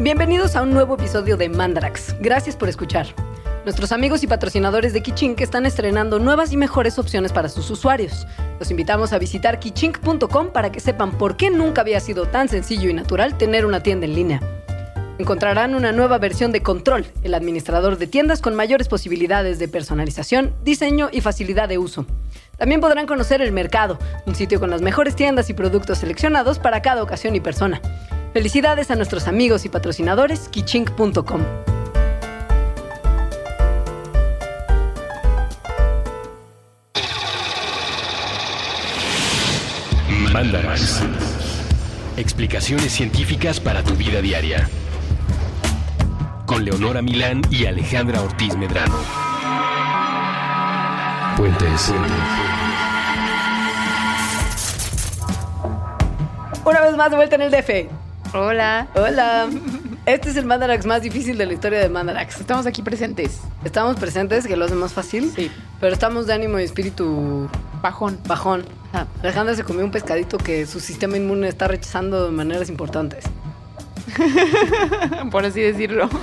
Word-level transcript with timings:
Bienvenidos 0.00 0.56
a 0.56 0.62
un 0.62 0.72
nuevo 0.72 0.96
episodio 0.96 1.36
de 1.36 1.48
Mandarax. 1.48 2.16
Gracias 2.18 2.56
por 2.56 2.68
escuchar. 2.68 3.06
Nuestros 3.62 3.92
amigos 3.92 4.24
y 4.24 4.26
patrocinadores 4.26 4.92
de 4.92 5.02
Kichink 5.02 5.40
están 5.40 5.66
estrenando 5.66 6.18
nuevas 6.18 6.52
y 6.52 6.56
mejores 6.56 6.98
opciones 6.98 7.32
para 7.32 7.48
sus 7.48 7.70
usuarios. 7.70 8.26
Los 8.58 8.72
invitamos 8.72 9.12
a 9.12 9.18
visitar 9.18 9.60
kichink.com 9.60 10.48
para 10.48 10.72
que 10.72 10.80
sepan 10.80 11.12
por 11.12 11.36
qué 11.36 11.48
nunca 11.48 11.82
había 11.82 12.00
sido 12.00 12.26
tan 12.26 12.48
sencillo 12.48 12.90
y 12.90 12.92
natural 12.92 13.38
tener 13.38 13.64
una 13.64 13.84
tienda 13.84 14.06
en 14.06 14.16
línea. 14.16 14.63
Encontrarán 15.18 15.76
una 15.76 15.92
nueva 15.92 16.18
versión 16.18 16.50
de 16.50 16.62
Control, 16.62 17.06
el 17.22 17.34
administrador 17.34 17.98
de 17.98 18.08
tiendas 18.08 18.40
con 18.40 18.56
mayores 18.56 18.88
posibilidades 18.88 19.60
de 19.60 19.68
personalización, 19.68 20.54
diseño 20.64 21.08
y 21.12 21.20
facilidad 21.20 21.68
de 21.68 21.78
uso. 21.78 22.04
También 22.56 22.80
podrán 22.80 23.06
conocer 23.06 23.40
el 23.40 23.52
mercado, 23.52 23.98
un 24.26 24.34
sitio 24.34 24.58
con 24.58 24.70
las 24.70 24.82
mejores 24.82 25.14
tiendas 25.14 25.50
y 25.50 25.54
productos 25.54 25.98
seleccionados 25.98 26.58
para 26.58 26.82
cada 26.82 27.02
ocasión 27.02 27.36
y 27.36 27.40
persona. 27.40 27.80
Felicidades 28.32 28.90
a 28.90 28.96
nuestros 28.96 29.28
amigos 29.28 29.64
y 29.64 29.68
patrocinadores 29.68 30.48
kichink.com. 30.48 31.42
Mandarax. 40.32 41.02
Explicaciones 42.16 42.90
científicas 42.92 43.60
para 43.60 43.84
tu 43.84 43.94
vida 43.94 44.20
diaria. 44.20 44.68
Con 46.46 46.64
Leonora 46.64 47.00
Milán 47.00 47.40
y 47.50 47.64
Alejandra 47.64 48.20
Ortiz 48.20 48.54
Medrano. 48.56 48.94
Puentes. 51.36 51.92
Una 56.64 56.80
vez 56.82 56.96
más 56.96 57.10
de 57.10 57.16
vuelta 57.16 57.36
en 57.36 57.42
el 57.42 57.50
DF. 57.50 58.34
Hola. 58.34 58.88
Hola. 58.94 59.48
Este 60.04 60.28
es 60.28 60.36
el 60.36 60.44
Mandarax 60.44 60.84
más 60.84 61.00
difícil 61.00 61.38
de 61.38 61.46
la 61.46 61.54
historia 61.54 61.78
de 61.78 61.88
Mandarax. 61.88 62.40
Estamos 62.40 62.66
aquí 62.66 62.82
presentes. 62.82 63.40
Estamos 63.64 63.96
presentes, 63.96 64.46
que 64.46 64.54
lo 64.56 64.66
hace 64.66 64.74
más 64.74 64.92
fácil. 64.92 65.32
Sí. 65.34 65.50
Pero 65.80 65.94
estamos 65.94 66.26
de 66.26 66.34
ánimo 66.34 66.58
y 66.58 66.62
espíritu 66.62 67.48
Bajón. 67.80 68.18
bajón. 68.26 68.66
Ajá. 68.92 69.06
Alejandra 69.22 69.54
se 69.54 69.64
comió 69.64 69.82
un 69.82 69.90
pescadito 69.90 70.36
que 70.36 70.66
su 70.66 70.78
sistema 70.78 71.16
inmune 71.16 71.48
está 71.48 71.68
rechazando 71.68 72.26
de 72.26 72.32
maneras 72.32 72.68
importantes. 72.68 73.24
Por 75.30 75.44
así 75.44 75.60
decirlo. 75.60 76.08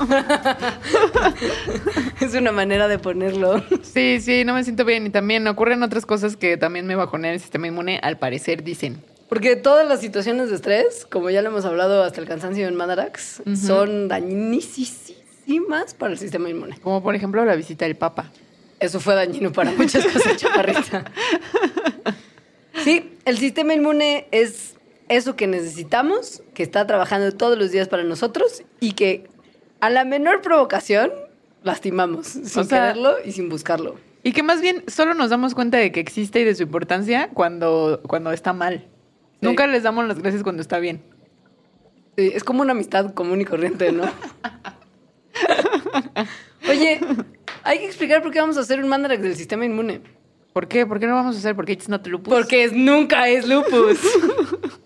Es 2.19 2.35
una 2.35 2.51
manera 2.51 2.87
de 2.87 2.99
ponerlo. 2.99 3.63
Sí, 3.81 4.19
sí, 4.21 4.45
no 4.45 4.53
me 4.53 4.63
siento 4.63 4.85
bien. 4.85 5.07
Y 5.07 5.09
también 5.09 5.47
ocurren 5.47 5.81
otras 5.83 6.05
cosas 6.05 6.37
que 6.37 6.57
también 6.57 6.85
me 6.85 6.95
bajonean 6.95 7.33
el 7.33 7.39
sistema 7.39 7.67
inmune, 7.67 7.99
al 8.03 8.17
parecer 8.19 8.63
dicen. 8.63 9.03
Porque 9.27 9.55
todas 9.55 9.87
las 9.87 10.01
situaciones 10.01 10.49
de 10.49 10.55
estrés, 10.55 11.07
como 11.09 11.29
ya 11.29 11.41
lo 11.41 11.49
hemos 11.49 11.65
hablado 11.65 12.03
hasta 12.03 12.21
el 12.21 12.27
cansancio 12.27 12.67
en 12.67 12.75
Mandarax, 12.75 13.41
son 13.55 14.07
dañinísimas 14.07 15.93
para 15.97 16.11
el 16.11 16.19
sistema 16.19 16.49
inmune. 16.49 16.77
Como 16.81 17.01
por 17.01 17.15
ejemplo 17.15 17.43
la 17.45 17.55
visita 17.55 17.85
del 17.85 17.95
Papa. 17.95 18.29
Eso 18.79 18.99
fue 18.99 19.15
dañino 19.15 19.51
para 19.51 19.71
muchas 19.71 20.05
cosas, 20.05 20.37
chaparrita. 20.37 21.05
Sí, 22.83 23.17
el 23.25 23.37
sistema 23.37 23.73
inmune 23.75 24.27
es 24.31 24.75
eso 25.11 25.35
que 25.35 25.47
necesitamos, 25.47 26.41
que 26.53 26.63
está 26.63 26.87
trabajando 26.87 27.31
todos 27.31 27.57
los 27.57 27.71
días 27.71 27.87
para 27.87 28.03
nosotros 28.03 28.63
y 28.79 28.93
que 28.93 29.29
a 29.79 29.89
la 29.89 30.05
menor 30.05 30.41
provocación 30.41 31.11
lastimamos, 31.63 32.27
sin 32.27 32.45
sea- 32.47 32.65
quererlo 32.65 33.15
y 33.23 33.31
sin 33.31 33.49
buscarlo. 33.49 33.95
Y 34.23 34.33
que 34.33 34.43
más 34.43 34.61
bien 34.61 34.83
solo 34.87 35.13
nos 35.15 35.29
damos 35.31 35.55
cuenta 35.55 35.77
de 35.79 35.91
que 35.91 35.99
existe 35.99 36.41
y 36.41 36.43
de 36.43 36.53
su 36.55 36.63
importancia 36.63 37.29
cuando, 37.33 38.01
cuando 38.07 38.31
está 38.31 38.53
mal. 38.53 38.85
Sí. 39.39 39.47
Nunca 39.47 39.65
les 39.67 39.83
damos 39.83 40.07
las 40.07 40.19
gracias 40.19 40.43
cuando 40.43 40.61
está 40.61 40.77
bien. 40.79 41.01
Sí, 42.17 42.31
es 42.33 42.43
como 42.43 42.61
una 42.61 42.73
amistad 42.73 43.13
común 43.13 43.41
y 43.41 43.45
corriente, 43.45 43.91
¿no? 43.91 44.03
Oye, 46.69 46.99
hay 47.63 47.79
que 47.79 47.85
explicar 47.85 48.21
por 48.21 48.31
qué 48.31 48.39
vamos 48.39 48.57
a 48.57 48.61
hacer 48.61 48.79
un 48.83 48.89
mandarax 48.89 49.23
del 49.23 49.35
sistema 49.35 49.65
inmune. 49.65 50.01
¿Por 50.53 50.67
qué? 50.67 50.85
¿Por 50.85 50.99
qué 50.99 51.07
no 51.07 51.15
vamos 51.15 51.35
a 51.35 51.39
hacer? 51.39 51.55
Porque 51.55 51.71
it's 51.73 51.89
not 51.89 52.05
lupus. 52.05 52.33
Porque 52.33 52.65
es, 52.65 52.73
nunca 52.73 53.27
es 53.29 53.47
lupus. 53.47 53.99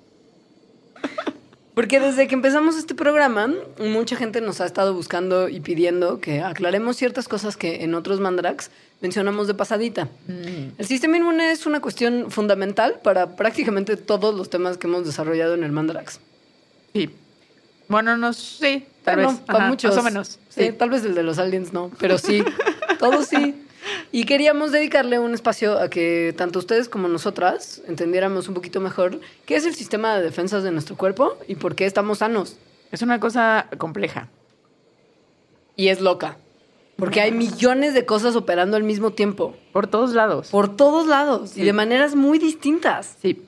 Porque 1.76 2.00
desde 2.00 2.28
que 2.28 2.36
empezamos 2.36 2.78
este 2.78 2.96
programa, 2.96 3.54
mucha 3.80 4.16
gente 4.16 4.40
nos 4.40 4.62
ha 4.62 4.66
estado 4.66 4.94
buscando 4.94 5.50
y 5.50 5.60
pidiendo 5.60 6.22
que 6.22 6.42
aclaremos 6.42 6.96
ciertas 6.96 7.28
cosas 7.28 7.58
que 7.58 7.84
en 7.84 7.94
otros 7.96 8.22
mandarax 8.22 8.72
mencionamos 9.02 9.48
de 9.48 9.56
pasadita. 9.56 10.06
Mm. 10.28 10.70
El 10.78 10.86
sistema 10.88 11.18
inmune 11.18 11.52
es 11.52 11.66
una 11.66 11.82
cuestión 11.82 12.32
fundamental 12.32 13.02
para 13.04 13.36
prácticamente 13.36 13.98
todos 13.98 14.34
los 14.34 14.50
temas 14.50 14.78
que 14.78 14.88
hemos 14.88 15.06
desarrollado 15.06 15.54
en 15.54 15.66
el 15.66 15.74
mandarax. 15.74 16.22
Sí. 16.94 17.10
Bueno, 17.90 18.16
no 18.16 18.32
sé. 18.32 18.88
Tal 19.04 19.18
vez. 19.18 19.28
para 19.46 19.60
Ajá, 19.60 19.68
muchos. 19.68 19.92
Más 19.96 20.02
o 20.02 20.04
menos. 20.04 20.28
Sí, 20.50 20.68
Sí. 20.68 20.72
tal 20.72 20.90
vez 20.90 21.04
el 21.04 21.14
de 21.14 21.24
los 21.24 21.38
aliens 21.40 21.74
no, 21.74 21.92
pero 22.00 22.18
sí, 22.18 22.42
todos 23.00 23.28
sí. 23.28 23.54
Y 24.12 24.26
queríamos 24.26 24.72
dedicarle 24.72 25.20
un 25.20 25.34
espacio 25.34 25.78
a 25.80 25.90
que 25.90 26.34
tanto 26.38 26.60
ustedes 26.60 26.90
como 26.90 27.08
nosotras 27.08 27.82
entendiéramos 27.88 28.48
un 28.48 28.54
poquito 28.54 28.80
mejor 28.80 29.20
qué 29.46 29.56
es 29.56 29.66
el 29.66 29.76
sistema 29.76 30.16
de 30.16 30.24
defensas 30.24 30.64
de 30.64 30.72
nuestro 30.72 30.96
cuerpo 30.98 31.38
y 31.48 31.56
por 31.56 31.76
qué 31.76 31.86
estamos 31.86 32.20
sanos. 32.20 32.58
Es 32.92 33.02
una 33.02 33.20
cosa 33.20 33.68
compleja. 33.78 34.30
Y 35.76 35.90
es 35.90 36.02
loca. 36.02 36.38
Porque 36.96 37.20
hay 37.20 37.32
millones 37.34 37.94
de 37.94 38.06
cosas 38.06 38.38
operando 38.38 38.78
al 38.78 38.84
mismo 38.84 39.12
tiempo, 39.12 39.54
Por 39.74 39.88
todos 39.88 40.14
lados. 40.14 40.48
por 40.50 40.78
todos 40.78 41.08
lados 41.08 41.58
y 41.58 41.64
de 41.64 41.74
maneras 41.74 42.16
muy 42.16 42.40
distintas. 42.40 43.18
Sí, 43.22 43.42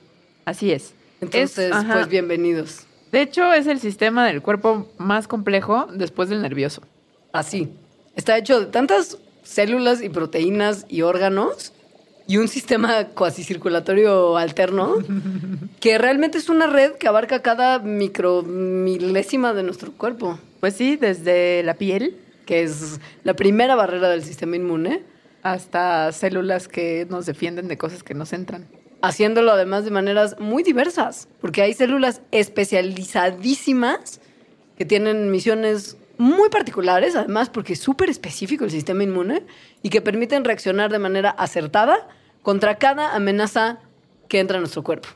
así 0.44 0.70
es. 0.70 0.92
Entonces, 1.22 1.74
Es- 1.74 1.84
pues 1.90 2.08
bienvenidos. 2.08 2.84
De 3.10 3.22
hecho, 3.22 3.50
es 3.54 3.66
el 3.66 3.80
sistema 3.80 4.26
del 4.26 4.42
cuerpo 4.42 4.86
más 4.98 5.26
complejo 5.26 5.86
después 5.94 6.28
del 6.28 6.42
nervioso. 6.42 6.82
Así. 7.32 7.70
Está 8.16 8.36
hecho 8.36 8.60
de 8.60 8.66
tantas 8.66 9.16
células 9.48 10.02
y 10.02 10.10
proteínas 10.10 10.84
y 10.88 11.02
órganos 11.02 11.72
y 12.26 12.36
un 12.36 12.48
sistema 12.48 13.04
cuasi 13.08 13.42
circulatorio 13.42 14.36
alterno 14.36 14.96
que 15.80 15.96
realmente 15.96 16.36
es 16.36 16.50
una 16.50 16.66
red 16.66 16.92
que 16.92 17.08
abarca 17.08 17.40
cada 17.40 17.78
micromilésima 17.78 19.54
de 19.54 19.62
nuestro 19.62 19.92
cuerpo, 19.92 20.38
Pues 20.60 20.74
sí, 20.74 20.96
desde 20.96 21.62
la 21.62 21.74
piel 21.74 22.16
que 22.44 22.62
es 22.62 23.00
la 23.24 23.34
primera 23.34 23.74
barrera 23.74 24.08
del 24.08 24.22
sistema 24.24 24.56
inmune, 24.56 25.02
hasta 25.42 26.12
células 26.12 26.66
que 26.66 27.06
nos 27.10 27.26
defienden 27.26 27.68
de 27.68 27.76
cosas 27.76 28.02
que 28.02 28.14
nos 28.14 28.32
entran. 28.32 28.66
haciéndolo 29.02 29.52
además 29.52 29.84
de 29.84 29.90
maneras 29.90 30.36
muy 30.40 30.62
diversas, 30.62 31.28
porque 31.40 31.62
hay 31.62 31.72
células 31.72 32.20
especializadísimas 32.32 34.20
que 34.76 34.84
tienen 34.84 35.30
misiones 35.30 35.96
muy 36.18 36.48
particulares, 36.50 37.16
además 37.16 37.48
porque 37.48 37.72
es 37.74 37.80
súper 37.80 38.10
específico 38.10 38.64
el 38.64 38.70
sistema 38.70 39.02
inmune 39.04 39.44
y 39.82 39.88
que 39.90 40.00
permiten 40.00 40.44
reaccionar 40.44 40.90
de 40.90 40.98
manera 40.98 41.30
acertada 41.30 42.08
contra 42.42 42.76
cada 42.76 43.14
amenaza 43.14 43.78
que 44.28 44.40
entra 44.40 44.58
a 44.58 44.60
nuestro 44.60 44.82
cuerpo. 44.82 45.08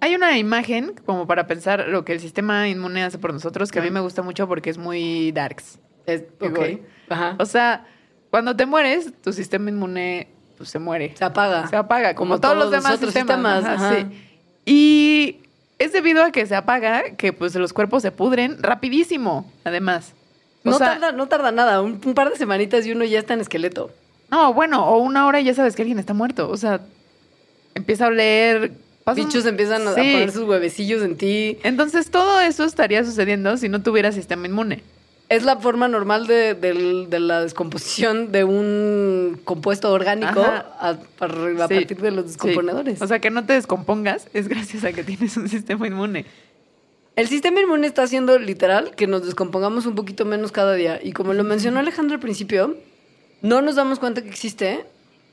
Hay 0.00 0.14
una 0.14 0.36
imagen 0.36 0.94
como 1.06 1.26
para 1.26 1.46
pensar 1.46 1.88
lo 1.88 2.04
que 2.04 2.12
el 2.12 2.20
sistema 2.20 2.68
inmune 2.68 3.02
hace 3.02 3.18
por 3.18 3.32
nosotros 3.32 3.70
que 3.72 3.78
a 3.78 3.82
mí 3.82 3.90
me 3.90 4.00
gusta 4.00 4.22
mucho 4.22 4.46
porque 4.46 4.68
es 4.70 4.76
muy 4.76 5.32
darks. 5.32 5.78
Es, 6.06 6.24
¿Qué 6.38 6.48
ok. 6.48 6.56
voy? 6.56 6.82
Ajá. 7.08 7.36
O 7.38 7.46
sea, 7.46 7.86
cuando 8.30 8.54
te 8.54 8.66
mueres, 8.66 9.12
tu 9.22 9.32
sistema 9.32 9.70
inmune 9.70 10.28
pues, 10.58 10.68
se 10.68 10.78
muere. 10.78 11.14
Se 11.16 11.24
apaga. 11.24 11.66
Se 11.68 11.76
apaga, 11.76 12.14
como, 12.14 12.34
Como 12.34 12.40
todos, 12.40 12.54
los 12.56 12.64
todos 12.70 12.74
los 12.74 12.82
demás 12.84 13.00
sistemas. 13.00 13.62
sistemas, 13.62 13.64
Ajá, 13.64 13.88
ajá. 13.88 14.08
sí. 14.10 14.26
Y 14.66 15.40
es 15.78 15.92
debido 15.92 16.22
a 16.22 16.30
que 16.32 16.44
se 16.44 16.54
apaga 16.54 17.16
que 17.16 17.32
pues 17.32 17.54
los 17.54 17.72
cuerpos 17.72 18.02
se 18.02 18.12
pudren 18.12 18.62
rapidísimo, 18.62 19.50
además. 19.64 20.14
O 20.64 20.70
No, 20.70 20.78
sea, 20.78 20.92
tarda, 20.92 21.12
no 21.12 21.26
tarda 21.28 21.52
nada, 21.52 21.82
un, 21.82 22.00
un 22.04 22.14
par 22.14 22.30
de 22.30 22.36
semanitas 22.36 22.86
y 22.86 22.92
uno 22.92 23.04
ya 23.04 23.18
está 23.18 23.34
en 23.34 23.40
esqueleto. 23.40 23.90
No, 24.30 24.54
bueno, 24.54 24.86
o 24.88 24.98
una 24.98 25.26
hora 25.26 25.40
y 25.40 25.44
ya 25.44 25.54
sabes 25.54 25.76
que 25.76 25.82
alguien 25.82 25.98
está 25.98 26.14
muerto. 26.14 26.48
O 26.48 26.56
sea, 26.56 26.80
empieza 27.74 28.06
a 28.06 28.08
oler. 28.08 28.72
Bichos 29.14 29.44
empiezan 29.44 29.86
a- 29.86 29.90
poner 29.90 30.32
sus 30.32 30.44
huevecillos 30.48 31.02
en 31.02 31.16
ti. 31.18 31.58
Entonces 31.62 32.10
todo 32.10 32.40
eso 32.40 32.64
estaría 32.64 33.04
sucediendo 33.04 33.56
si 33.58 33.68
no 33.68 33.82
tuviera 33.82 34.10
sistema 34.12 34.46
inmune. 34.46 34.82
Es 35.28 35.42
la 35.44 35.56
forma 35.56 35.88
normal 35.88 36.26
de, 36.26 36.54
del- 36.54 37.10
de 37.10 37.20
la 37.20 37.42
descomposición 37.42 38.32
de 38.32 38.44
un 38.44 39.40
compuesto 39.44 39.92
orgánico 39.92 40.40
a, 40.42 40.66
a- 40.80 40.94
Sí. 40.94 41.00
partir 41.18 42.00
de 42.00 42.10
los 42.10 42.24
Sí. 42.24 42.28
descomponedores. 42.32 43.02
O 43.02 43.06
sea, 43.06 43.18
que 43.18 43.30
no 43.30 43.44
te 43.44 43.52
descompongas 43.52 44.28
es 44.32 44.48
gracias 44.48 44.84
a 44.84 44.92
que 44.94 45.04
tienes 45.04 45.36
un 45.36 45.48
sistema 45.50 45.86
inmune. 45.86 46.24
El 47.16 47.28
sistema 47.28 47.60
inmune 47.60 47.86
está 47.86 48.02
haciendo 48.02 48.38
literal 48.38 48.92
que 48.96 49.06
nos 49.06 49.24
descompongamos 49.24 49.86
un 49.86 49.94
poquito 49.94 50.24
menos 50.24 50.50
cada 50.50 50.74
día. 50.74 50.98
Y 51.02 51.12
como 51.12 51.32
lo 51.32 51.44
mencionó 51.44 51.78
Alejandro 51.78 52.14
al 52.14 52.20
principio, 52.20 52.76
no 53.40 53.62
nos 53.62 53.76
damos 53.76 53.98
cuenta 53.98 54.22
que 54.22 54.28
existe 54.28 54.84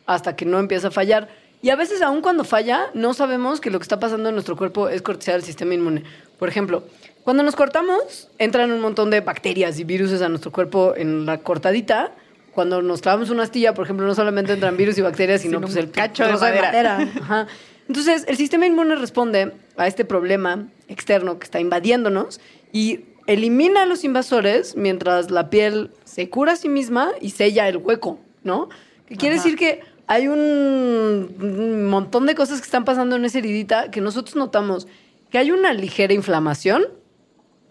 hasta 0.06 0.36
que 0.36 0.46
no 0.46 0.60
empieza 0.60 0.90
a 0.90 0.92
fallar. 0.92 1.30
Y 1.64 1.70
a 1.70 1.76
veces, 1.76 2.02
aun 2.02 2.22
cuando 2.22 2.44
falla, 2.44 2.90
no 2.94 3.14
sabemos 3.14 3.62
que 3.62 3.70
lo 3.70 3.80
que 3.80 3.84
está 3.84 4.00
pasando 4.00 4.30
en 4.30 4.36
nuestro 4.36 4.56
cuerpo 4.58 4.90
es 4.90 5.02
cortesía 5.02 5.34
del 5.34 5.44
sistema 5.44 5.74
inmune. 5.74 6.04
Por 6.38 6.50
ejemplo, 6.50 6.84
cuando 7.24 7.44
nos 7.44 7.56
cortamos, 7.56 8.30
entran 8.38 8.72
un 8.72 8.82
montón 8.82 9.10
de 9.10 9.22
bacterias 9.22 9.80
y 9.80 9.84
virus 9.84 10.22
a 10.22 10.30
nuestro 10.30 10.52
cuerpo 10.52 10.94
en 10.96 11.26
la 11.26 11.40
cortadita. 11.40 12.12
Cuando 12.52 12.82
nos 12.82 13.02
clavamos 13.02 13.30
una 13.30 13.44
astilla, 13.44 13.74
por 13.74 13.86
ejemplo, 13.86 14.06
no 14.06 14.14
solamente 14.14 14.54
entran 14.54 14.76
virus 14.76 14.98
y 14.98 15.02
bacterias, 15.02 15.42
sino, 15.42 15.60
Sino 15.60 15.68
pues 15.68 15.78
el 15.78 15.92
cacho 15.92 16.24
de 16.24 16.30
trozo 16.30 16.46
madera. 16.46 16.98
Ajá. 17.22 17.48
Entonces, 17.92 18.24
el 18.30 18.38
sistema 18.38 18.66
inmune 18.66 18.96
responde 18.96 19.52
a 19.76 19.86
este 19.86 20.06
problema 20.06 20.70
externo 20.88 21.40
que 21.40 21.44
está 21.44 21.60
invadiéndonos 21.60 22.40
y 22.72 23.02
elimina 23.28 23.82
a 23.82 23.86
los 23.86 24.06
invasores 24.06 24.78
mientras 24.78 25.30
la 25.30 25.50
piel 25.50 25.92
se 26.06 26.30
cura 26.30 26.54
a 26.54 26.56
sí 26.56 26.70
misma 26.70 27.12
y 27.20 27.32
sella 27.32 27.68
el 27.68 27.76
hueco, 27.76 28.18
¿no? 28.46 28.70
Que 29.08 29.18
quiere 29.18 29.36
Ajá. 29.36 29.44
decir 29.44 29.60
que 29.60 29.82
hay 30.08 30.30
un 30.30 31.36
un 31.42 31.86
montón 31.88 32.28
de 32.28 32.34
cosas 32.34 32.62
que 32.62 32.66
están 32.66 32.86
pasando 32.86 33.18
en 33.18 33.26
esa 33.26 33.40
heridita 33.40 33.92
que 33.92 34.00
nosotros 34.00 34.38
notamos 34.38 34.88
que 35.30 35.38
hay 35.38 35.52
una 35.52 35.74
ligera 35.74 36.14
inflamación 36.14 36.86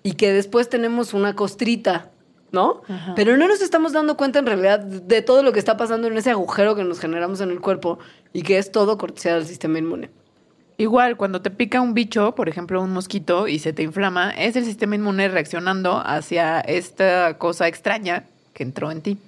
y 0.02 0.12
que 0.16 0.34
después 0.34 0.68
tenemos 0.68 1.14
una 1.14 1.34
costrita, 1.34 2.10
¿no? 2.52 2.82
Ajá. 2.88 3.14
Pero 3.14 3.36
no 3.36 3.48
nos 3.48 3.60
estamos 3.60 3.92
dando 3.92 4.16
cuenta 4.16 4.38
en 4.38 4.46
realidad 4.46 4.80
de 4.80 5.22
todo 5.22 5.42
lo 5.42 5.52
que 5.52 5.58
está 5.58 5.76
pasando 5.76 6.08
en 6.08 6.16
ese 6.16 6.30
agujero 6.30 6.74
que 6.74 6.84
nos 6.84 7.00
generamos 7.00 7.40
en 7.40 7.50
el 7.50 7.60
cuerpo 7.60 7.98
y 8.32 8.42
que 8.42 8.58
es 8.58 8.72
todo 8.72 8.98
cortesía 8.98 9.34
del 9.34 9.46
sistema 9.46 9.78
inmune. 9.78 10.10
Igual, 10.80 11.18
cuando 11.18 11.42
te 11.42 11.50
pica 11.50 11.82
un 11.82 11.92
bicho, 11.92 12.34
por 12.34 12.48
ejemplo, 12.48 12.80
un 12.80 12.90
mosquito, 12.90 13.48
y 13.48 13.58
se 13.58 13.74
te 13.74 13.82
inflama, 13.82 14.30
es 14.30 14.56
el 14.56 14.64
sistema 14.64 14.94
inmune 14.94 15.28
reaccionando 15.28 15.98
hacia 16.02 16.60
esta 16.60 17.36
cosa 17.36 17.68
extraña 17.68 18.24
que 18.54 18.62
entró 18.62 18.90
en 18.90 19.02
ti. 19.02 19.18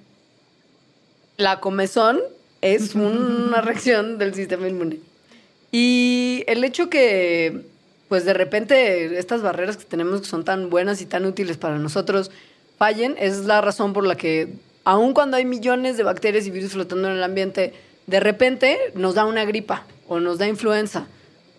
La 1.37 1.59
comezón 1.59 2.21
es 2.61 2.95
una 2.95 3.61
reacción 3.61 4.17
del 4.17 4.33
sistema 4.33 4.67
inmune. 4.67 4.99
Y 5.71 6.43
el 6.47 6.63
hecho 6.63 6.89
que, 6.89 7.67
pues 8.09 8.25
de 8.25 8.33
repente, 8.33 9.19
estas 9.19 9.43
barreras 9.43 9.77
que 9.77 9.85
tenemos 9.85 10.21
que 10.21 10.27
son 10.27 10.45
tan 10.45 10.71
buenas 10.71 11.01
y 11.01 11.05
tan 11.05 11.23
útiles 11.23 11.57
para 11.57 11.77
nosotros 11.77 12.31
fallen, 12.83 13.15
es 13.17 13.45
la 13.45 13.61
razón 13.61 13.93
por 13.93 14.05
la 14.05 14.15
que, 14.17 14.49
aun 14.83 15.13
cuando 15.13 15.37
hay 15.37 15.45
millones 15.45 15.95
de 15.95 16.03
bacterias 16.03 16.45
y 16.45 16.51
virus 16.51 16.71
flotando 16.73 17.07
en 17.09 17.15
el 17.15 17.23
ambiente, 17.23 17.71
de 18.07 18.19
repente 18.19 18.77
nos 18.93 19.15
da 19.15 19.25
una 19.25 19.45
gripa, 19.45 19.85
o 20.09 20.19
nos 20.19 20.37
da 20.37 20.47
influenza, 20.49 21.07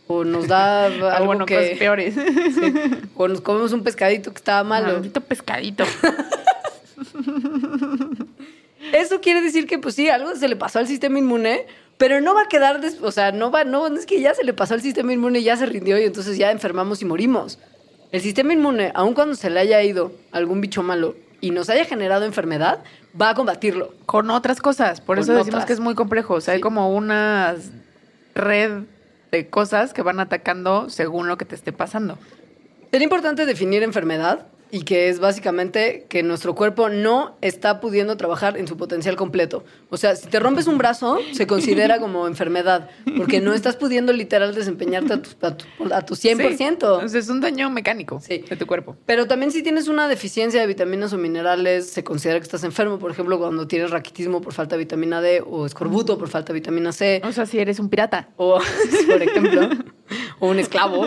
o 0.07 0.23
nos 0.25 0.49
da 0.49 0.85
Ah, 1.03 1.17
algo 1.17 1.27
bueno, 1.29 1.47
que... 1.47 1.55
cosas 1.57 1.79
peores. 1.79 2.15
sí, 2.55 2.75
o 3.17 3.27
nos 3.27 3.41
comemos 3.41 3.73
un 3.73 3.83
pescadito 3.83 4.33
que 4.33 4.37
estaba 4.39 4.63
malo. 4.65 4.93
Maldito 4.93 5.23
pescadito. 5.23 5.85
Eso 8.93 9.21
quiere 9.23 9.41
decir 9.41 9.67
que, 9.67 9.79
pues 9.79 9.95
sí, 9.95 10.09
algo 10.11 10.37
se 10.37 10.47
le 10.47 10.57
pasó 10.57 10.79
al 10.79 10.87
sistema 10.87 11.19
inmune, 11.19 11.67
pero 11.97 12.21
no 12.21 12.35
va 12.35 12.43
a 12.43 12.49
quedar, 12.49 12.81
des- 12.83 13.01
o 13.01 13.11
sea, 13.13 13.33
no 13.33 13.51
va, 13.51 13.65
no, 13.65 13.89
no 13.89 13.99
es 13.99 14.05
que 14.07 14.21
ya 14.21 14.35
se 14.35 14.45
le 14.45 14.53
pasó 14.53 14.75
al 14.75 14.83
sistema 14.83 15.13
inmune 15.13 15.39
y 15.39 15.45
ya 15.45 15.57
se 15.57 15.65
rindió 15.67 15.99
y 15.99 16.03
entonces 16.05 16.37
ya 16.37 16.51
enfermamos 16.51 17.01
y 17.01 17.07
morimos. 17.07 17.59
El 18.15 18.21
sistema 18.21 18.53
inmune, 18.53 18.93
aun 18.95 19.13
cuando 19.13 19.35
se 19.35 19.51
le 19.51 19.59
haya 19.59 19.83
ido 19.83 20.13
algún 20.31 20.61
bicho 20.61 20.85
malo 20.85 21.17
y 21.41 21.51
nos 21.51 21.69
haya 21.69 21.85
generado 21.85 22.25
enfermedad, 22.25 22.85
va 23.21 23.31
a 23.31 23.35
combatirlo. 23.35 23.93
Con 24.07 24.31
otras 24.31 24.61
cosas. 24.61 25.01
Por 25.01 25.17
Con 25.17 25.25
eso 25.25 25.33
decimos 25.33 25.49
otras. 25.49 25.67
que 25.67 25.73
es 25.73 25.81
muy 25.81 25.97
complejo. 25.97 26.35
O 26.35 26.41
sea, 26.41 26.55
hay 26.55 26.61
como 26.61 26.95
una 26.95 27.57
red 28.37 28.85
de 29.33 29.51
cosas 29.51 29.93
que 29.93 30.03
van 30.03 30.21
atacando 30.21 30.91
según 30.91 31.27
lo 31.27 31.37
que 31.39 31.45
te 31.45 31.57
esté 31.57 31.73
pasando. 31.73 32.17
Sería 32.93 33.03
importante 33.03 33.47
definir 33.47 33.83
enfermedad 33.83 34.47
y 34.71 34.83
que 34.83 35.09
es 35.09 35.21
básicamente 35.21 36.07
que 36.09 36.23
nuestro 36.23 36.55
cuerpo 36.55 36.89
no 36.89 37.37
está 37.41 37.81
pudiendo 37.81 38.17
trabajar 38.17 38.57
en 38.57 38.67
su 38.67 38.77
potencial 38.77 39.15
completo. 39.17 39.65
O 39.91 39.97
sea, 39.97 40.17
si 40.17 40.27
te 40.29 40.41
rompes 40.41 40.67
un 40.67 40.79
brazo, 40.79 41.19
se 41.33 41.47
considera 41.47 41.99
como 42.01 42.27
enfermedad, 42.27 42.89
porque 43.17 43.41
no 43.41 43.53
estás 43.55 43.77
pudiendo 43.77 44.13
literal 44.13 44.55
desempeñarte 44.55 45.13
a 45.13 45.23
tu, 45.23 45.31
a 45.47 45.57
tu, 45.57 45.65
a 45.95 46.03
tu 46.03 46.15
100%. 46.15 46.57
Sí. 46.57 46.65
Entonces 46.65 47.25
es 47.25 47.31
un 47.31 47.41
daño 47.41 47.71
mecánico 47.71 48.21
Sí. 48.21 48.39
de 48.49 48.57
tu 48.57 48.67
cuerpo. 48.67 48.97
Pero 49.07 49.27
también 49.27 49.53
si 49.53 49.63
tienes 49.63 49.87
una 49.89 50.09
deficiencia 50.09 50.61
de 50.61 50.67
vitaminas 50.67 51.13
o 51.13 51.19
minerales, 51.19 51.89
se 51.91 52.03
considera 52.03 52.39
que 52.41 52.45
estás 52.45 52.65
enfermo. 52.65 52.99
Por 52.99 53.11
ejemplo, 53.11 53.39
cuando 53.39 53.69
tienes 53.69 53.91
raquitismo 53.91 54.41
por 54.41 54.53
falta 54.53 54.77
de 54.77 54.81
vitamina 54.81 55.21
D 55.21 55.43
o 55.47 55.67
escorbuto 55.67 56.19
por 56.19 56.29
falta 56.29 56.53
de 56.53 56.59
vitamina 56.59 56.93
C. 56.93 57.23
O 57.25 57.33
sea, 57.33 57.47
si 57.47 57.59
eres 57.59 57.79
un 57.79 57.89
pirata. 57.89 58.29
O, 58.37 58.59
por 59.07 59.23
ejemplo, 59.23 59.69
o 60.41 60.49
un 60.49 60.59
esclavo 60.59 61.07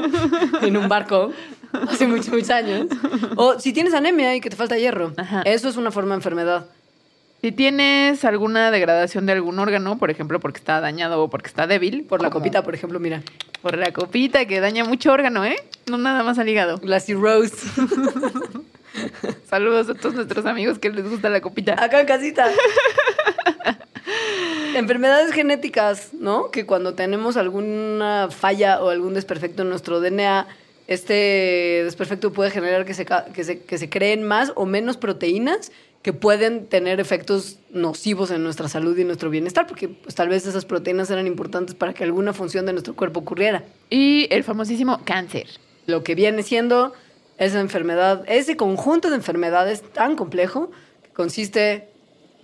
en 0.62 0.77
un 0.77 0.88
barco 0.88 1.31
hace 1.90 2.08
muchos, 2.08 2.30
muchos 2.30 2.50
años. 2.50 2.88
O 3.36 3.60
si 3.60 3.74
tienes 3.74 3.94
anemia 3.94 4.36
y 4.36 4.42
que 4.42 4.50
te 4.50 4.56
falta 4.56 4.78
hierro. 4.78 5.14
Ajá. 5.18 5.42
Eso 5.46 5.69
es 5.69 5.78
una 5.78 5.92
forma 5.92 6.12
de 6.12 6.18
enfermedad. 6.18 6.66
Si 7.42 7.52
tienes 7.52 8.25
alguna 8.25 8.72
degradación 8.72 9.28
de 9.28 9.34
algún 9.34 9.60
órgano, 9.60 10.00
por 10.00 10.10
ejemplo, 10.10 10.40
porque 10.40 10.58
está 10.58 10.81
dañado 10.81 11.22
o 11.24 11.30
porque 11.30 11.48
está 11.48 11.68
débil. 11.68 12.04
Por 12.04 12.22
la 12.22 12.30
como- 12.30 12.42
copita, 12.44 12.64
por 12.64 12.74
ejemplo, 12.74 13.00
mira. 13.00 13.22
Por 13.62 13.78
la 13.78 13.92
copita 13.94 14.46
que 14.46 14.60
daña 14.60 14.84
mucho 14.86 15.12
órgano, 15.12 15.46
¿eh? 15.46 15.56
No 15.88 15.98
nada 15.98 16.24
más 16.24 16.40
al 16.40 16.50
hígado. 16.50 16.80
La 16.84 17.00
cirrhosis. 17.00 17.64
Saludos 19.50 19.90
a 19.90 19.94
todos 19.94 20.16
nuestros 20.16 20.46
amigos 20.48 20.80
que 20.80 20.90
les 20.90 21.08
gusta 21.08 21.30
la 21.30 21.40
copita. 21.42 21.74
Acá 21.81 22.00
en 22.02 22.08
casita. 22.08 22.50
Enfermedades 24.75 25.31
genéticas, 25.34 26.14
¿no? 26.14 26.50
Que 26.52 26.66
cuando 26.66 26.94
tenemos 26.94 27.38
alguna 27.38 28.30
falla 28.31 28.81
o 28.81 28.90
algún 28.90 29.14
desperfecto 29.14 29.64
en 29.64 29.69
nuestro 29.69 30.00
DNA, 30.00 30.48
este 30.88 31.81
desperfecto 31.84 32.31
puede 32.31 32.50
generar 32.50 32.86
que 32.86 32.94
se, 32.94 33.06
que 33.06 33.44
se, 33.44 33.60
que 33.60 33.78
se 33.78 33.89
creen 33.89 34.24
más 34.24 34.54
o 34.56 34.66
menos 34.66 34.98
proteínas 34.98 35.72
que 36.01 36.13
pueden 36.13 36.68
tener 36.68 37.01
efectos 37.01 37.60
nocivos 37.72 38.31
en 38.31 38.42
nuestra 38.42 38.69
salud 38.69 38.98
y 38.98 39.04
nuestro 39.04 39.30
bienestar, 39.30 39.68
porque 39.68 39.89
pues, 39.89 40.16
tal 40.16 40.30
vez 40.30 40.48
esas 40.48 40.63
proteínas 40.63 41.12
eran 41.12 41.28
importantes 41.28 41.75
para 41.75 41.94
que 41.94 42.06
alguna 42.06 42.31
función 42.31 42.66
de 42.66 42.72
nuestro 42.72 42.95
cuerpo 42.95 43.19
ocurriera. 43.19 43.66
Y 43.89 44.28
el 44.30 44.45
famosísimo 44.45 45.01
cáncer. 45.04 45.48
Lo 45.86 46.04
que 46.04 46.16
viene 46.16 46.44
siendo 46.44 46.94
esa 47.38 47.60
enfermedad, 47.60 48.24
ese 48.28 48.56
conjunto 48.56 49.10
de 49.10 49.18
enfermedades 49.18 49.81
tan 49.81 50.16
complejo 50.16 50.72
que 51.04 51.10
consiste 51.10 51.90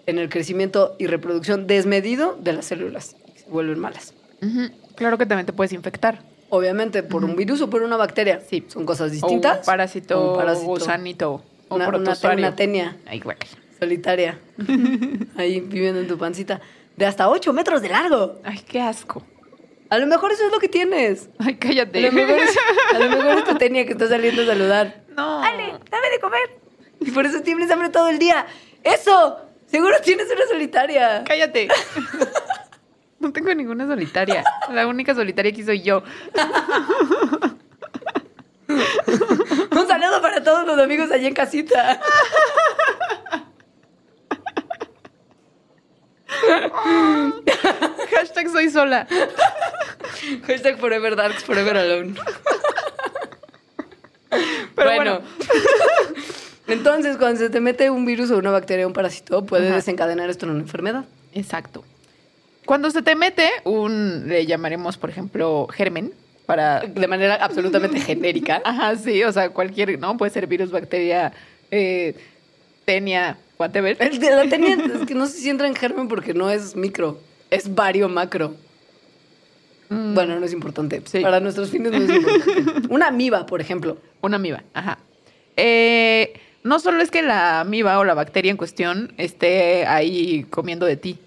en 0.06 0.20
el 0.20 0.30
crecimiento 0.30 0.96
y 1.00 1.08
reproducción 1.08 1.66
desmedido 1.66 2.38
de 2.42 2.54
las 2.54 2.66
células 2.66 3.16
y 3.34 3.40
se 3.40 3.50
vuelven 3.50 3.80
malas. 3.80 4.14
Ujú. 4.42 4.72
Claro 4.96 5.18
que 5.18 5.26
también 5.26 5.46
te 5.46 5.54
puedes 5.54 5.72
infectar. 5.72 6.33
Obviamente 6.56 7.02
por 7.02 7.26
un 7.26 7.36
virus 7.36 7.62
o 7.62 7.70
por 7.70 7.82
una 7.82 7.98
bacteria. 7.98 8.40
Sí. 8.48 8.64
Son 8.68 8.86
cosas 8.86 9.08
O 9.08 9.12
distintas. 9.12 9.60
un 9.60 9.66
parásito, 9.66 10.22
O 10.22 10.32
un 10.34 10.38
parásito. 10.38 10.68
gusanito, 10.68 11.32
o 11.68 11.76
Una, 11.76 11.88
una, 11.88 11.98
protozoario. 11.98 12.46
una 12.46 12.56
tenia 12.56 12.96
Ay, 13.08 13.20
guácala. 13.22 13.52
solitaria. 13.80 14.40
ahí 15.36 15.62
viviendo 15.62 16.00
en 16.02 16.08
tu 16.08 16.18
pancita. 16.18 16.62
De 16.96 17.08
hasta 17.08 17.28
8 17.28 17.54
metros 17.54 17.82
de 17.82 17.90
largo. 17.90 18.40
Ay, 18.44 18.60
qué 18.68 18.80
asco. 18.82 19.24
A 19.90 19.98
lo 19.98 20.06
mejor 20.06 20.32
eso 20.32 20.46
es 20.46 20.52
lo 20.52 20.60
que 20.60 20.70
tienes. 20.70 21.30
Ay, 21.40 21.56
A 21.56 21.60
cállate. 21.60 22.02
lo 22.02 22.12
mejor 22.12 22.38
es, 22.38 22.56
a 22.94 23.00
lo 23.00 23.10
mejor 23.10 23.38
es 23.40 23.44
tu 23.46 23.56
tenia 23.56 23.84
que 23.86 23.94
está 23.94 24.08
saliendo 24.08 24.44
a 24.44 24.46
saludar. 24.46 25.02
No. 25.16 25.42
Ale, 25.44 25.72
dame 25.90 26.10
de 26.12 26.20
comer. 26.22 26.60
Y 27.00 27.10
por 27.12 27.26
eso 27.26 27.42
tienes 27.42 27.72
hambre 27.72 27.90
todo 27.90 28.10
el 28.10 28.20
día. 28.20 28.46
¡Eso! 28.84 29.40
Seguro 29.66 29.96
tienes 30.04 30.28
una 30.32 30.46
solitaria. 30.48 31.24
Cállate. 31.26 31.68
No 33.24 33.32
tengo 33.32 33.54
ninguna 33.56 33.88
solitaria. 33.88 34.44
La 34.70 34.86
única 34.86 35.16
solitaria 35.16 35.50
aquí 35.52 35.64
soy 35.64 35.82
yo. 35.82 36.04
Un 38.68 39.88
saludo 39.88 40.22
para 40.22 40.44
todos 40.44 40.68
los 40.68 40.78
amigos 40.78 41.10
allá 41.10 41.26
en 41.30 41.34
casita. 41.34 42.02
Hashtag 48.12 48.50
soy 48.50 48.70
sola. 48.70 49.08
Hashtag 50.48 50.78
Forever 50.80 51.16
Darks, 51.16 51.46
Forever 51.46 51.78
Alone. 51.78 52.16
Pero 54.76 54.96
bueno. 54.96 55.22
Entonces, 56.68 57.18
cuando 57.18 57.40
se 57.40 57.50
te 57.50 57.60
mete 57.62 57.90
un 57.90 58.06
virus 58.06 58.32
o 58.32 58.38
una 58.38 58.52
bacteria 58.52 58.86
o 58.86 58.88
un 58.90 58.94
parásito, 58.94 59.46
puede 59.46 59.68
Ajá. 59.68 59.76
desencadenar 59.76 60.30
esto 60.30 60.46
en 60.46 60.52
una 60.54 60.62
enfermedad. 60.62 61.06
Exacto. 61.34 61.86
Cuando 62.66 62.90
se 62.92 63.02
te 63.02 63.16
mete 63.16 63.50
un, 63.66 64.28
le 64.28 64.46
llamaremos, 64.46 64.98
por 64.98 65.10
ejemplo, 65.10 65.68
germen, 65.72 66.14
para... 66.46 66.82
De 66.82 67.08
manera 67.08 67.36
absolutamente 67.36 68.00
genérica. 68.02 68.62
Ajá, 68.64 68.96
sí, 68.96 69.24
o 69.24 69.32
sea, 69.32 69.50
cualquier, 69.50 70.00
¿no? 70.00 70.18
Puede 70.18 70.32
ser 70.32 70.48
virus, 70.48 70.72
bacteria, 70.72 71.34
eh, 71.72 72.16
tenia, 72.86 73.38
whatever. 73.58 73.98
El 74.00 74.20
de 74.20 74.32
la 74.32 74.48
tenia 74.48 74.76
es 74.76 75.06
que 75.06 75.16
no 75.16 75.26
sé 75.26 75.40
si 75.40 75.50
entra 75.50 75.68
en 75.68 75.76
germen 75.76 76.08
porque 76.08 76.34
no 76.34 76.50
es 76.50 76.76
micro, 76.76 77.20
es 77.50 77.74
vario 77.74 78.10
macro. 78.10 78.56
Mm, 79.90 80.14
Bueno, 80.14 80.40
no 80.40 80.46
es 80.46 80.54
importante. 80.54 81.02
Sí. 81.06 81.20
Para 81.22 81.40
nuestros 81.40 81.70
fines 81.70 81.92
no 81.92 81.98
es 81.98 82.10
importante. 82.10 82.88
Una 82.94 83.08
amiba, 83.08 83.46
por 83.46 83.62
ejemplo. 83.62 83.98
Una 84.22 84.38
amiba, 84.38 84.64
ajá. 84.74 85.00
Eh, 85.56 86.34
no 86.64 86.80
solo 86.80 87.02
es 87.02 87.12
que 87.12 87.22
la 87.22 87.60
amiba 87.60 88.00
o 88.00 88.04
la 88.04 88.14
bacteria 88.14 88.50
en 88.52 88.58
cuestión 88.58 89.14
esté 89.18 89.86
ahí 89.86 90.46
comiendo 90.50 90.86
de 90.86 90.98
ti. 90.98 91.20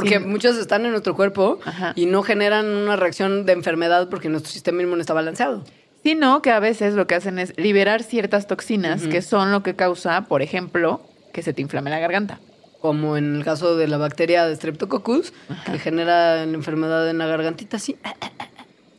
Porque 0.00 0.18
Sí. 0.20 0.24
muchos 0.26 0.56
están 0.56 0.84
en 0.84 0.90
nuestro 0.92 1.14
cuerpo 1.16 1.58
Ajá. 1.64 1.92
y 1.96 2.06
no 2.06 2.22
generan 2.22 2.66
una 2.66 2.96
reacción 2.96 3.44
de 3.46 3.52
enfermedad 3.52 4.08
porque 4.08 4.28
nuestro 4.28 4.52
sistema 4.52 4.82
inmune 4.82 5.00
está 5.00 5.14
balanceado. 5.14 5.64
Sino 6.04 6.40
que 6.42 6.50
a 6.52 6.60
veces 6.60 6.94
lo 6.94 7.06
que 7.06 7.16
hacen 7.16 7.38
es 7.38 7.52
liberar 7.58 8.02
ciertas 8.02 8.46
toxinas 8.46 9.02
que 9.08 9.20
son 9.22 9.50
lo 9.50 9.62
que 9.62 9.74
causa, 9.74 10.22
por 10.26 10.42
ejemplo, 10.42 11.00
que 11.32 11.42
se 11.42 11.52
te 11.52 11.60
inflame 11.62 11.90
la 11.90 11.98
garganta. 11.98 12.38
Como 12.80 13.16
en 13.16 13.34
el 13.36 13.44
caso 13.44 13.76
de 13.76 13.88
la 13.88 13.96
bacteria 13.98 14.46
de 14.46 14.54
Streptococcus, 14.54 15.32
que 15.66 15.78
genera 15.80 16.36
la 16.36 16.42
enfermedad 16.54 17.10
en 17.10 17.18
la 17.18 17.26
gargantita, 17.26 17.78
sí. 17.80 17.96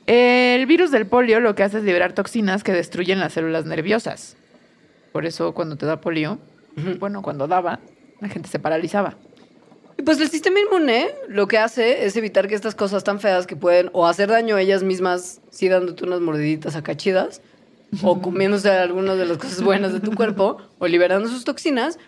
El 0.05 0.65
virus 0.65 0.91
del 0.91 1.05
polio 1.05 1.39
lo 1.39 1.55
que 1.55 1.63
hace 1.63 1.77
es 1.77 1.83
liberar 1.83 2.13
toxinas 2.13 2.63
que 2.63 2.71
destruyen 2.73 3.19
las 3.19 3.33
células 3.33 3.65
nerviosas. 3.65 4.35
Por 5.13 5.25
eso 5.25 5.53
cuando 5.53 5.75
te 5.77 5.85
da 5.85 6.01
polio, 6.01 6.39
bueno, 6.99 7.21
cuando 7.21 7.47
daba, 7.47 7.79
la 8.19 8.27
gente 8.27 8.49
se 8.49 8.59
paralizaba. 8.59 9.15
Y 9.99 10.01
Pues 10.01 10.17
el 10.21 10.29
sistema 10.29 10.61
inmune 10.61 11.09
lo 11.27 11.49
que 11.49 11.57
hace 11.57 12.05
es 12.05 12.15
evitar 12.15 12.47
que 12.47 12.55
estas 12.55 12.73
cosas 12.73 13.03
tan 13.03 13.19
feas 13.19 13.45
que 13.45 13.57
pueden 13.57 13.89
o 13.91 14.07
hacer 14.07 14.29
daño 14.29 14.55
a 14.55 14.61
ellas 14.61 14.81
mismas, 14.81 15.41
sí 15.49 15.67
dándote 15.67 16.05
unas 16.05 16.21
mordiditas 16.21 16.77
acá 16.77 16.95
chidas, 16.95 17.41
o 18.01 18.21
comiéndose 18.21 18.69
algunas 18.71 19.17
de 19.17 19.25
las 19.25 19.37
cosas 19.37 19.61
buenas 19.61 19.91
de 19.91 19.99
tu 19.99 20.15
cuerpo, 20.15 20.55
o 20.77 20.87
liberando 20.87 21.27
sus 21.27 21.43
toxinas, 21.43 21.99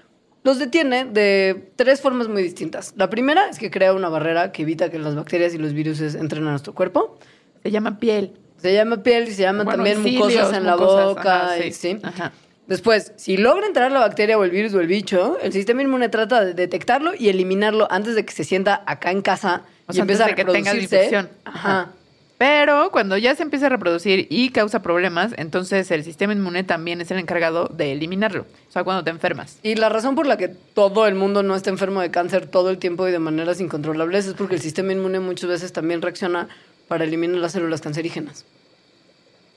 los 0.43 0.57
detiene 0.57 1.03
de 1.03 1.69
tres 1.75 2.00
formas 2.00 2.29
muy 2.29 2.41
distintas. 2.41 2.93
La 2.95 3.10
primera 3.10 3.50
es 3.50 3.60
que 3.60 3.69
crea 3.69 3.93
una 3.93 4.07
barrera 4.07 4.53
que 4.53 4.62
evita 4.62 4.89
que 4.89 4.98
las 4.98 5.15
bacterias 5.15 5.53
y 5.53 5.57
los 5.57 5.74
virus 5.74 6.00
entren 6.00 6.48
a 6.48 6.51
nuestro 6.51 6.74
cuerpo. 6.74 7.19
Se 7.62 7.71
llama 7.71 8.00
piel. 8.00 8.31
Se 8.55 8.74
llama 8.74 9.03
piel 9.03 9.27
y 9.27 9.33
se 9.33 9.41
llaman 9.41 9.65
Bueno, 9.65 9.83
también 9.83 10.01
cilios, 10.01 10.29
mucosas 10.29 10.53
en 10.57 10.65
la 10.65 10.75
boca. 10.77 11.50
ajá, 11.50 11.60
y- 11.65 11.74
sí. 11.74 11.98
Ajá. 12.01 12.31
Después, 12.71 13.11
si 13.17 13.35
logra 13.35 13.67
entrar 13.67 13.91
la 13.91 13.99
bacteria 13.99 14.37
o 14.37 14.45
el 14.45 14.49
virus 14.49 14.73
o 14.73 14.79
el 14.79 14.87
bicho, 14.87 15.37
el 15.41 15.51
sistema 15.51 15.81
inmune 15.81 16.07
trata 16.07 16.45
de 16.45 16.53
detectarlo 16.53 17.11
y 17.13 17.27
eliminarlo 17.27 17.85
antes 17.91 18.15
de 18.15 18.23
que 18.23 18.31
se 18.31 18.45
sienta 18.45 18.81
acá 18.85 19.11
en 19.11 19.21
casa 19.21 19.63
O 19.87 19.91
y 19.91 19.95
sea, 19.95 20.03
empiece 20.03 20.23
a 20.23 20.27
antes 20.27 20.37
de 20.37 20.45
que 20.45 20.51
tenga 20.53 20.73
infección. 20.73 21.27
Ajá. 21.43 21.89
Pero 22.37 22.89
cuando 22.91 23.17
ya 23.17 23.35
se 23.35 23.43
empieza 23.43 23.65
a 23.65 23.69
reproducir 23.69 24.25
y 24.29 24.51
causa 24.51 24.81
problemas, 24.81 25.33
entonces 25.35 25.91
el 25.91 26.05
sistema 26.05 26.31
inmune 26.31 26.63
también 26.63 27.01
es 27.01 27.11
el 27.11 27.19
encargado 27.19 27.67
de 27.67 27.91
eliminarlo. 27.91 28.45
O 28.69 28.71
sea, 28.71 28.85
cuando 28.85 29.03
te 29.03 29.09
enfermas. 29.09 29.59
Y 29.63 29.75
la 29.75 29.89
razón 29.89 30.15
por 30.15 30.25
la 30.25 30.37
que 30.37 30.47
todo 30.47 31.07
el 31.07 31.15
mundo 31.15 31.43
no 31.43 31.57
está 31.57 31.71
enfermo 31.71 31.99
de 31.99 32.09
cáncer 32.09 32.47
todo 32.47 32.69
el 32.69 32.77
tiempo 32.77 33.05
y 33.05 33.11
de 33.11 33.19
maneras 33.19 33.59
incontrolables 33.59 34.27
es 34.27 34.33
porque 34.33 34.55
el 34.55 34.61
sistema 34.61 34.93
inmune 34.93 35.19
muchas 35.19 35.49
veces 35.49 35.73
también 35.73 36.01
reacciona 36.01 36.47
para 36.87 37.03
eliminar 37.03 37.35
las 37.35 37.51
células 37.51 37.81
cancerígenas. 37.81 38.45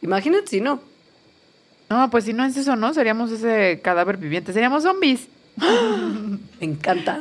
Imagínate 0.02 0.48
si 0.48 0.60
no. 0.60 0.93
No, 1.94 2.10
pues 2.10 2.24
si 2.24 2.32
no 2.32 2.44
es 2.44 2.56
eso, 2.56 2.74
¿no? 2.74 2.92
Seríamos 2.92 3.30
ese 3.30 3.78
cadáver 3.80 4.16
viviente. 4.16 4.52
Seríamos 4.52 4.82
zombies. 4.82 5.28
Me 5.56 6.66
encanta. 6.66 7.20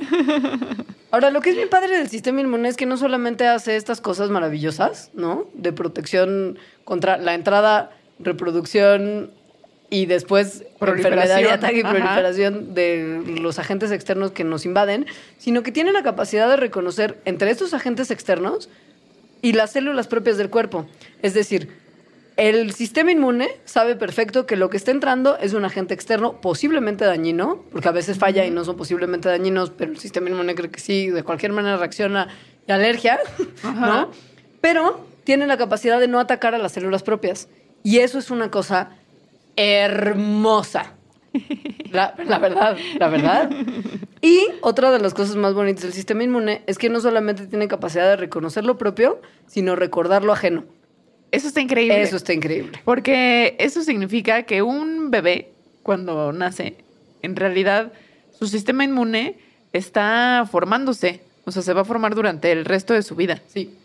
Ahora, 1.12 1.30
lo 1.30 1.42
que 1.42 1.52
es 1.52 1.56
bien 1.56 1.70
padre 1.70 1.96
del 1.96 2.10
sistema 2.10 2.42
inmune 2.42 2.70
es 2.70 2.76
que 2.76 2.88
no 2.88 2.98
solamente 2.98 3.46
hace 3.46 3.76
estas 3.76 4.02
cosas 4.02 4.32
maravillosas, 4.32 5.12
¿no? 5.14 5.46
De 5.54 5.74
protección 5.74 6.58
contra 6.86 7.18
la 7.18 7.36
entrada, 7.36 7.92
reproducción 8.18 9.30
y 9.92 10.08
después 10.08 10.64
enfermedad 10.82 11.40
y 11.40 11.50
ataque 11.50 11.82
y 11.82 11.84
proliferación 11.84 12.74
de 12.74 13.38
los 13.40 13.60
agentes 13.60 13.92
externos 13.92 14.32
que 14.32 14.44
nos 14.44 14.66
invaden, 14.66 15.06
sino 15.38 15.62
que 15.62 15.72
tiene 15.72 15.92
la 15.92 16.02
capacidad 16.02 16.50
de 16.50 16.56
reconocer 16.56 17.22
entre 17.26 17.52
estos 17.52 17.76
agentes 17.76 18.10
externos 18.10 18.70
y 19.44 19.54
las 19.54 19.72
células 19.72 20.08
propias 20.08 20.38
del 20.38 20.50
cuerpo. 20.50 20.88
Es 21.22 21.36
decir, 21.36 21.83
el 22.38 22.74
sistema 22.74 23.12
inmune 23.12 23.50
sabe 23.66 23.96
perfecto 23.96 24.46
que 24.46 24.56
lo 24.56 24.70
que 24.70 24.78
está 24.78 24.92
entrando 24.92 25.38
es 25.38 25.54
un 25.54 25.66
agente 25.66 25.94
externo 25.94 26.42
posiblemente 26.42 27.06
dañino, 27.06 27.64
porque 27.72 27.90
a 27.90 27.92
veces 27.92 28.18
falla 28.18 28.46
y 28.46 28.52
no 28.52 28.66
son 28.66 28.76
posiblemente 28.76 29.30
dañinos, 29.30 29.70
pero 29.70 29.92
el 29.92 30.00
sistema 30.00 30.30
inmune 30.30 30.56
cree 30.56 30.72
que 30.72 30.80
sí, 30.80 31.10
de 31.10 31.24
cualquier 31.24 31.52
manera 31.52 31.78
reacciona 31.78 32.30
y 32.68 32.72
alergia, 32.72 33.20
Ajá. 33.64 33.88
¿no? 33.88 34.12
Pero 34.62 35.06
tiene 35.24 35.48
la 35.48 35.58
capacidad 35.58 36.00
de 36.00 36.08
no 36.08 36.20
atacar 36.20 36.56
a 36.56 36.58
las 36.58 36.72
células 36.72 37.04
propias. 37.04 37.50
Y 37.84 38.00
eso 38.00 38.18
es 38.18 38.32
una 38.32 38.50
cosa 38.50 38.92
hermosa. 39.56 40.94
La, 41.92 42.16
la 42.26 42.40
verdad, 42.40 42.78
la 42.98 43.08
verdad. 43.10 43.50
Y 44.22 44.46
otra 44.62 44.92
de 44.92 45.00
las 45.00 45.14
cosas 45.14 45.36
más 45.36 45.54
bonitas 45.54 45.84
del 45.84 45.94
sistema 45.94 46.24
inmune 46.24 46.64
es 46.68 46.78
que 46.78 46.90
no 46.90 47.02
solamente 47.02 47.48
tiene 47.48 47.68
capacidad 47.68 48.08
de 48.08 48.16
reconocer 48.16 48.64
lo 48.64 48.78
propio, 48.78 49.22
sino 49.48 49.76
recordar 49.76 50.24
lo 50.24 50.32
ajeno. 50.32 50.64
Eso 51.34 51.48
está 51.48 51.62
increíble. 51.62 52.00
Eso 52.02 52.16
está 52.16 52.32
increíble. 52.32 52.80
Porque 52.86 53.56
eso 53.58 53.82
significa 53.82 54.44
que 54.44 54.62
un 54.62 55.10
bebé, 55.10 55.50
cuando 55.82 56.32
nace, 56.32 56.76
en 57.24 57.36
realidad 57.36 57.92
su 58.32 58.46
sistema 58.46 58.84
inmune 58.84 59.38
está 59.74 60.48
formándose. 60.50 61.22
O 61.46 61.52
sea, 61.52 61.64
se 61.64 61.74
va 61.74 61.82
a 61.82 61.86
formar 61.86 62.14
durante 62.14 62.52
el 62.52 62.66
resto 62.66 62.94
de 62.94 63.02
su 63.02 63.16
vida. 63.16 63.42
Sí. 63.48 63.76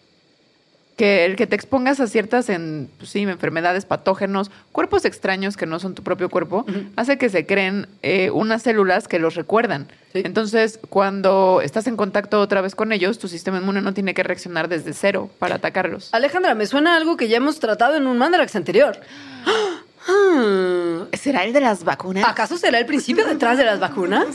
Que 0.99 1.25
el 1.25 1.37
que 1.37 1.47
te 1.47 1.55
expongas 1.55 2.01
a 2.01 2.09
ciertas 2.09 2.51
en, 2.51 2.91
pues 2.99 3.11
sí, 3.11 3.23
enfermedades, 3.23 3.87
patógenos, 3.87 4.51
cuerpos 4.73 5.05
extraños 5.05 5.57
que 5.57 5.65
no 5.65 5.79
son 5.79 5.95
tu 5.95 6.03
propio 6.03 6.29
cuerpo, 6.29 6.67
hace 6.97 7.17
que 7.17 7.31
se 7.31 7.47
creen 7.47 7.87
eh, 8.03 8.31
unas 8.31 8.65
células 8.65 9.09
que 9.09 9.21
los 9.21 9.37
recuerdan. 9.37 9.87
Sí. 10.13 10.23
Entonces, 10.25 10.81
cuando 10.91 11.61
estás 11.63 11.87
en 11.87 11.97
contacto 11.97 12.41
otra 12.41 12.61
vez 12.63 12.75
con 12.75 12.91
ellos, 12.93 13.19
tu 13.21 13.29
sistema 13.29 13.59
inmune 13.59 13.81
no 13.81 13.95
tiene 13.95 14.13
que 14.13 14.25
reaccionar 14.25 14.69
desde 14.69 14.93
cero 14.93 15.31
para 15.39 15.55
atacarlos. 15.55 16.13
Alejandra, 16.13 16.55
me 16.57 16.67
suena 16.67 16.97
algo 16.97 17.17
que 17.17 17.29
ya 17.29 17.37
hemos 17.37 17.61
tratado 17.61 17.95
en 17.95 18.07
un 18.09 18.19
Mandarax 18.19 18.57
anterior. 18.57 18.99
Ah, 19.47 19.85
¿Será 21.13 21.45
el 21.45 21.53
de 21.53 21.61
las 21.61 21.85
vacunas? 21.85 22.25
¿Acaso 22.27 22.57
será 22.57 22.79
el 22.79 22.87
principio 22.87 23.25
detrás 23.25 23.57
de 23.57 23.65
las 23.65 23.79
vacunas? 23.79 24.27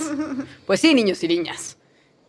Pues 0.65 0.79
sí, 0.79 0.93
niños 0.93 1.23
y 1.23 1.27
niñas. 1.27 1.77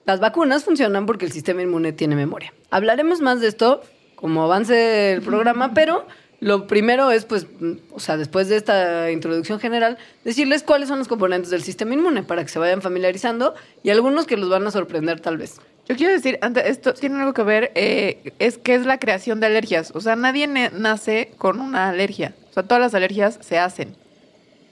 Las 0.06 0.20
vacunas 0.20 0.64
funcionan 0.64 1.06
porque 1.06 1.24
el 1.24 1.32
sistema 1.32 1.62
inmune 1.62 1.92
tiene 1.92 2.14
memoria. 2.14 2.52
Hablaremos 2.70 3.20
más 3.20 3.40
de 3.40 3.48
esto 3.48 3.82
como 4.25 4.43
avance 4.43 5.12
el 5.12 5.21
programa, 5.21 5.75
pero 5.75 6.07
lo 6.40 6.66
primero 6.66 7.11
es, 7.11 7.26
pues, 7.26 7.47
o 7.93 8.00
sea, 8.00 8.16
después 8.16 8.49
de 8.49 8.57
esta 8.57 9.11
introducción 9.11 9.61
general, 9.61 9.99
decirles 10.25 10.62
cuáles 10.62 10.88
son 10.88 10.99
los 10.99 11.09
componentes 11.09 11.50
del 11.50 11.62
sistema 11.62 11.93
inmune 11.93 12.23
para 12.23 12.43
que 12.43 12.49
se 12.49 12.59
vayan 12.59 12.81
familiarizando 12.81 13.52
y 13.83 13.90
algunos 13.90 14.25
que 14.25 14.38
los 14.38 14.49
van 14.49 14.66
a 14.66 14.71
sorprender 14.71 15.21
tal 15.21 15.37
vez. 15.37 15.61
Yo 15.87 15.95
quiero 15.95 16.14
decir, 16.14 16.38
antes, 16.40 16.64
esto 16.64 16.95
tiene 16.95 17.19
algo 17.19 17.35
que 17.35 17.43
ver, 17.43 17.71
eh, 17.75 18.33
es 18.38 18.57
que 18.57 18.75
es 18.75 18.87
la 18.87 18.99
creación 18.99 19.40
de 19.40 19.47
alergias. 19.49 19.93
O 19.95 20.00
sea, 20.00 20.16
nadie 20.16 20.47
nace 20.47 21.35
con 21.37 21.61
una 21.61 21.90
alergia. 21.90 22.35
O 22.49 22.54
sea, 22.54 22.62
todas 22.62 22.81
las 22.81 22.95
alergias 22.95 23.38
se 23.43 23.59
hacen 23.59 23.95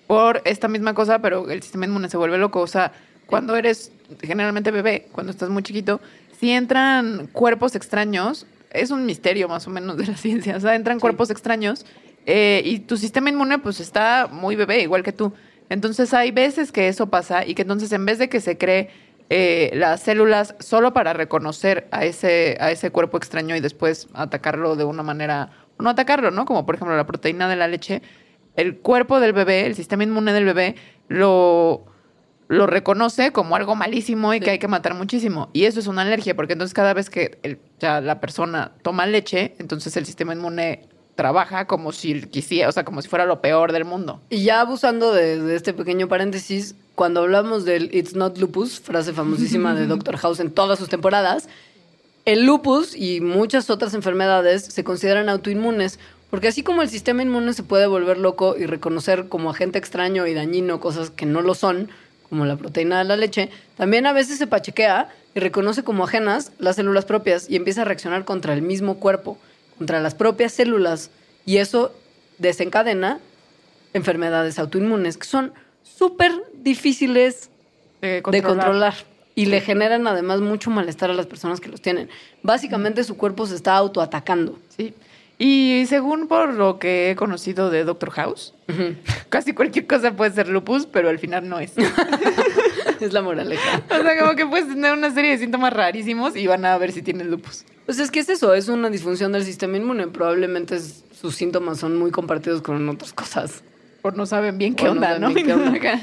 por 0.06 0.40
esta 0.46 0.66
misma 0.66 0.94
cosa, 0.94 1.18
pero 1.18 1.50
el 1.50 1.60
sistema 1.60 1.84
inmune 1.84 2.08
se 2.08 2.16
vuelve 2.16 2.38
loco. 2.38 2.60
O 2.60 2.66
sea, 2.66 2.92
cuando 3.26 3.54
eres 3.54 3.92
generalmente 4.22 4.70
bebé, 4.70 5.08
cuando 5.12 5.30
estás 5.30 5.50
muy 5.50 5.62
chiquito, 5.62 6.00
si 6.40 6.52
entran 6.52 7.26
cuerpos 7.34 7.76
extraños, 7.76 8.46
es 8.72 8.90
un 8.90 9.06
misterio 9.06 9.48
más 9.48 9.66
o 9.66 9.70
menos 9.70 9.96
de 9.96 10.06
la 10.06 10.16
ciencia. 10.16 10.56
O 10.56 10.60
sea, 10.60 10.74
entran 10.74 11.00
cuerpos 11.00 11.30
extraños 11.30 11.86
eh, 12.26 12.62
y 12.64 12.80
tu 12.80 12.96
sistema 12.96 13.30
inmune 13.30 13.58
pues 13.58 13.80
está 13.80 14.28
muy 14.30 14.56
bebé, 14.56 14.82
igual 14.82 15.02
que 15.02 15.12
tú. 15.12 15.32
Entonces 15.68 16.12
hay 16.12 16.30
veces 16.30 16.72
que 16.72 16.88
eso 16.88 17.08
pasa 17.08 17.46
y 17.46 17.54
que 17.54 17.62
entonces 17.62 17.92
en 17.92 18.04
vez 18.04 18.18
de 18.18 18.28
que 18.28 18.40
se 18.40 18.58
cree 18.58 18.90
eh, 19.30 19.70
las 19.74 20.02
células 20.02 20.54
solo 20.58 20.92
para 20.92 21.14
reconocer 21.14 21.88
a 21.90 22.04
ese, 22.04 22.58
a 22.60 22.70
ese 22.70 22.90
cuerpo 22.90 23.16
extraño 23.16 23.56
y 23.56 23.60
después 23.60 24.08
atacarlo 24.12 24.76
de 24.76 24.84
una 24.84 25.02
manera, 25.02 25.50
no 25.78 25.88
atacarlo, 25.88 26.30
¿no? 26.30 26.44
Como 26.44 26.66
por 26.66 26.74
ejemplo 26.74 26.96
la 26.96 27.06
proteína 27.06 27.48
de 27.48 27.56
la 27.56 27.68
leche, 27.68 28.02
el 28.56 28.78
cuerpo 28.78 29.20
del 29.20 29.32
bebé, 29.32 29.64
el 29.64 29.74
sistema 29.74 30.04
inmune 30.04 30.34
del 30.34 30.44
bebé, 30.44 30.74
lo, 31.08 31.86
lo 32.48 32.66
reconoce 32.66 33.32
como 33.32 33.56
algo 33.56 33.74
malísimo 33.74 34.34
y 34.34 34.38
Sí. 34.38 34.44
que 34.44 34.50
hay 34.50 34.58
que 34.58 34.68
matar 34.68 34.94
muchísimo. 34.94 35.48
Y 35.52 35.64
eso 35.64 35.80
es 35.80 35.86
una 35.86 36.02
alergia, 36.02 36.34
porque 36.36 36.52
entonces 36.52 36.74
cada 36.74 36.92
vez 36.94 37.08
que 37.10 37.38
el- 37.42 37.58
ya 37.80 38.00
la 38.00 38.20
persona 38.20 38.72
toma 38.82 39.06
leche, 39.06 39.54
entonces 39.58 39.96
el 39.96 40.04
sistema 40.06 40.34
inmune 40.34 40.86
trabaja 41.14 41.66
como 41.66 41.92
si 41.92 42.22
quisiera, 42.22 42.68
o 42.68 42.72
sea, 42.72 42.84
como 42.84 43.00
si 43.02 43.08
fuera 43.08 43.26
lo 43.26 43.40
peor 43.40 43.72
del 43.72 43.84
mundo. 43.84 44.20
Y 44.30 44.44
ya 44.44 44.60
abusando 44.60 45.12
de, 45.12 45.40
de 45.40 45.56
este 45.56 45.72
pequeño 45.74 46.08
paréntesis, 46.08 46.74
cuando 46.94 47.20
hablamos 47.20 47.64
del 47.64 47.94
It's 47.94 48.14
not 48.14 48.38
lupus, 48.38 48.80
frase 48.80 49.12
famosísima 49.12 49.74
de 49.74 49.86
Dr. 50.08 50.16
House 50.18 50.40
en 50.40 50.50
todas 50.50 50.78
sus 50.78 50.88
temporadas, 50.88 51.48
el 52.24 52.44
lupus 52.46 52.94
y 52.96 53.20
muchas 53.20 53.68
otras 53.70 53.94
enfermedades 53.94 54.64
se 54.64 54.84
consideran 54.84 55.28
autoinmunes, 55.28 55.98
porque 56.30 56.48
así 56.48 56.62
como 56.62 56.80
el 56.82 56.88
sistema 56.88 57.22
inmune 57.22 57.52
se 57.52 57.62
puede 57.62 57.86
volver 57.86 58.16
loco 58.18 58.56
y 58.56 58.64
reconocer 58.66 59.28
como 59.28 59.50
agente 59.50 59.78
extraño 59.78 60.26
y 60.26 60.34
dañino 60.34 60.80
cosas 60.80 61.10
que 61.10 61.26
no 61.26 61.42
lo 61.42 61.54
son, 61.54 61.90
como 62.32 62.46
la 62.46 62.56
proteína 62.56 62.96
de 62.96 63.04
la 63.04 63.18
leche, 63.18 63.50
también 63.76 64.06
a 64.06 64.14
veces 64.14 64.38
se 64.38 64.46
pachequea 64.46 65.10
y 65.34 65.40
reconoce 65.40 65.84
como 65.84 66.04
ajenas 66.04 66.50
las 66.58 66.76
células 66.76 67.04
propias 67.04 67.50
y 67.50 67.56
empieza 67.56 67.82
a 67.82 67.84
reaccionar 67.84 68.24
contra 68.24 68.54
el 68.54 68.62
mismo 68.62 68.94
cuerpo, 68.94 69.36
contra 69.76 70.00
las 70.00 70.14
propias 70.14 70.50
células, 70.52 71.10
y 71.44 71.58
eso 71.58 71.94
desencadena 72.38 73.20
enfermedades 73.92 74.58
autoinmunes 74.58 75.18
que 75.18 75.26
son 75.26 75.52
súper 75.82 76.32
difíciles 76.54 77.50
De 78.00 78.22
de 78.26 78.42
controlar 78.42 78.94
y 79.34 79.44
le 79.44 79.60
generan 79.60 80.06
además 80.06 80.40
mucho 80.40 80.70
malestar 80.70 81.10
a 81.10 81.12
las 81.12 81.26
personas 81.26 81.60
que 81.60 81.68
los 81.68 81.82
tienen. 81.82 82.08
Básicamente 82.42 83.04
su 83.04 83.18
cuerpo 83.18 83.46
se 83.46 83.56
está 83.56 83.76
autoatacando. 83.76 84.58
Sí. 84.74 84.94
Y 85.38 85.84
según 85.88 86.28
por 86.28 86.54
lo 86.54 86.78
que 86.78 87.10
he 87.10 87.16
conocido 87.16 87.70
de 87.70 87.84
Doctor 87.84 88.10
House, 88.12 88.54
casi 89.28 89.52
cualquier 89.54 89.86
cosa 89.86 90.12
puede 90.14 90.30
ser 90.32 90.48
lupus, 90.48 90.86
pero 90.86 91.08
al 91.08 91.18
final 91.18 91.48
no 91.48 91.58
es. 91.58 91.72
es 93.00 93.12
la 93.12 93.22
moraleja. 93.22 93.82
O 93.90 94.02
sea, 94.02 94.18
como 94.20 94.36
que 94.36 94.46
puedes 94.46 94.68
tener 94.68 94.92
una 94.92 95.10
serie 95.10 95.32
de 95.32 95.38
síntomas 95.38 95.72
rarísimos 95.72 96.36
y 96.36 96.46
van 96.46 96.64
a 96.64 96.76
ver 96.78 96.92
si 96.92 97.02
tienes 97.02 97.26
lupus. 97.26 97.64
Pues 97.86 97.98
es 97.98 98.10
que 98.10 98.20
es 98.20 98.28
eso, 98.28 98.54
es 98.54 98.68
una 98.68 98.88
disfunción 98.90 99.32
del 99.32 99.44
sistema 99.44 99.76
inmune. 99.76 100.06
Probablemente 100.08 100.76
es- 100.76 101.04
sus 101.20 101.34
síntomas 101.34 101.78
son 101.78 101.96
muy 101.96 102.10
compartidos 102.10 102.62
con 102.62 102.88
otras 102.88 103.12
cosas. 103.12 103.62
O 104.02 104.10
no 104.10 104.26
saben 104.26 104.58
bien 104.58 104.74
qué 104.74 104.88
O 104.88 104.92
onda, 104.92 105.18
¿no? 105.18 105.32
bien 105.32 105.46
qué 105.46 105.52
onda. 105.52 106.00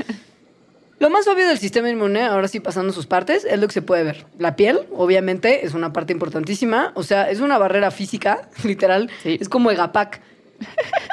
Lo 1.00 1.10
más 1.10 1.28
obvio 1.28 1.48
del 1.48 1.58
sistema 1.58 1.90
inmune, 1.90 2.24
ahora 2.24 2.48
sí 2.48 2.60
pasando 2.60 2.92
sus 2.92 3.08
partes, 3.08 3.46
es 3.46 3.60
lo 3.60 3.68
que 3.68 3.74
se 3.74 3.82
puede 3.82 4.04
ver. 4.04 4.26
La 4.38 4.56
piel, 4.56 4.82
obviamente, 4.94 5.66
es 5.66 5.74
una 5.74 5.94
parte 5.94 6.12
importantísima. 6.12 6.92
O 6.96 7.04
sea, 7.04 7.30
es 7.30 7.40
una 7.40 7.58
barrera 7.58 7.90
física, 7.90 8.50
literal. 8.64 9.10
Sí. 9.24 9.38
Es 9.40 9.48
como 9.48 9.72
Egapac. 9.72 10.22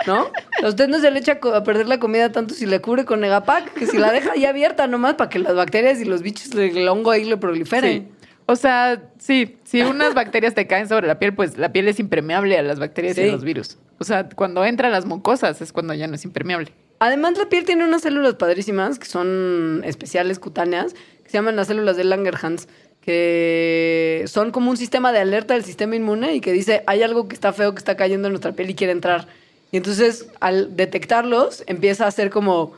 ¿No? 0.09 0.26
A 0.62 0.66
usted 0.66 0.88
no 0.88 0.99
se 0.99 1.09
le 1.12 1.21
echa 1.21 1.38
a 1.55 1.62
perder 1.62 1.87
la 1.87 2.00
comida 2.00 2.33
tanto 2.33 2.52
si 2.52 2.66
le 2.66 2.81
cubre 2.81 3.05
con 3.05 3.23
Egapac 3.23 3.75
que 3.75 3.87
si 3.87 3.97
la 3.97 4.11
deja 4.11 4.33
ahí 4.33 4.45
abierta 4.45 4.88
nomás 4.88 5.14
para 5.14 5.31
que 5.31 5.38
las 5.38 5.55
bacterias 5.55 6.00
y 6.00 6.05
los 6.05 6.23
bichos, 6.23 6.52
el 6.52 6.88
hongo 6.88 7.12
ahí 7.12 7.25
le 7.25 7.37
proliferen. 7.37 8.09
Sí. 8.09 8.26
O 8.47 8.55
sea, 8.55 9.02
sí, 9.19 9.57
si 9.64 9.83
unas 9.83 10.14
bacterias 10.14 10.55
te 10.55 10.66
caen 10.66 10.88
sobre 10.88 11.09
la 11.09 11.19
piel, 11.19 11.35
pues 11.35 11.59
la 11.59 11.73
piel 11.73 11.88
es 11.88 11.99
impermeable 11.99 12.57
a 12.57 12.62
las 12.62 12.78
bacterias 12.78 13.19
y 13.19 13.28
a 13.28 13.33
los 13.33 13.45
virus. 13.45 13.78
O 13.99 14.05
sea, 14.05 14.28
cuando 14.28 14.64
entran 14.64 14.93
las 14.93 15.05
mucosas 15.05 15.61
es 15.61 15.73
cuando 15.73 15.95
ya 15.95 16.07
no 16.07 16.14
es 16.14 16.25
impermeable. 16.25 16.73
Además, 16.98 17.36
la 17.36 17.48
piel 17.48 17.64
tiene 17.64 17.84
unas 17.84 18.02
células 18.02 18.34
padrísimas 18.34 18.98
que 18.98 19.06
son 19.06 19.82
especiales 19.84 20.38
cutáneas, 20.38 20.94
que 20.94 21.30
se 21.30 21.38
llaman 21.38 21.56
las 21.56 21.66
células 21.66 21.96
de 21.96 22.04
Langerhans, 22.04 22.68
que 23.02 24.24
son 24.26 24.50
como 24.50 24.70
un 24.70 24.76
sistema 24.76 25.12
de 25.12 25.20
alerta 25.20 25.54
del 25.54 25.64
sistema 25.64 25.94
inmune 25.94 26.34
y 26.34 26.40
que 26.40 26.52
dice, 26.52 26.82
hay 26.86 27.02
algo 27.02 27.28
que 27.28 27.34
está 27.34 27.52
feo 27.52 27.72
que 27.72 27.78
está 27.78 27.96
cayendo 27.96 28.28
en 28.28 28.32
nuestra 28.32 28.52
piel 28.52 28.70
y 28.70 28.74
quiere 28.74 28.92
entrar. 28.92 29.28
Y 29.70 29.76
entonces, 29.76 30.26
al 30.40 30.76
detectarlos, 30.76 31.62
empieza 31.66 32.04
a 32.04 32.08
hacer 32.08 32.30
como 32.30 32.72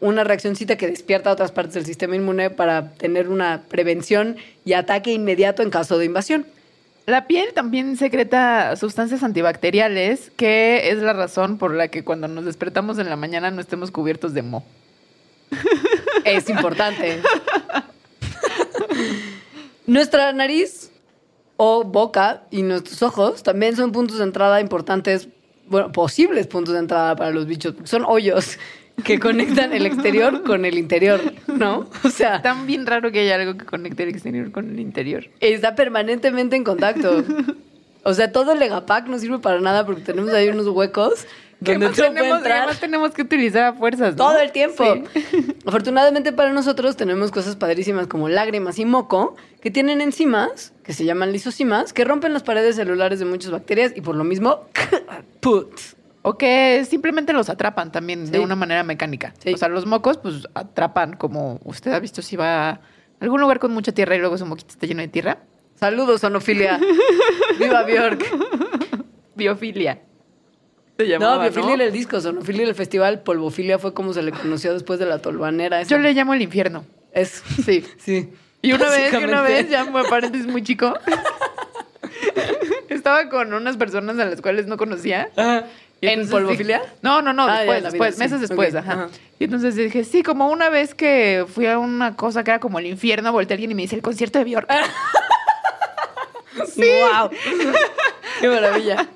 una 0.00 0.24
reaccioncita 0.24 0.76
que 0.76 0.86
despierta 0.86 1.30
a 1.30 1.32
otras 1.32 1.52
partes 1.52 1.74
del 1.74 1.86
sistema 1.86 2.16
inmune 2.16 2.50
para 2.50 2.92
tener 2.92 3.28
una 3.28 3.62
prevención 3.68 4.36
y 4.64 4.74
ataque 4.74 5.12
inmediato 5.12 5.62
en 5.62 5.70
caso 5.70 5.98
de 5.98 6.04
invasión. 6.04 6.46
La 7.06 7.26
piel 7.26 7.52
también 7.52 7.96
secreta 7.98 8.76
sustancias 8.76 9.22
antibacteriales, 9.22 10.32
que 10.36 10.88
es 10.90 10.98
la 10.98 11.12
razón 11.12 11.58
por 11.58 11.74
la 11.74 11.88
que 11.88 12.02
cuando 12.02 12.28
nos 12.28 12.46
despertamos 12.46 12.98
en 12.98 13.10
la 13.10 13.16
mañana 13.16 13.50
no 13.50 13.60
estemos 13.60 13.90
cubiertos 13.90 14.32
de 14.32 14.42
moho. 14.42 14.64
Es 16.24 16.48
importante. 16.48 17.20
Nuestra 19.86 20.32
nariz 20.32 20.90
o 21.58 21.84
boca 21.84 22.44
y 22.50 22.62
nuestros 22.62 23.02
ojos 23.02 23.42
también 23.42 23.76
son 23.76 23.92
puntos 23.92 24.18
de 24.18 24.24
entrada 24.24 24.62
importantes, 24.62 25.28
bueno, 25.66 25.92
posibles 25.92 26.46
puntos 26.46 26.72
de 26.72 26.80
entrada 26.80 27.14
para 27.14 27.30
los 27.30 27.46
bichos. 27.46 27.74
porque 27.74 27.88
Son 27.88 28.04
hoyos 28.06 28.58
que 29.02 29.18
conectan 29.18 29.72
el 29.72 29.86
exterior 29.86 30.42
con 30.44 30.64
el 30.64 30.78
interior, 30.78 31.20
¿no? 31.46 31.88
O 32.04 32.10
sea, 32.10 32.42
Tan 32.42 32.66
bien 32.66 32.86
raro 32.86 33.10
que 33.10 33.20
haya 33.20 33.34
algo 33.34 33.58
que 33.58 33.64
conecte 33.64 34.04
el 34.04 34.10
exterior 34.10 34.52
con 34.52 34.70
el 34.70 34.78
interior. 34.80 35.26
está 35.40 35.74
permanentemente 35.74 36.56
en 36.56 36.64
contacto. 36.64 37.24
O 38.04 38.12
sea, 38.12 38.30
todo 38.32 38.52
el 38.52 38.58
Legapac 38.58 39.08
no 39.08 39.18
sirve 39.18 39.38
para 39.38 39.60
nada 39.60 39.86
porque 39.86 40.02
tenemos 40.02 40.32
ahí 40.32 40.48
unos 40.48 40.68
huecos 40.68 41.26
donde 41.60 41.88
todo 41.90 42.06
tenemos, 42.08 42.42
además 42.44 42.80
tenemos 42.80 43.12
que 43.12 43.22
utilizar 43.22 43.64
a 43.64 43.72
fuerzas. 43.72 44.16
¿no? 44.16 44.16
Todo 44.16 44.38
el 44.38 44.52
tiempo. 44.52 44.84
Sí. 45.14 45.56
Afortunadamente 45.66 46.32
para 46.32 46.52
nosotros 46.52 46.96
tenemos 46.96 47.30
cosas 47.30 47.56
padrísimas 47.56 48.06
como 48.06 48.28
lágrimas 48.28 48.78
y 48.78 48.84
moco 48.84 49.36
que 49.60 49.70
tienen 49.70 50.00
enzimas 50.00 50.72
que 50.82 50.92
se 50.92 51.04
llaman 51.04 51.32
lisosimas 51.32 51.92
que 51.92 52.04
rompen 52.04 52.32
las 52.32 52.42
paredes 52.42 52.76
celulares 52.76 53.18
de 53.18 53.24
muchas 53.24 53.50
bacterias 53.50 53.92
y 53.96 54.02
por 54.02 54.16
lo 54.16 54.24
mismo 54.24 54.68
put. 55.40 55.70
O 56.26 56.38
que 56.38 56.84
simplemente 56.88 57.34
los 57.34 57.50
atrapan 57.50 57.92
también 57.92 58.30
de 58.30 58.38
una 58.38 58.56
manera 58.56 58.82
mecánica. 58.82 59.34
Sí. 59.38 59.52
O 59.52 59.56
sea, 59.58 59.68
los 59.68 59.84
mocos, 59.84 60.16
pues 60.16 60.48
atrapan, 60.54 61.16
como 61.16 61.60
usted 61.64 61.92
ha 61.92 62.00
visto 62.00 62.22
si 62.22 62.34
va 62.36 62.70
a 62.70 62.80
algún 63.20 63.40
lugar 63.42 63.58
con 63.58 63.72
mucha 63.72 63.92
tierra 63.92 64.16
y 64.16 64.18
luego 64.20 64.38
su 64.38 64.46
moquito 64.46 64.70
está 64.70 64.86
lleno 64.86 65.02
de 65.02 65.08
tierra. 65.08 65.38
Saludos, 65.74 66.22
sonofilia. 66.22 66.80
Viva 67.58 67.82
Bjork. 67.82 68.24
Biofilia. 69.34 70.00
Se 70.96 71.02
No, 71.04 71.10
llamaba, 71.10 71.42
biofilia 71.48 71.74
era 71.74 71.84
el 71.84 71.92
disco, 71.92 72.20
sonofilia 72.20 72.62
era 72.62 72.70
el 72.70 72.76
festival, 72.76 73.22
polvofilia 73.22 73.78
fue 73.78 73.92
como 73.92 74.12
se 74.14 74.22
le 74.22 74.30
conoció 74.32 74.72
después 74.72 74.98
de 74.98 75.06
la 75.06 75.18
tolvanera. 75.18 75.80
esa. 75.82 75.90
Yo 75.90 75.98
le 75.98 76.14
llamo 76.14 76.32
el 76.34 76.40
infierno. 76.42 76.86
Es, 77.12 77.42
Sí. 77.64 77.84
sí. 77.98 78.32
Y 78.62 78.72
una 78.72 78.88
vez, 78.88 79.12
y 79.12 79.16
una 79.24 79.42
vez, 79.42 79.68
ya 79.68 79.84
me 79.84 80.04
paréntesis 80.04 80.46
muy 80.46 80.62
chico, 80.62 80.94
estaba 82.88 83.28
con 83.28 83.52
unas 83.52 83.76
personas 83.76 84.18
a 84.18 84.24
las 84.24 84.40
cuales 84.40 84.66
no 84.66 84.76
conocía. 84.76 85.28
Ajá. 85.36 85.64
¿En 86.08 86.28
polvofilia? 86.28 86.78
dije- 86.80 86.90
no, 87.02 87.22
no, 87.22 87.32
no, 87.32 87.44
Ah, 87.48 87.58
después, 87.58 87.78
vida, 87.80 87.90
después, 87.90 88.14
sí. 88.14 88.20
meses 88.20 88.40
después, 88.40 88.74
ajá. 88.74 88.92
ajá. 88.92 89.08
Y 89.38 89.44
entonces 89.44 89.74
dije, 89.76 90.04
sí, 90.04 90.22
como 90.22 90.48
una 90.48 90.68
vez 90.70 90.94
que 90.94 91.44
fui 91.52 91.66
a 91.66 91.78
una 91.78 92.16
cosa 92.16 92.44
que 92.44 92.50
era 92.52 92.60
como 92.60 92.78
el 92.78 92.86
infierno, 92.86 93.32
volteé 93.32 93.54
a 93.54 93.56
alguien 93.56 93.70
y 93.70 93.74
me 93.74 93.82
dice 93.82 93.96
el 93.96 94.02
concierto 94.02 94.38
de 94.38 94.44
Bjork. 94.44 94.68
¡Wow! 96.76 97.30
¡Qué 98.40 98.48
maravilla! 98.48 99.08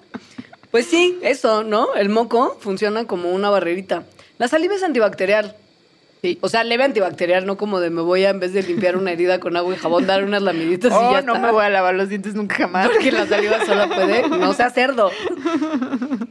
Pues 0.71 0.87
sí, 0.87 1.18
eso, 1.23 1.62
¿no? 1.64 1.95
El 1.95 2.09
moco 2.09 2.57
funciona 2.61 3.04
como 3.07 3.30
una 3.30 3.49
barrerita. 3.50 4.04
La 4.38 4.49
saliva 4.49 4.75
es 4.75 4.83
antibacterial. 4.83 5.57
Sí. 6.22 6.37
O 6.40 6.48
sea, 6.48 6.64
leve 6.64 6.82
antibacterial, 6.84 7.46
no 7.46 7.56
como 7.56 7.78
de 7.78 7.90
me 7.90 8.00
voy 8.02 8.25
a, 8.25 8.30
en 8.30 8.40
vez 8.40 8.52
de 8.52 8.62
limpiar 8.64 8.96
una 8.96 9.12
herida 9.12 9.38
con 9.38 9.56
agua 9.56 9.72
y 9.75 9.78
jabón, 9.78 10.06
dar 10.06 10.25
unas 10.25 10.42
lamiditas 10.42 10.90
y 10.92 10.94
oh, 10.96 11.12
ya 11.12 11.22
no 11.22 11.34
está. 11.36 11.47
me 11.47 11.52
voy 11.52 11.64
a 11.64 11.69
lavar 11.71 11.95
los 11.95 12.08
dientes 12.08 12.34
nunca 12.34 12.56
jamás. 12.56 12.88
Porque 12.88 13.12
la 13.12 13.26
saliva 13.26 13.64
sola 13.64 13.88
puede, 13.88 14.28
no 14.28 14.52
sea 14.52 14.71
cerdo. 14.71 15.10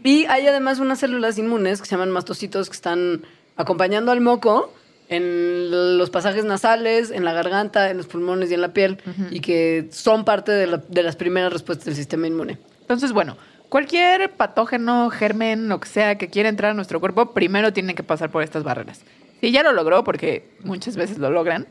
Y 0.04 0.26
hay 0.26 0.48
además 0.48 0.80
unas 0.80 1.00
células 1.00 1.38
inmunes 1.38 1.80
que 1.82 1.86
se 1.88 1.92
llaman 1.92 2.12
mastocitos 2.12 2.70
que 2.70 2.76
están 2.76 3.22
acompañando 3.56 4.12
al 4.12 4.22
moco 4.22 4.74
en 5.10 5.98
los 5.98 6.10
pasajes 6.10 6.44
nasales, 6.44 7.12
en 7.12 7.24
la 7.24 7.32
garganta, 7.32 7.90
en 7.90 7.96
los 7.98 8.08
pulmones 8.08 8.52
y 8.52 8.56
en 8.56 8.62
la 8.62 8.74
piel, 8.74 8.98
y 9.32 9.40
que 9.40 9.88
son 9.92 10.26
parte 10.26 10.52
de, 10.52 10.68
la- 10.68 10.84
de 10.86 11.02
las 11.04 11.16
primeras 11.16 11.54
respuestas 11.54 11.86
del 11.86 11.96
sistema 11.96 12.28
inmune. 12.28 12.58
Entonces, 12.82 13.14
bueno, 13.14 13.38
cualquier 13.70 14.32
patógeno, 14.32 15.10
germen, 15.10 15.70
lo 15.70 15.80
que 15.80 15.88
sea 15.88 16.18
que 16.18 16.28
quiera 16.30 16.50
entrar 16.50 16.72
a 16.72 16.74
nuestro 16.74 17.00
cuerpo, 17.00 17.32
primero 17.32 17.72
tiene 17.72 17.96
que 17.96 18.04
pasar 18.04 18.32
por 18.32 18.44
estas 18.44 18.64
barreras. 18.64 19.00
Si 19.42 19.52
ya 19.52 19.64
lo 19.64 19.72
logró, 19.74 20.04
porque 20.04 20.50
muchas 20.64 20.96
veces 20.96 21.18
lo 21.18 21.30
logran, 21.30 21.68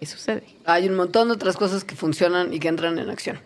¿qué 0.00 0.06
sucede? 0.06 0.44
Hay 0.64 0.88
un 0.88 0.94
montón 0.94 1.28
de 1.28 1.34
otras 1.34 1.56
cosas 1.56 1.84
que 1.84 1.94
funcionan 1.94 2.52
y 2.54 2.60
que 2.60 2.68
entran 2.68 2.98
en 2.98 3.10
acción. 3.10 3.38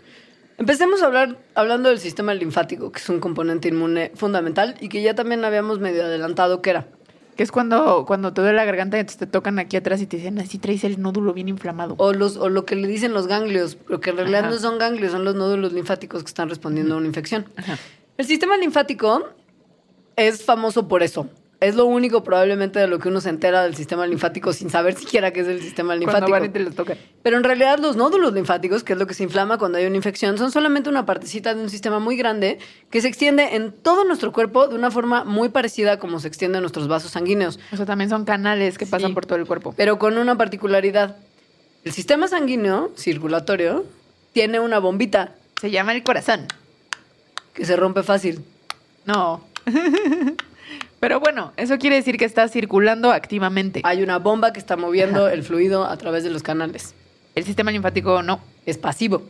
Empecemos 0.59 1.03
a 1.03 1.07
hablar 1.07 1.39
hablando 1.55 1.89
del 1.89 2.01
sistema 2.01 2.35
linfático, 2.35 2.91
que 2.91 2.99
es 2.99 3.09
un 3.09 3.21
componente 3.21 3.69
inmune 3.69 4.11
fundamental 4.15 4.77
y 4.81 4.89
que 4.89 5.03
ya 5.03 5.15
también 5.15 5.45
habíamos 5.45 5.79
medio 5.79 6.05
adelantado 6.05 6.63
que 6.63 6.71
era. 6.71 6.89
Que 7.37 7.45
es 7.45 7.53
cuando, 7.53 8.05
cuando 8.05 8.33
te 8.33 8.41
duele 8.41 8.57
la 8.57 8.65
garganta 8.65 8.99
y 8.99 9.05
te 9.05 9.29
tocan 9.29 9.61
aquí 9.61 9.77
atrás 9.77 10.01
y 10.01 10.09
te 10.09 10.17
dicen, 10.17 10.41
así 10.41 10.59
traes 10.59 10.83
el 10.83 11.01
nódulo 11.01 11.33
bien 11.33 11.49
inflamado. 11.49 11.95
O, 11.99 12.13
los, 12.13 12.37
o 12.37 12.49
lo 12.49 12.65
que 12.65 12.75
le 12.75 12.89
dicen 12.89 13.15
los 13.15 13.29
ganglios, 13.29 13.77
pero 13.77 14.01
que 14.01 14.11
en 14.11 14.17
realidad 14.17 14.41
Ajá. 14.41 14.51
no 14.51 14.59
son 14.59 14.79
ganglios, 14.79 15.13
son 15.13 15.25
los 15.25 15.37
nódulos 15.37 15.73
linfáticos 15.73 16.25
que 16.25 16.29
están 16.29 16.49
respondiendo 16.49 16.97
a 16.97 16.99
una 16.99 17.07
infección. 17.07 17.47
Ajá. 17.57 17.79
El 18.17 18.27
sistema 18.27 18.57
linfático 18.57 19.29
es 20.17 20.45
famoso 20.45 20.89
por 20.89 21.05
eso. 21.05 21.29
Es 21.61 21.75
lo 21.75 21.87
único 21.87 22.23
probablemente 22.23 22.79
de 22.79 22.87
lo 22.87 23.01
que 23.01 23.09
uno 23.09 23.21
se 23.21 23.31
entera 23.31 23.65
del 23.65 23.75
sistema 23.75 24.07
linfático 24.07 24.53
sin 24.53 24.71
saber 24.71 24.95
siquiera 24.95 25.33
qué 25.33 25.41
es 25.41 25.49
el 25.49 25.61
sistema 25.61 25.97
linfático. 25.97 26.31
van 26.31 26.45
y 26.45 26.49
te 26.51 26.61
lo 26.61 26.71
tocan. 26.71 26.97
Pero 27.25 27.37
en 27.37 27.43
realidad 27.43 27.81
los 27.81 27.97
nódulos 27.97 28.33
linfáticos, 28.33 28.85
que 28.85 28.93
es 28.93 28.99
lo 28.99 29.09
que 29.09 29.15
se 29.15 29.25
inflama 29.25 29.59
cuando 29.59 29.79
hay 29.79 29.87
una 29.87 29.97
infección, 29.97 30.39
son 30.39 30.53
solamente 30.53 30.89
una 30.89 31.05
partecita 31.05 31.55
de 31.55 31.61
un 31.63 31.69
sistema 31.69 31.99
muy 31.99 32.17
grande 32.17 32.61
que 32.91 33.01
se 33.01 33.09
extiende 33.09 33.57
en 33.57 33.73
todo 33.73 34.05
nuestro 34.05 34.33
cuerpo 34.33 34.69
de 34.69 34.77
una 34.77 34.93
forma 34.93 35.25
muy 35.25 35.49
parecida 35.49 35.95
a 35.95 35.99
como 35.99 36.21
se 36.21 36.29
extienden 36.29 36.61
nuestros 36.61 36.87
vasos 36.87 37.11
sanguíneos, 37.11 37.59
O 37.73 37.77
sea, 37.77 37.87
también 37.87 38.09
son 38.09 38.25
canales 38.25 38.79
que 38.79 38.87
pasan 38.87 39.13
por 39.13 39.27
todo 39.27 39.39
el 39.39 39.47
cuerpo. 39.47 39.75
pero 39.77 39.99
con 39.99 40.17
una 40.17 40.37
particularidad. 40.37 41.17
El 41.85 41.93
sistema 41.93 42.29
sanguíneo 42.29 42.93
circulatorio 42.97 43.85
tiene 44.33 44.61
una 44.61 44.79
bombita 44.79 45.35
Se 45.61 45.71
llama 45.73 45.93
el 45.93 46.05
corazón. 46.05 46.47
que 47.53 47.65
se 47.65 47.75
rompe 47.75 48.05
fácil. 48.05 48.45
No. 49.07 49.43
Pero 51.01 51.21
bueno, 51.21 51.53
eso 51.57 51.79
quiere 51.79 51.97
decir 51.97 52.17
que 52.17 52.25
está 52.25 52.49
circulando 52.49 53.13
activamente. 53.13 53.83
Hay 53.85 54.03
una 54.03 54.19
bomba 54.19 54.53
que 54.53 54.59
está 54.59 54.77
moviendo 54.77 55.29
el 55.29 55.45
fluido 55.45 55.85
a 55.85 55.97
través 55.97 56.25
de 56.25 56.31
los 56.31 56.43
canales. 56.43 56.95
El 57.35 57.45
sistema 57.45 57.71
linfático 57.71 58.23
no. 58.23 58.41
Es 58.67 58.79
pasivo. 58.79 59.23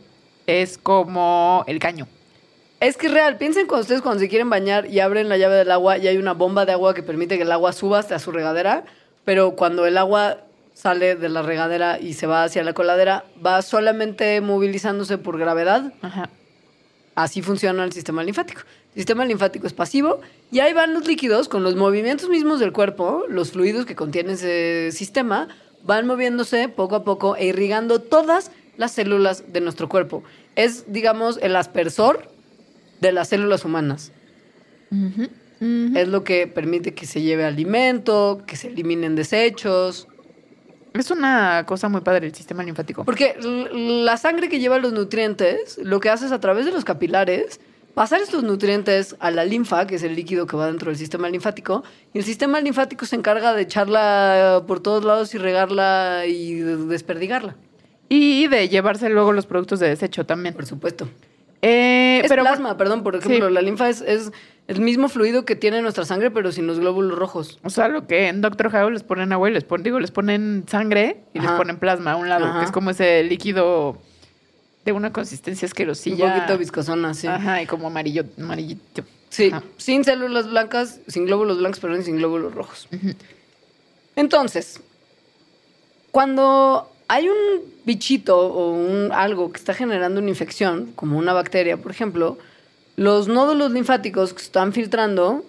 Es 0.47 0.79
como 0.79 1.63
el 1.67 1.79
caño. 1.79 2.07
Es 2.79 2.97
que 2.97 3.07
es 3.07 3.13
real. 3.13 3.37
Piensen 3.37 3.67
cuando 3.67 3.81
ustedes 3.81 4.01
cuando 4.01 4.19
se 4.19 4.29
quieren 4.29 4.49
bañar 4.49 4.87
y 4.87 4.99
abren 4.99 5.29
la 5.29 5.37
llave 5.37 5.57
del 5.57 5.71
agua 5.71 5.97
y 5.97 6.07
hay 6.07 6.17
una 6.17 6.33
bomba 6.33 6.65
de 6.65 6.71
agua 6.71 6.93
que 6.93 7.03
permite 7.03 7.37
que 7.37 7.43
el 7.43 7.51
agua 7.51 7.71
suba 7.71 7.99
hasta 7.99 8.17
su 8.19 8.31
regadera, 8.31 8.85
pero 9.25 9.51
cuando 9.55 9.85
el 9.85 9.97
agua 9.97 10.37
sale 10.73 11.15
de 11.15 11.29
la 11.29 11.41
regadera 11.41 11.99
y 11.99 12.13
se 12.13 12.25
va 12.25 12.45
hacia 12.45 12.63
la 12.63 12.73
coladera, 12.73 13.25
va 13.45 13.61
solamente 13.61 14.39
movilizándose 14.39 15.17
por 15.17 15.37
gravedad. 15.37 15.93
Ajá. 16.01 16.29
Así 17.15 17.41
funciona 17.41 17.83
el 17.83 17.91
sistema 17.91 18.23
linfático. 18.23 18.61
Sistema 18.95 19.23
linfático 19.25 19.67
es 19.67 19.73
pasivo 19.73 20.19
y 20.51 20.59
ahí 20.59 20.73
van 20.73 20.93
los 20.93 21.07
líquidos 21.07 21.47
con 21.47 21.63
los 21.63 21.75
movimientos 21.75 22.27
mismos 22.29 22.59
del 22.59 22.73
cuerpo, 22.73 23.23
los 23.29 23.51
fluidos 23.51 23.85
que 23.85 23.95
contiene 23.95 24.33
ese 24.33 24.91
sistema, 24.91 25.47
van 25.83 26.07
moviéndose 26.07 26.69
poco 26.69 26.95
a 26.95 27.03
poco 27.03 27.35
e 27.35 27.47
irrigando 27.47 27.99
todas 28.01 28.51
las 28.77 28.91
células 28.91 29.53
de 29.53 29.61
nuestro 29.61 29.89
cuerpo. 29.89 30.23
Es, 30.55 30.91
digamos, 30.91 31.37
el 31.41 31.55
aspersor 31.55 32.29
de 32.99 33.11
las 33.11 33.29
células 33.29 33.63
humanas. 33.63 34.11
Es 35.61 36.07
lo 36.07 36.23
que 36.23 36.47
permite 36.47 36.93
que 36.93 37.05
se 37.05 37.21
lleve 37.21 37.45
alimento, 37.45 38.41
que 38.47 38.55
se 38.55 38.69
eliminen 38.69 39.15
desechos. 39.15 40.07
Es 40.93 41.11
una 41.11 41.65
cosa 41.67 41.89
muy 41.89 42.01
padre 42.01 42.27
el 42.27 42.33
sistema 42.33 42.63
linfático. 42.63 43.03
Porque 43.03 43.35
la 43.71 44.17
sangre 44.17 44.49
que 44.49 44.59
lleva 44.59 44.79
los 44.79 44.93
nutrientes, 44.93 45.77
lo 45.77 45.99
que 45.99 46.09
hace 46.09 46.25
es 46.25 46.31
a 46.31 46.39
través 46.39 46.65
de 46.65 46.71
los 46.71 46.85
capilares, 46.85 47.59
pasar 47.99 48.21
estos 48.21 48.43
nutrientes 48.43 49.17
a 49.19 49.29
la 49.29 49.43
linfa, 49.43 49.85
que 49.85 49.95
es 49.95 50.03
el 50.03 50.15
líquido 50.15 50.47
que 50.47 50.55
va 50.55 50.67
dentro 50.67 50.89
del 50.89 50.95
sistema 50.97 51.27
linfático, 51.27 51.83
y 52.13 52.19
el 52.19 52.23
sistema 52.23 52.61
linfático 52.61 53.05
se 53.05 53.17
encarga 53.17 53.53
de 53.53 53.63
echarla 53.63 54.63
por 54.65 54.79
todos 54.79 55.03
lados 55.03 55.35
y 55.35 55.37
regarla 55.37 56.23
y 56.25 56.53
de- 56.61 56.77
desperdigarla, 56.85 57.57
Y 58.07 58.47
de 58.47 58.69
llevarse 58.69 59.09
luego 59.09 59.33
los 59.33 59.45
productos 59.45 59.81
de 59.81 59.89
desecho 59.89 60.25
también. 60.25 60.55
por 60.55 60.65
supuesto. 60.65 61.09
Eh, 61.61 62.21
Es 62.23 62.29
pero 62.29 62.43
plasma, 62.43 62.77
perdón, 62.77 63.03
por 63.03 63.17
ejemplo, 63.17 63.49
Sí. 63.49 63.53
la 63.53 63.61
linfa 63.61 63.89
es, 63.89 63.99
es 63.99 64.31
el 64.69 64.79
mismo 64.79 65.09
fluido 65.09 65.43
que 65.43 65.57
tiene 65.57 65.81
nuestra 65.81 66.05
sangre, 66.05 66.31
pero 66.31 66.53
sin 66.53 66.67
los 66.67 66.79
glóbulos 66.79 67.19
rojos. 67.19 67.59
O 67.65 67.69
sea, 67.69 67.89
lo 67.89 68.07
que 68.07 68.29
en 68.29 68.39
Doctor 68.39 68.71
House 68.71 68.93
les 68.93 69.03
ponen 69.03 69.33
agua 69.33 69.49
y 69.49 69.53
les 69.53 69.65
ponen, 69.65 69.83
digo, 69.83 69.99
les 69.99 70.11
ponen 70.11 70.63
sangre 70.67 71.17
y 71.33 71.39
les 71.41 71.51
ponen 71.51 71.77
plasma 71.79 72.13
a 72.13 72.15
un 72.15 72.29
lado, 72.29 72.45
Ajá. 72.45 72.59
que 72.59 72.65
es 72.65 72.71
como 72.71 72.91
ese 72.91 73.25
líquido 73.25 73.97
de 74.85 74.91
una 74.91 75.11
consistencia 75.11 75.65
asquerosilla. 75.67 76.25
Un 76.25 76.33
poquito 76.33 76.57
viscosona, 76.57 77.13
sí. 77.13 77.27
Ajá, 77.27 77.61
y 77.61 77.65
como 77.65 77.87
amarillo, 77.87 78.23
amarillito. 78.37 79.03
Sí, 79.29 79.49
Ajá. 79.53 79.63
sin 79.77 80.03
células 80.03 80.49
blancas, 80.49 80.99
sin 81.07 81.25
glóbulos 81.25 81.59
blancos, 81.59 81.79
perdón, 81.79 82.03
sin 82.03 82.17
glóbulos 82.17 82.53
rojos. 82.55 82.87
Entonces, 84.15 84.81
cuando 86.11 86.91
hay 87.07 87.29
un 87.29 87.37
bichito 87.85 88.37
o 88.37 88.71
un 88.71 89.11
algo 89.11 89.51
que 89.51 89.57
está 89.57 89.73
generando 89.73 90.19
una 90.19 90.29
infección, 90.29 90.91
como 90.95 91.17
una 91.17 91.33
bacteria, 91.33 91.77
por 91.77 91.91
ejemplo, 91.91 92.37
los 92.95 93.27
nódulos 93.27 93.71
linfáticos 93.71 94.33
que 94.33 94.41
están 94.41 94.73
filtrando, 94.73 95.45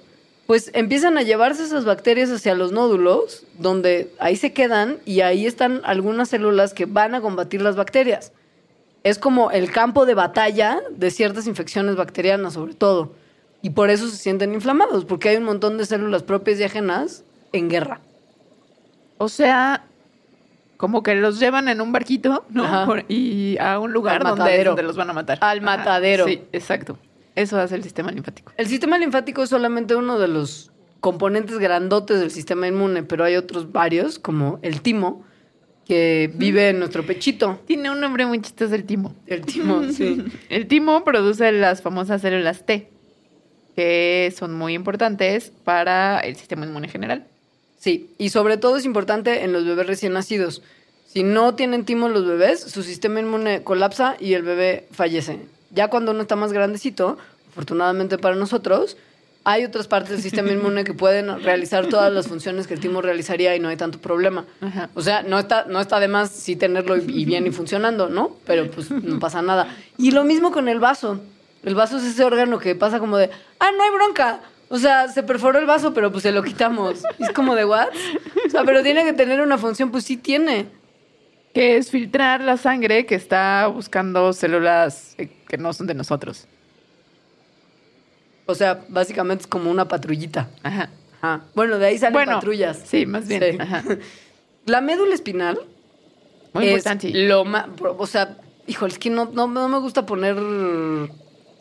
pues 0.46 0.70
empiezan 0.74 1.16
a 1.16 1.22
llevarse 1.22 1.62
esas 1.64 1.84
bacterias 1.84 2.30
hacia 2.30 2.54
los 2.54 2.72
nódulos, 2.72 3.44
donde 3.58 4.12
ahí 4.18 4.36
se 4.36 4.52
quedan 4.52 4.98
y 5.04 5.20
ahí 5.20 5.46
están 5.46 5.80
algunas 5.84 6.28
células 6.28 6.74
que 6.74 6.86
van 6.86 7.14
a 7.14 7.20
combatir 7.20 7.62
las 7.62 7.76
bacterias. 7.76 8.32
Es 9.04 9.18
como 9.18 9.50
el 9.50 9.70
campo 9.70 10.04
de 10.06 10.14
batalla 10.14 10.80
de 10.90 11.10
ciertas 11.10 11.46
infecciones 11.46 11.96
bacterianas, 11.96 12.52
sobre 12.54 12.74
todo. 12.74 13.12
Y 13.62 13.70
por 13.70 13.90
eso 13.90 14.08
se 14.08 14.16
sienten 14.16 14.52
inflamados, 14.54 15.04
porque 15.04 15.30
hay 15.30 15.36
un 15.36 15.44
montón 15.44 15.78
de 15.78 15.86
células 15.86 16.22
propias 16.22 16.58
y 16.60 16.64
ajenas 16.64 17.24
en 17.52 17.68
guerra. 17.68 18.00
O 19.18 19.28
sea, 19.28 19.84
como 20.76 21.02
que 21.02 21.14
los 21.14 21.38
llevan 21.38 21.68
en 21.68 21.80
un 21.80 21.92
barquito, 21.92 22.44
¿no? 22.50 22.64
Ajá. 22.64 22.86
Por- 22.86 23.04
y 23.08 23.58
a 23.58 23.78
un 23.78 23.92
lugar 23.92 24.22
donde, 24.24 24.82
los 24.82 24.96
van 24.96 25.10
a 25.10 25.12
matar. 25.12 25.38
Al 25.42 25.58
Ajá. 25.58 25.64
matadero. 25.76 26.24
Sí, 26.26 26.42
exacto. 26.52 26.98
Eso 27.36 27.58
hace 27.58 27.74
el 27.76 27.82
sistema 27.82 28.10
linfático. 28.10 28.52
El 28.56 28.66
sistema 28.66 28.98
linfático 28.98 29.42
es 29.42 29.50
solamente 29.50 29.94
uno 29.94 30.18
de 30.18 30.28
los 30.28 30.70
componentes 31.00 31.58
grandotes 31.58 32.20
del 32.20 32.30
sistema 32.30 32.66
inmune, 32.66 33.02
pero 33.02 33.24
hay 33.24 33.36
otros 33.36 33.72
varios, 33.72 34.18
como 34.18 34.58
el 34.62 34.80
timo, 34.82 35.22
que 35.90 36.31
vive 36.33 36.68
en 36.68 36.79
nuestro 36.79 37.05
pechito. 37.05 37.59
Tiene 37.66 37.90
un 37.90 37.98
nombre 37.98 38.24
muy 38.24 38.40
chistoso 38.40 38.76
el 38.76 38.85
timo. 38.85 39.16
El 39.26 39.44
timo, 39.44 39.83
sí. 39.92 40.22
El 40.48 40.68
timo 40.68 41.03
produce 41.03 41.50
las 41.50 41.83
famosas 41.83 42.22
células 42.22 42.64
T, 42.64 42.88
que 43.74 44.33
son 44.38 44.55
muy 44.55 44.74
importantes 44.74 45.50
para 45.64 46.20
el 46.20 46.37
sistema 46.37 46.64
inmune 46.64 46.87
general. 46.87 47.26
Sí, 47.81 48.09
y 48.18 48.29
sobre 48.29 48.57
todo 48.57 48.76
es 48.76 48.85
importante 48.85 49.42
en 49.42 49.53
los 49.53 49.64
bebés 49.64 49.88
recién 49.88 50.12
nacidos. 50.12 50.62
Si 51.09 51.24
no 51.24 51.57
tienen 51.57 51.85
timo 51.85 52.09
los 52.09 52.24
bebés, 52.24 52.61
su 52.61 52.85
sistema 52.85 53.18
inmune 53.18 53.64
colapsa 53.64 54.14
y 54.20 54.35
el 54.35 54.44
bebé 54.44 54.87
fallece. 54.92 55.40
Ya 55.72 55.88
cuando 55.88 56.12
uno 56.12 56.22
está 56.22 56.37
más 56.37 56.53
grandecito, 56.53 57.18
afortunadamente 57.48 58.16
para 58.16 58.37
nosotros, 58.37 58.96
hay 59.44 59.64
otras 59.64 59.88
partes 59.88 60.11
del 60.11 60.22
sistema 60.22 60.53
inmune 60.53 60.85
que 60.85 60.92
pueden 60.92 61.42
realizar 61.42 61.87
todas 61.87 62.12
las 62.12 62.29
funciones 62.29 62.66
que 62.66 62.74
el 62.74 62.81
timo 62.81 63.00
realizaría 63.00 63.57
y 63.57 63.61
no 63.61 63.68
hay 63.68 63.76
tanto 63.76 63.98
problema. 63.98 64.44
Ajá. 64.61 64.90
O 64.94 65.00
sea, 65.00 65.22
no 65.22 65.38
está, 65.38 65.64
no 65.64 65.81
está 65.81 65.98
de 65.98 66.09
más 66.09 66.31
sí 66.31 66.57
tenerlo 66.57 66.96
y, 66.96 67.24
bien 67.24 67.46
y 67.46 67.50
funcionando, 67.50 68.09
¿no? 68.09 68.37
Pero 68.46 68.70
pues 68.70 68.90
no 68.90 69.18
pasa 69.18 69.40
nada. 69.40 69.74
Y 69.96 70.11
lo 70.11 70.24
mismo 70.24 70.53
con 70.53 70.68
el 70.68 70.79
vaso. 70.79 71.20
El 71.62 71.74
vaso 71.74 71.98
es 71.98 72.05
ese 72.05 72.24
órgano 72.24 72.59
que 72.59 72.74
pasa 72.74 72.98
como 72.98 73.16
de, 73.16 73.31
ah, 73.59 73.70
no 73.76 73.83
hay 73.83 73.90
bronca. 73.90 74.40
O 74.68 74.79
sea, 74.79 75.09
se 75.09 75.22
perforó 75.22 75.59
el 75.59 75.66
vaso, 75.66 75.94
pero 75.94 76.12
pues 76.12 76.22
se 76.22 76.33
lo 76.33 76.42
quitamos. 76.42 77.03
Es 77.18 77.31
como 77.31 77.55
de, 77.55 77.64
¿what? 77.64 77.88
O 78.46 78.50
sea, 78.50 78.64
pero 78.64 78.83
tiene 78.83 79.05
que 79.05 79.12
tener 79.12 79.40
una 79.40 79.59
función, 79.59 79.90
pues 79.90 80.05
sí 80.05 80.16
tiene. 80.16 80.66
Que 81.53 81.76
es 81.76 81.90
filtrar 81.90 82.40
la 82.42 82.57
sangre 82.57 83.07
que 83.07 83.16
está 83.16 83.66
buscando 83.66 84.33
células 84.33 85.14
eh, 85.18 85.29
que 85.48 85.59
no 85.59 85.72
son 85.72 85.87
de 85.87 85.94
nosotros. 85.94 86.46
O 88.50 88.54
sea, 88.54 88.84
básicamente 88.88 89.42
es 89.42 89.46
como 89.46 89.70
una 89.70 89.88
patrullita. 89.88 90.48
Ajá. 90.62 90.90
Ajá. 91.20 91.44
Bueno, 91.54 91.78
de 91.78 91.86
ahí 91.86 91.98
salen 91.98 92.12
Bueno, 92.14 92.32
patrullas. 92.32 92.80
sí, 92.84 93.06
más 93.06 93.26
bien. 93.28 93.42
Sí. 93.52 93.56
Ajá. 93.60 93.84
La 94.66 94.80
médula 94.80 95.14
espinal 95.14 95.58
Muy 96.52 96.64
es 96.66 96.70
importante. 96.72 97.10
lo 97.14 97.44
más, 97.44 97.66
o 97.80 98.06
sea, 98.06 98.38
híjole, 98.66 98.92
es 98.92 98.98
que 98.98 99.10
no, 99.10 99.30
no, 99.32 99.46
no 99.46 99.68
me 99.68 99.78
gusta 99.78 100.06
poner 100.06 100.36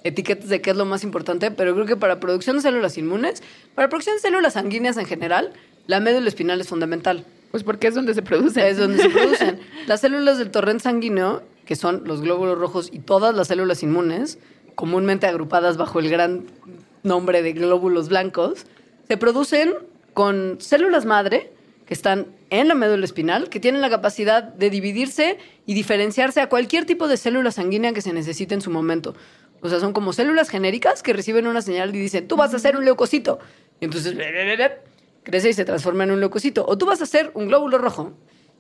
etiquetas 0.04 0.50
de 0.50 0.62
qué 0.62 0.72
es 0.72 0.78
lo 0.78 0.86
más 0.86 1.04
importante, 1.04 1.52
pero 1.52 1.74
creo 1.74 1.86
que 1.86 1.98
para 1.98 2.20
producción 2.20 2.56
de 2.56 2.62
células 2.62 2.98
inmunes, 2.98 3.44
para 3.76 3.90
producción 3.90 4.16
de 4.16 4.22
células 4.22 4.54
sanguíneas 4.54 4.98
en 4.98 5.06
general, 5.06 5.54
la 5.88 6.00
médula 6.00 6.28
espinal 6.28 6.62
es 6.62 6.68
fundamental. 6.70 7.26
Pues 7.52 7.64
porque 7.64 7.88
es 7.88 7.96
donde 7.96 8.14
se 8.14 8.22
produce. 8.22 8.70
Es 8.70 8.78
donde 8.78 9.02
se 9.02 9.10
producen 9.10 9.60
las 9.88 10.02
células 10.02 10.38
del 10.38 10.52
torrente 10.52 10.84
sanguíneo, 10.84 11.42
que 11.66 11.76
son 11.76 12.04
los 12.06 12.22
glóbulos 12.22 12.58
rojos 12.60 12.90
y 12.94 13.00
todas 13.00 13.36
las 13.36 13.48
células 13.48 13.82
inmunes, 13.84 14.38
comúnmente 14.76 15.28
agrupadas 15.28 15.76
bajo 15.78 16.00
el 16.00 16.10
gran 16.10 16.46
nombre 17.04 17.42
de 17.42 17.54
glóbulos 17.54 18.10
blancos, 18.10 18.66
se 19.08 19.18
producen 19.18 19.74
con 20.14 20.58
células 20.60 21.06
madre 21.06 21.52
que 21.86 21.94
están 21.94 22.28
en 22.52 22.68
la 22.68 22.76
médula 22.76 23.04
espinal, 23.04 23.50
que 23.50 23.60
tienen 23.60 23.82
la 23.82 23.90
capacidad 23.90 24.44
de 24.44 24.70
dividirse 24.70 25.38
y 25.66 25.74
diferenciarse 25.74 26.40
a 26.40 26.48
cualquier 26.48 26.86
tipo 26.86 27.08
de 27.08 27.18
célula 27.18 27.52
sanguínea 27.52 27.94
que 27.94 28.02
se 28.02 28.14
necesite 28.14 28.54
en 28.54 28.62
su 28.62 28.70
momento. 28.70 29.16
O 29.62 29.70
sea, 29.70 29.80
son 29.80 29.94
como 29.94 30.14
células 30.14 30.50
genéricas 30.50 31.04
que 31.04 31.14
reciben 31.14 31.48
una 31.48 31.62
señal 31.62 31.96
y 31.96 32.00
dicen, 32.00 32.28
tú 32.28 32.38
vas 32.38 32.54
a 32.54 32.60
ser 32.60 32.78
un 32.78 32.86
leucocito. 32.86 33.40
Y 33.80 33.86
entonces 33.86 34.16
crece 35.24 35.50
y 35.50 35.54
se 35.54 35.66
transforma 35.66 36.04
en 36.04 36.12
un 36.12 36.20
leucocito. 36.20 36.66
O 36.68 36.78
tú 36.78 36.86
vas 36.86 37.02
a 37.02 37.06
ser 37.06 37.32
un 37.34 37.48
glóbulo 37.48 37.78
rojo. 37.78 38.14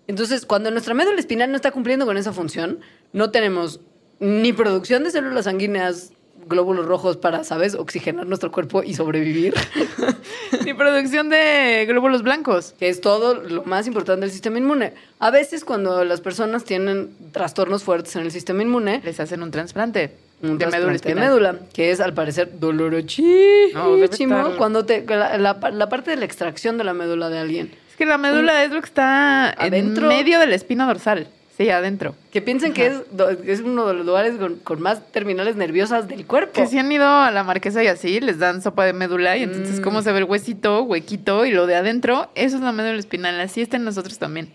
Entonces, 0.07 0.45
cuando 0.45 0.71
nuestra 0.71 0.93
médula 0.93 1.19
espinal 1.19 1.51
no 1.51 1.55
está 1.55 1.71
cumpliendo 1.71 2.05
con 2.05 2.17
esa 2.17 2.33
función, 2.33 2.79
no 3.13 3.29
tenemos 3.29 3.79
ni 4.19 4.53
producción 4.53 5.03
de 5.03 5.11
células 5.11 5.45
sanguíneas, 5.45 6.13
glóbulos 6.49 6.85
rojos 6.85 7.15
para, 7.17 7.43
¿sabes?, 7.45 7.75
oxigenar 7.75 8.25
nuestro 8.27 8.51
cuerpo 8.51 8.83
y 8.83 8.93
sobrevivir, 8.95 9.53
Ni 10.65 10.73
producción 10.73 11.29
de 11.29 11.85
glóbulos 11.87 12.23
blancos. 12.23 12.73
que 12.79 12.89
es 12.89 12.99
todo 13.01 13.35
lo 13.35 13.63
más 13.63 13.87
importante 13.87 14.21
del 14.21 14.31
sistema 14.31 14.57
inmune. 14.57 14.93
A 15.19 15.29
veces, 15.31 15.63
cuando 15.63 16.03
las 16.03 16.19
personas 16.21 16.63
tienen 16.65 17.09
trastornos 17.31 17.83
fuertes 17.83 18.15
en 18.15 18.23
el 18.23 18.31
sistema 18.31 18.63
inmune, 18.63 19.01
Les 19.03 19.19
hacen 19.19 19.43
un 19.43 19.51
trasplante 19.51 20.11
un 20.41 20.57
de 20.57 20.67
médula 20.67 20.93
de 20.97 21.15
médula, 21.15 21.55
que 21.73 21.91
es 21.91 21.99
al 21.99 22.13
parecer 22.13 22.49
No, 22.53 22.59
dolorosísimo 22.67 24.37
estar- 24.37 24.57
cuando 24.57 24.85
te 24.85 25.05
la, 25.05 25.37
la- 25.37 25.71
la 25.71 25.89
parte 25.89 26.11
de 26.11 26.17
la 26.17 26.25
extracción 26.25 26.77
de 26.77 26.83
la 26.83 26.93
médula 26.93 27.29
de 27.29 27.39
alguien. 27.39 27.71
Es 27.89 27.95
que 27.97 28.05
la 28.05 28.17
médula 28.17 28.63
es 28.63 28.71
lo 28.71 28.79
que 28.81 28.87
está 28.87 29.49
Adentro. 29.51 30.09
en 30.09 30.17
medio 30.17 30.39
de 30.39 30.47
la 30.47 30.55
espina 30.55 30.85
dorsal. 30.87 31.27
Sí, 31.59 31.69
adentro. 31.69 32.15
Que 32.31 32.41
piensen 32.41 32.71
que 32.71 32.87
es, 32.87 33.01
es 33.45 33.59
uno 33.59 33.85
de 33.85 33.93
los 33.93 34.05
lugares 34.05 34.37
con, 34.37 34.55
con 34.59 34.81
más 34.81 35.11
terminales 35.11 35.57
nerviosas 35.57 36.07
del 36.07 36.25
cuerpo. 36.25 36.53
Que 36.53 36.65
si 36.67 36.77
han 36.79 36.89
ido 36.89 37.05
a 37.05 37.31
la 37.31 37.43
marquesa 37.43 37.83
y 37.83 37.87
así, 37.87 38.21
les 38.21 38.39
dan 38.39 38.61
sopa 38.61 38.85
de 38.85 38.93
médula 38.93 39.35
y 39.35 39.43
entonces 39.43 39.81
Mm. 39.81 39.83
cómo 39.83 40.01
se 40.01 40.13
ve 40.13 40.19
el 40.19 40.23
huesito, 40.23 40.83
huequito 40.83 41.45
y 41.45 41.51
lo 41.51 41.67
de 41.67 41.75
adentro, 41.75 42.31
eso 42.35 42.55
es 42.55 42.61
la 42.63 42.71
médula 42.71 42.97
espinal. 42.97 43.37
Así 43.41 43.59
está 43.61 43.75
en 43.75 43.83
nosotros 43.83 44.17
también. 44.17 44.53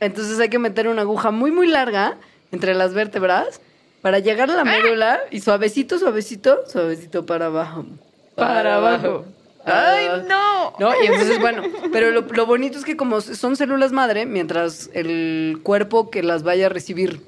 Entonces 0.00 0.40
hay 0.40 0.48
que 0.48 0.58
meter 0.58 0.88
una 0.88 1.02
aguja 1.02 1.30
muy, 1.30 1.52
muy 1.52 1.68
larga 1.68 2.16
entre 2.50 2.74
las 2.74 2.92
vértebras 2.92 3.60
para 4.02 4.18
llegar 4.18 4.50
a 4.50 4.54
la 4.56 4.64
médula 4.64 5.20
y 5.30 5.38
suavecito, 5.40 5.98
suavecito, 6.00 6.58
suavecito 6.66 7.24
para 7.24 7.46
abajo. 7.46 7.86
Para 8.34 8.76
abajo. 8.76 9.24
¡Ay, 9.72 10.08
no! 10.28 10.74
No, 10.78 10.90
y 11.02 11.06
entonces, 11.06 11.40
bueno, 11.40 11.62
pero 11.92 12.10
lo, 12.10 12.22
lo 12.22 12.46
bonito 12.46 12.78
es 12.78 12.84
que 12.84 12.96
como 12.96 13.20
son 13.20 13.56
células 13.56 13.92
madre, 13.92 14.26
mientras 14.26 14.90
el 14.94 15.60
cuerpo 15.62 16.10
que 16.10 16.22
las 16.22 16.42
vaya 16.42 16.66
a 16.66 16.68
recibir 16.68 17.20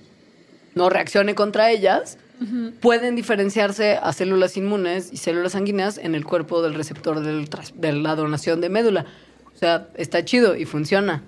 no 0.74 0.88
reaccione 0.88 1.34
contra 1.34 1.70
ellas, 1.70 2.18
pueden 2.80 3.16
diferenciarse 3.16 3.98
a 4.02 4.12
células 4.12 4.56
inmunes 4.56 5.10
y 5.12 5.18
células 5.18 5.52
sanguíneas 5.52 5.98
en 5.98 6.14
el 6.14 6.24
cuerpo 6.24 6.62
del 6.62 6.74
receptor 6.74 7.20
del 7.20 7.48
de 7.74 7.92
la 7.92 8.16
donación 8.16 8.60
de 8.60 8.70
médula. 8.70 9.04
O 9.54 9.58
sea, 9.58 9.88
está 9.96 10.24
chido 10.24 10.56
y 10.56 10.64
funciona. 10.64 11.22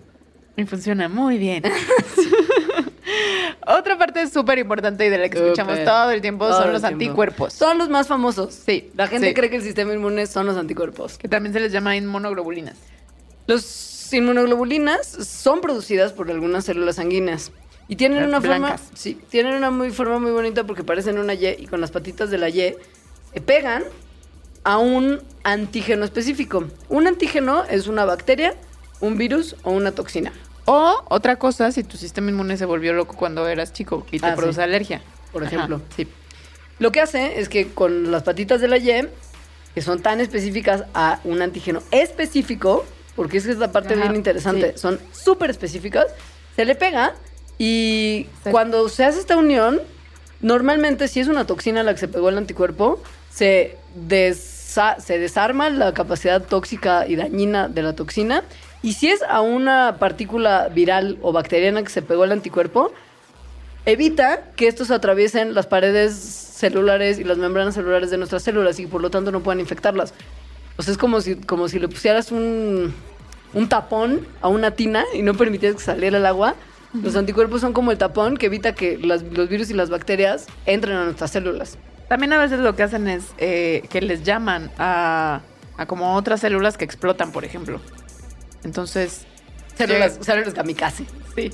Y 0.57 0.65
funciona 0.65 1.09
muy 1.09 1.39
bien. 1.39 1.63
Otra 3.67 3.97
parte 3.99 4.27
súper 4.29 4.59
importante 4.59 5.07
y 5.07 5.09
de 5.11 5.19
la 5.19 5.29
que 5.29 5.39
escuchamos 5.39 5.83
todo 5.85 6.11
el 6.11 6.21
tiempo 6.21 6.47
Todo 6.47 6.59
son 6.59 6.67
el 6.69 6.73
los 6.73 6.83
tiempo. 6.83 6.95
anticuerpos. 7.05 7.53
Son 7.53 7.79
los 7.79 7.89
más 7.89 8.07
famosos. 8.09 8.55
Sí, 8.55 8.91
La 8.95 9.07
gente 9.07 9.29
sí. 9.29 9.35
cree 9.35 9.51
que 9.51 9.57
el 9.57 9.63
sistema 9.63 9.93
inmune 9.93 10.27
son 10.27 10.47
los 10.47 10.57
anticuerpos. 10.57 11.19
Que 11.19 11.29
también 11.29 11.53
se 11.53 11.61
les 11.61 11.73
llama 11.73 11.97
inmunoglobulinas. 11.97 12.77
Los 13.47 14.13
inmunoglobulinas 14.13 15.07
son 15.07 15.61
producidas 15.61 16.13
por 16.13 16.31
algunas 16.31 16.65
células 16.65 16.97
sanguíneas. 16.97 17.53
Y 17.89 17.97
tienen 17.97 18.19
Las 18.21 18.29
una 18.29 18.39
blancas. 18.41 18.81
forma, 18.81 18.97
sí, 18.97 19.21
tienen 19.29 19.55
una 19.55 19.71
muy 19.71 19.91
forma 19.91 20.19
muy 20.19 20.31
bonita 20.31 20.65
porque 20.65 20.85
parecen 20.85 21.19
una 21.19 21.35
Y 21.35 21.47
y 21.59 21.67
con 21.67 21.81
las 21.81 21.91
patitas 21.91 22.31
de 22.31 22.39
la 22.39 22.49
Y 22.49 22.75
se 23.35 23.41
pegan 23.41 23.85
a 24.65 24.79
un 24.79 25.21
antígeno 25.43 26.05
específico. 26.05 26.65
Un 26.89 27.07
antígeno 27.07 27.65
es 27.65 27.89
una 27.89 28.05
bacteria, 28.05 28.55
un 29.01 29.19
virus 29.19 29.57
o 29.65 29.73
una 29.73 29.93
toxina, 29.93 30.33
O 30.65 31.05
otra 31.09 31.37
cosa, 31.37 31.73
si 31.73 31.83
tu 31.85 31.97
sistema 31.97 32.31
inmune 32.31 32.57
se 32.57 32.65
volvió 32.65 32.93
loco 32.93 33.17
cuando 33.17 33.49
eras 33.49 33.73
chico 33.73 34.07
y 34.13 34.19
te 34.21 34.27
Ah, 34.27 34.35
produce 34.37 34.57
sí. 34.57 34.63
alergia. 34.63 35.03
por 35.33 35.43
Ajá, 35.45 35.55
ejemplo. 35.57 35.81
sí. 35.97 36.07
Lo 36.79 36.93
que 36.93 37.01
hace 37.01 37.41
es 37.41 37.49
que 37.49 37.69
con 37.73 38.11
las 38.11 38.23
patitas 38.23 38.61
de 38.61 38.69
la 38.69 38.77
Y, 38.77 39.09
que 39.75 39.81
son 39.81 40.03
tan 40.03 40.21
específicas 40.21 40.85
a 40.93 41.21
un 41.25 41.41
antígeno 41.41 41.83
específico, 41.91 42.85
porque 43.17 43.39
esa 43.39 43.51
es 43.51 43.57
la 43.59 43.73
parte 43.73 43.95
Ajá, 43.95 44.03
bien 44.03 44.17
interesante, 44.17 44.73
sí. 44.75 44.79
son 44.79 45.01
súper 45.13 45.49
específicas, 45.51 46.07
se 46.55 46.65
le 46.67 46.75
pega 46.75 47.15
y 47.59 48.27
Sí. 48.45 48.51
cuando 48.51 48.89
se 48.91 49.05
hace 49.07 49.21
esta 49.21 49.37
unión, 49.39 49.81
normalmente 50.43 51.09
si 51.09 51.21
es 51.21 51.29
una 51.29 51.47
toxina 51.47 51.83
la 51.83 51.95
que 51.95 52.01
se 52.01 52.09
pegó 52.09 52.29
el 52.29 52.37
anticuerpo, 52.37 53.03
se, 53.31 53.77
desa- 54.09 55.01
se 55.01 55.19
desarma 55.19 55.71
la 55.71 55.95
capacidad 55.95 56.43
tóxica 56.43 57.07
y 57.09 57.17
dañina 57.17 57.69
de 57.69 57.83
la 57.83 57.95
toxina. 57.95 58.45
Y 58.83 58.95
si 58.95 59.09
es 59.11 59.23
a 59.23 59.41
una 59.41 59.97
partícula 59.99 60.69
viral 60.69 61.19
o 61.23 61.33
bacteriana 61.33 61.83
que 61.83 61.89
se 61.91 62.03
pegó 62.03 62.25
el 62.25 62.33
anticuerpo, 62.33 62.93
evita 63.87 64.43
que 64.57 64.69
estos 64.69 64.91
atraviesen 64.91 65.55
las 65.55 65.67
paredes 65.67 66.15
celulares 66.15 67.19
y 67.19 67.25
las 67.25 67.39
membranas 67.39 67.75
celulares 67.75 68.11
de 68.11 68.17
nuestras 68.19 68.43
células 68.43 68.79
y 68.79 68.87
por 68.87 69.01
lo 69.01 69.11
tanto 69.11 69.31
no 69.33 69.41
puedan 69.41 69.61
infectarlas. 69.61 70.15
O 70.77 70.83
sea, 70.83 70.93
es 70.93 70.99
como 70.99 71.21
si, 71.21 71.37
como 71.37 71.69
si 71.69 71.79
le 71.79 71.89
pusieras 71.89 72.33
un, 72.33 72.95
un 73.55 73.69
tapón 73.69 74.27
a 74.41 74.49
una 74.49 74.73
tina 74.73 75.05
y 75.15 75.23
no 75.23 75.35
permitieras 75.35 75.77
que 75.77 75.83
saliera 75.85 76.19
el 76.19 76.27
agua. 76.27 76.55
Los 77.03 77.17
anticuerpos 77.17 77.61
son 77.63 77.73
como 77.73 77.91
el 77.91 77.99
tapón 77.99 78.37
que 78.37 78.47
evita 78.47 78.75
que 78.75 78.99
las- 78.99 79.23
los 79.23 79.49
virus 79.49 79.71
y 79.71 79.75
las 79.75 79.91
bacterias 79.91 80.47
entren 80.67 80.97
a 80.97 81.05
nuestras 81.05 81.31
células. 81.31 81.79
También 82.09 82.33
a 82.35 82.39
veces 82.39 82.59
lo 82.61 82.77
que 82.77 82.83
hacen 82.83 83.09
es 83.09 83.25
eh, 83.39 83.83
que 83.91 84.03
les 84.03 84.23
llaman 84.25 84.71
a, 84.79 85.41
a 85.79 85.87
como 85.87 86.15
otras 86.15 86.41
células 86.41 86.77
que 86.77 86.85
explotan, 86.85 87.33
por 87.33 87.45
ejemplo. 87.47 87.81
Entonces, 88.65 89.23
Células, 89.77 90.13
llega- 90.15 90.25
células 90.25 90.55
kamikaze. 90.55 91.05
Sí. 91.35 91.51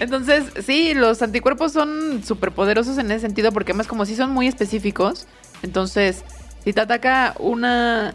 Entonces, 0.00 0.44
sí, 0.64 0.94
los 0.94 1.20
anticuerpos 1.22 1.72
son 1.72 2.22
súper 2.24 2.52
poderosos 2.52 2.96
en 2.98 3.10
ese 3.10 3.20
sentido 3.20 3.52
porque 3.52 3.72
además 3.72 3.86
como 3.86 4.06
si 4.06 4.16
son 4.16 4.30
muy 4.30 4.46
específicos, 4.48 5.26
entonces 5.62 6.24
si 6.64 6.72
te 6.72 6.80
ataca 6.80 7.34
una, 7.38 8.14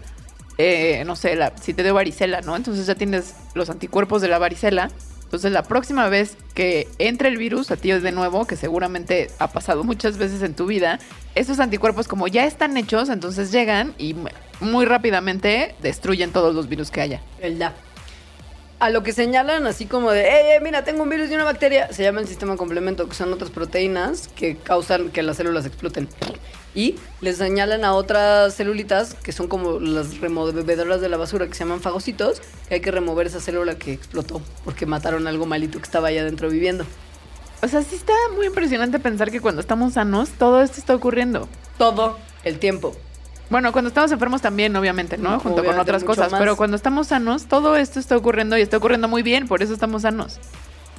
eh, 0.57 1.03
no 1.05 1.15
sé, 1.15 1.35
la- 1.35 1.53
si 1.61 1.73
te 1.75 1.83
dio 1.83 1.93
varicela, 1.93 2.41
¿no? 2.41 2.55
Entonces 2.55 2.87
ya 2.87 2.95
tienes 2.95 3.35
los 3.53 3.69
anticuerpos 3.69 4.21
de 4.23 4.27
la 4.29 4.39
varicela. 4.39 4.89
Entonces 5.25 5.51
la 5.51 5.61
próxima 5.61 6.09
vez 6.09 6.37
que 6.55 6.87
entre 6.97 7.29
el 7.29 7.37
virus 7.37 7.69
a 7.69 7.75
ti 7.77 7.91
de 7.91 8.11
nuevo, 8.11 8.47
que 8.47 8.55
seguramente 8.55 9.29
ha 9.37 9.47
pasado 9.51 9.83
muchas 9.83 10.17
veces 10.17 10.41
en 10.41 10.55
tu 10.55 10.65
vida, 10.65 10.97
esos 11.35 11.59
anticuerpos 11.59 12.07
como 12.07 12.27
ya 12.27 12.45
están 12.45 12.77
hechos, 12.77 13.09
entonces 13.09 13.51
llegan 13.51 13.93
y 13.99 14.15
muy 14.59 14.85
rápidamente 14.85 15.75
destruyen 15.83 16.31
todos 16.31 16.55
los 16.55 16.67
virus 16.67 16.89
que 16.89 17.01
haya. 17.01 17.21
¿Verdad? 17.39 17.73
A 18.79 18.89
lo 18.89 19.03
que 19.03 19.11
señalan 19.11 19.67
así 19.67 19.87
como 19.87 20.11
de, 20.11 20.21
eh, 20.21 20.55
eh, 20.55 20.59
mira, 20.61 20.85
tengo 20.85 21.03
un 21.03 21.09
virus 21.09 21.29
y 21.29 21.35
una 21.35 21.43
bacteria, 21.43 21.91
se 21.91 22.03
llama 22.03 22.21
el 22.21 22.27
sistema 22.27 22.55
complemento, 22.55 23.09
que 23.09 23.15
son 23.15 23.33
otras 23.33 23.51
proteínas 23.51 24.29
que 24.29 24.55
causan 24.55 25.09
que 25.09 25.21
las 25.21 25.35
células 25.35 25.65
exploten. 25.65 26.07
Y 26.73 26.95
les 27.19 27.37
señalan 27.37 27.83
a 27.83 27.93
otras 27.93 28.55
celulitas, 28.55 29.15
que 29.15 29.33
son 29.33 29.49
como 29.49 29.81
las 29.81 30.19
removedoras 30.21 31.01
de 31.01 31.09
la 31.09 31.17
basura, 31.17 31.47
que 31.47 31.55
se 31.55 31.65
llaman 31.65 31.81
fagocitos, 31.81 32.41
que 32.69 32.75
hay 32.75 32.79
que 32.79 32.91
remover 32.91 33.27
esa 33.27 33.41
célula 33.41 33.77
que 33.77 33.91
explotó, 33.91 34.41
porque 34.63 34.85
mataron 34.85 35.27
algo 35.27 35.45
malito 35.45 35.79
que 35.79 35.85
estaba 35.85 36.07
allá 36.07 36.21
adentro 36.21 36.49
viviendo. 36.49 36.85
O 37.61 37.67
sea, 37.67 37.81
sí 37.81 37.95
está 37.95 38.13
muy 38.33 38.45
impresionante 38.45 38.97
pensar 38.99 39.29
que 39.29 39.41
cuando 39.41 39.59
estamos 39.59 39.93
sanos, 39.93 40.29
todo 40.29 40.61
esto 40.61 40.79
está 40.79 40.95
ocurriendo. 40.95 41.49
Todo 41.77 42.17
el 42.45 42.59
tiempo. 42.59 42.95
Bueno, 43.49 43.71
cuando 43.71 43.87
estamos 43.89 44.11
enfermos 44.11 44.41
también, 44.41 44.75
obviamente, 44.75 45.17
¿no? 45.17 45.39
Junto 45.39 45.63
con 45.63 45.79
otras 45.79 46.03
cosas. 46.03 46.31
más. 46.31 46.39
Pero 46.39 46.55
cuando 46.55 46.75
estamos 46.77 47.07
sanos, 47.07 47.45
todo 47.45 47.75
esto 47.75 47.99
está 47.99 48.15
ocurriendo 48.15 48.57
y 48.57 48.61
está 48.61 48.77
ocurriendo 48.77 49.07
muy 49.07 49.23
bien, 49.23 49.47
por 49.47 49.63
eso 49.63 49.73
estamos 49.73 50.03
sanos. 50.03 50.39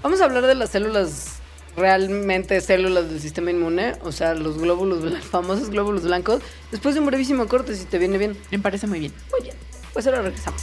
Vamos 0.02 0.20
a 0.20 0.24
hablar 0.24 0.46
de 0.46 0.54
las 0.56 0.70
células, 0.70 1.36
realmente 1.76 2.60
células 2.60 3.08
del 3.08 3.20
sistema 3.20 3.50
inmune, 3.52 3.94
o 4.02 4.10
sea, 4.12 4.34
los 4.34 4.58
glóbulos, 4.58 5.00
blan- 5.04 5.20
famosos 5.30 5.70
glóbulos 5.70 6.02
blancos, 6.02 6.40
después 6.72 6.94
de 6.94 7.00
un 7.00 7.06
brevísimo 7.06 7.46
corte, 7.46 7.74
si 7.76 7.84
te 7.84 7.98
viene 7.98 8.18
bien. 8.18 8.36
Me 8.50 8.58
parece 8.58 8.86
muy 8.86 8.98
bien. 8.98 9.12
Muy 9.30 9.42
bien, 9.42 9.54
pues 9.92 10.06
ahora 10.06 10.22
regresamos. 10.22 10.62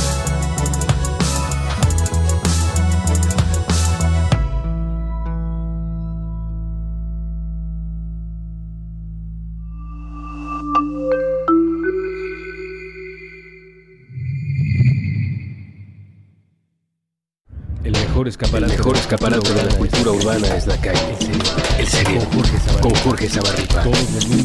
Urbana 20.37 20.55
es 20.55 20.67
la 20.67 20.77
calle. 20.77 20.99
El 21.77 21.87
cerebro. 21.87 22.27
Con 22.81 22.95
Jorge 22.95 23.29
Zabarripa. 23.29 23.83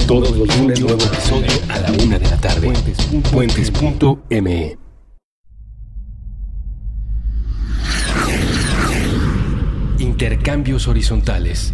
Todos 0.06 0.36
los 0.36 0.56
lunes 0.56 0.80
nuevo 0.80 1.02
episodio 1.02 1.52
a 1.68 1.78
la 1.78 1.92
una 1.92 2.18
de 2.18 2.28
la 2.28 2.36
tarde. 2.38 2.72
Puentes.me. 3.32 4.78
Intercambios 9.98 10.88
horizontales. 10.88 11.72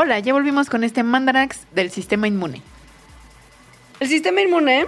Hola, 0.00 0.20
ya 0.20 0.32
volvimos 0.32 0.70
con 0.70 0.84
este 0.84 1.02
Mandarax 1.02 1.66
del 1.74 1.90
sistema 1.90 2.28
inmune. 2.28 2.62
El 3.98 4.06
sistema 4.06 4.40
inmune 4.40 4.86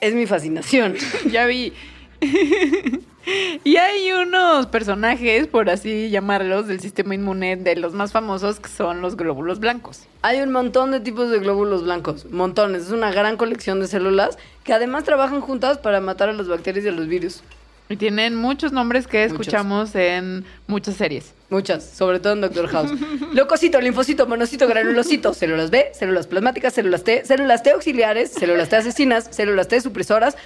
es 0.00 0.14
mi 0.14 0.24
fascinación. 0.24 0.94
ya 1.30 1.44
vi. 1.44 1.74
y 3.64 3.76
hay 3.76 4.12
unos 4.12 4.66
personajes, 4.68 5.46
por 5.46 5.68
así 5.68 6.08
llamarlos, 6.08 6.68
del 6.68 6.80
sistema 6.80 7.14
inmune 7.14 7.56
de 7.56 7.76
los 7.76 7.92
más 7.92 8.12
famosos 8.12 8.60
que 8.60 8.70
son 8.70 9.02
los 9.02 9.14
glóbulos 9.14 9.60
blancos. 9.60 10.04
Hay 10.22 10.40
un 10.40 10.52
montón 10.52 10.90
de 10.90 11.00
tipos 11.00 11.28
de 11.30 11.38
glóbulos 11.38 11.84
blancos, 11.84 12.24
montones. 12.30 12.84
Es 12.84 12.92
una 12.92 13.12
gran 13.12 13.36
colección 13.36 13.78
de 13.80 13.88
células 13.88 14.38
que 14.64 14.72
además 14.72 15.04
trabajan 15.04 15.42
juntas 15.42 15.76
para 15.76 16.00
matar 16.00 16.30
a 16.30 16.32
las 16.32 16.48
bacterias 16.48 16.86
y 16.86 16.88
a 16.88 16.92
los 16.92 17.08
virus. 17.08 17.42
Y 17.88 17.96
tienen 17.96 18.34
muchos 18.34 18.72
nombres 18.72 19.06
que 19.06 19.28
Muchos. 19.28 19.40
escuchamos 19.40 19.94
en 19.94 20.44
muchas 20.66 20.96
series. 20.96 21.32
Muchas, 21.50 21.84
sobre 21.84 22.18
todo 22.18 22.32
en 22.32 22.40
Doctor 22.40 22.66
House. 22.68 22.90
Leucocito, 23.32 23.80
linfocito, 23.80 24.26
monocito, 24.26 24.66
granulocito, 24.66 25.32
células 25.34 25.70
B, 25.70 25.90
células 25.94 26.26
plasmáticas, 26.26 26.74
células 26.74 27.04
T, 27.04 27.24
células 27.24 27.62
T 27.62 27.70
auxiliares, 27.70 28.32
células 28.32 28.68
T 28.68 28.76
asesinas, 28.76 29.28
células 29.30 29.68
T 29.68 29.80
supresoras, 29.80 30.36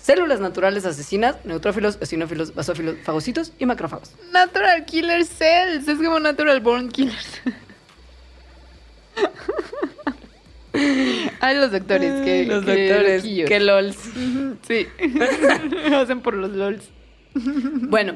células 0.00 0.40
naturales 0.40 0.86
asesinas, 0.86 1.36
neutrófilos, 1.44 1.98
eosinófilos, 2.00 2.54
basófilos, 2.54 2.96
fagocitos 3.04 3.52
y 3.58 3.66
macrófagos. 3.66 4.12
Natural 4.32 4.86
Killer 4.86 5.26
Cells, 5.26 5.86
es 5.86 5.98
como 5.98 6.18
Natural 6.18 6.60
Born 6.60 6.88
Killers. 6.88 7.42
Hay 11.40 11.56
los 11.56 11.72
doctores 11.72 12.24
que. 12.24 12.46
Los 12.46 12.64
que 12.64 12.88
doctores, 12.88 13.22
loquillos. 13.22 13.48
que 13.48 13.60
lols. 13.60 13.96
Sí. 14.66 14.86
Hacen 15.94 16.20
por 16.20 16.34
los 16.34 16.52
LOLs. 16.52 16.90
Bueno, 17.88 18.14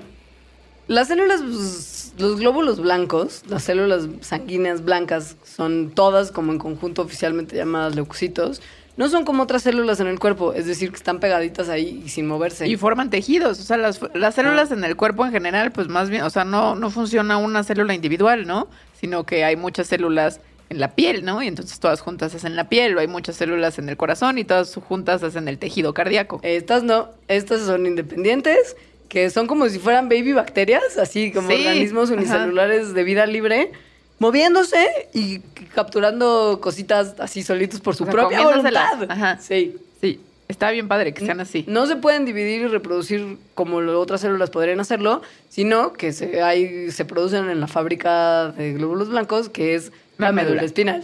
las 0.88 1.09
células, 1.09 1.42
pues, 1.42 2.14
los 2.18 2.38
glóbulos 2.40 2.81
blancos, 2.81 3.44
las 3.48 3.62
células 3.62 4.09
sanguíneas 4.20 4.85
blancas, 4.85 5.37
son 5.44 5.90
todas 5.94 6.33
como 6.33 6.53
en 6.53 6.59
conjunto 6.59 7.03
oficialmente 7.03 7.57
llamadas 7.57 7.94
leucocitos. 7.94 8.61
No 8.96 9.09
son 9.09 9.25
como 9.25 9.44
otras 9.44 9.62
células 9.62 10.01
en 10.01 10.07
el 10.07 10.18
cuerpo, 10.18 10.53
es 10.53 10.66
decir, 10.66 10.90
que 10.90 10.96
están 10.96 11.18
pegaditas 11.18 11.70
ahí 11.70 12.03
y 12.05 12.11
sin 12.11 12.27
moverse. 12.27 12.68
Y 12.68 12.77
forman 12.77 13.09
tejidos. 13.09 13.59
O 13.59 13.62
sea, 13.62 13.79
las, 13.79 14.01
las 14.12 14.35
células 14.35 14.70
en 14.70 14.85
el 14.85 14.96
cuerpo 14.96 15.25
en 15.25 15.33
general, 15.33 15.72
pues 15.72 15.88
más 15.88 16.11
bien, 16.11 16.22
o 16.25 16.31
sea, 16.31 16.44
no, 16.44 16.75
no 16.75 16.90
funciona 16.90 17.38
una 17.38 17.64
célula 17.64 17.94
individual, 17.94 18.46
¿no? 18.46 18.68
Sino 19.01 19.25
que 19.25 19.44
hay 19.44 19.57
muchas 19.57 19.87
células 19.87 20.40
en 20.73 20.81
la 20.81 20.95
piel, 20.97 21.25
¿no? 21.25 21.41
Y 21.43 21.47
entonces 21.47 21.79
todas 21.79 22.01
juntas 22.01 22.35
hacen 22.35 22.57
la 22.57 22.69
piel, 22.69 22.97
o 22.97 23.01
hay 23.01 23.07
muchas 23.07 23.37
células 23.37 23.79
en 23.79 23.89
el 23.89 23.97
corazón 23.97 24.39
y 24.39 24.45
todas 24.45 24.75
juntas 24.75 25.23
hacen 25.23 25.47
el 25.47 25.59
tejido 25.59 25.95
cardíaco. 25.95 26.41
Estas 26.43 26.83
no, 26.83 27.09
estas 27.29 27.61
son 27.63 27.87
independientes, 27.87 28.77
que 29.09 29.31
son 29.31 29.47
como 29.47 29.69
si 29.69 29.79
fueran 29.79 30.09
baby 30.09 30.33
bacterias, 30.33 30.99
así 30.99 31.31
como 31.33 31.49
Sí, 31.49 31.55
organismos 31.55 32.11
ajá. 32.11 32.19
unicelulares 32.19 32.95
de 32.95 33.05
vida 33.05 33.27
libre, 33.27 33.71
moviéndose 34.19 34.87
y 35.13 35.41
capturando 35.75 36.61
cositas 36.63 37.15
así 37.19 37.43
solitos 37.43 37.81
por 37.81 37.95
su 37.97 38.05
O 38.05 38.07
sea, 38.07 38.13
propia 38.13 38.41
voluntad. 38.43 39.05
Ajá. 39.11 39.39
Sí. 39.41 39.77
Sí, 40.01 40.21
está 40.49 40.71
bien 40.71 40.89
padre 40.89 41.13
que 41.13 41.25
sean 41.25 41.41
así. 41.41 41.65
No 41.69 41.87
se 41.87 41.97
pueden 41.97 42.25
dividir 42.25 42.63
y 42.63 42.67
reproducir 42.69 43.37
como 43.55 43.81
lo- 43.81 44.01
otras 44.01 44.21
células 44.21 44.51
podrían 44.51 44.81
hacerlo, 44.81 45.23
sino 45.49 45.93
que 45.93 46.13
se, 46.13 46.43
hay, 46.43 46.91
se 46.91 47.05
producen 47.05 47.51
en 47.51 47.61
la 47.61 47.67
fábrica 47.69 48.49
de 48.53 48.73
glóbulos 48.75 49.09
blancos, 49.11 49.49
que 49.49 49.75
es 49.75 49.93
la, 50.18 50.27
La 50.27 50.33
médula. 50.33 50.62
espinal. 50.62 51.03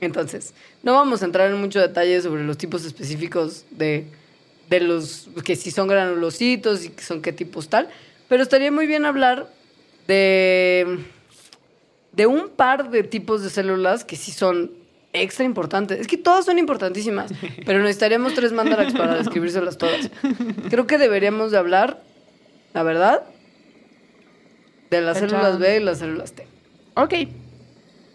Entonces, 0.00 0.52
no 0.82 0.92
vamos 0.92 1.22
a 1.22 1.24
entrar 1.24 1.50
en 1.50 1.58
mucho 1.58 1.80
detalle 1.80 2.20
sobre 2.20 2.44
los 2.44 2.58
tipos 2.58 2.84
específicos 2.84 3.64
de, 3.70 4.06
de 4.68 4.80
los 4.80 5.28
que 5.44 5.56
si 5.56 5.70
son 5.70 5.88
granulocitos 5.88 6.84
y 6.84 6.90
que 6.90 7.02
son 7.02 7.22
qué 7.22 7.32
tipos 7.32 7.68
tal, 7.68 7.88
pero 8.28 8.42
estaría 8.42 8.70
muy 8.70 8.86
bien 8.86 9.04
hablar 9.06 9.48
de, 10.06 10.98
de 12.12 12.26
un 12.26 12.48
par 12.50 12.90
de 12.90 13.02
tipos 13.04 13.42
de 13.42 13.50
células 13.50 14.04
que 14.04 14.16
sí 14.16 14.32
son 14.32 14.70
extra 15.14 15.46
importantes. 15.46 15.98
Es 15.98 16.06
que 16.06 16.18
todas 16.18 16.44
son 16.44 16.58
importantísimas, 16.58 17.32
pero 17.64 17.80
necesitaríamos 17.80 18.34
tres 18.34 18.52
mandarax 18.52 18.92
para 18.92 19.14
describírselas 19.18 19.78
todas. 19.78 20.10
Creo 20.68 20.86
que 20.86 20.98
deberíamos 20.98 21.52
de 21.52 21.58
hablar, 21.58 22.02
la 22.74 22.82
verdad, 22.82 23.22
de 24.90 25.00
las 25.00 25.18
células 25.18 25.58
B 25.58 25.78
y 25.78 25.80
las 25.82 25.98
células 26.00 26.32
T. 26.32 26.46
Ok. 26.94 27.14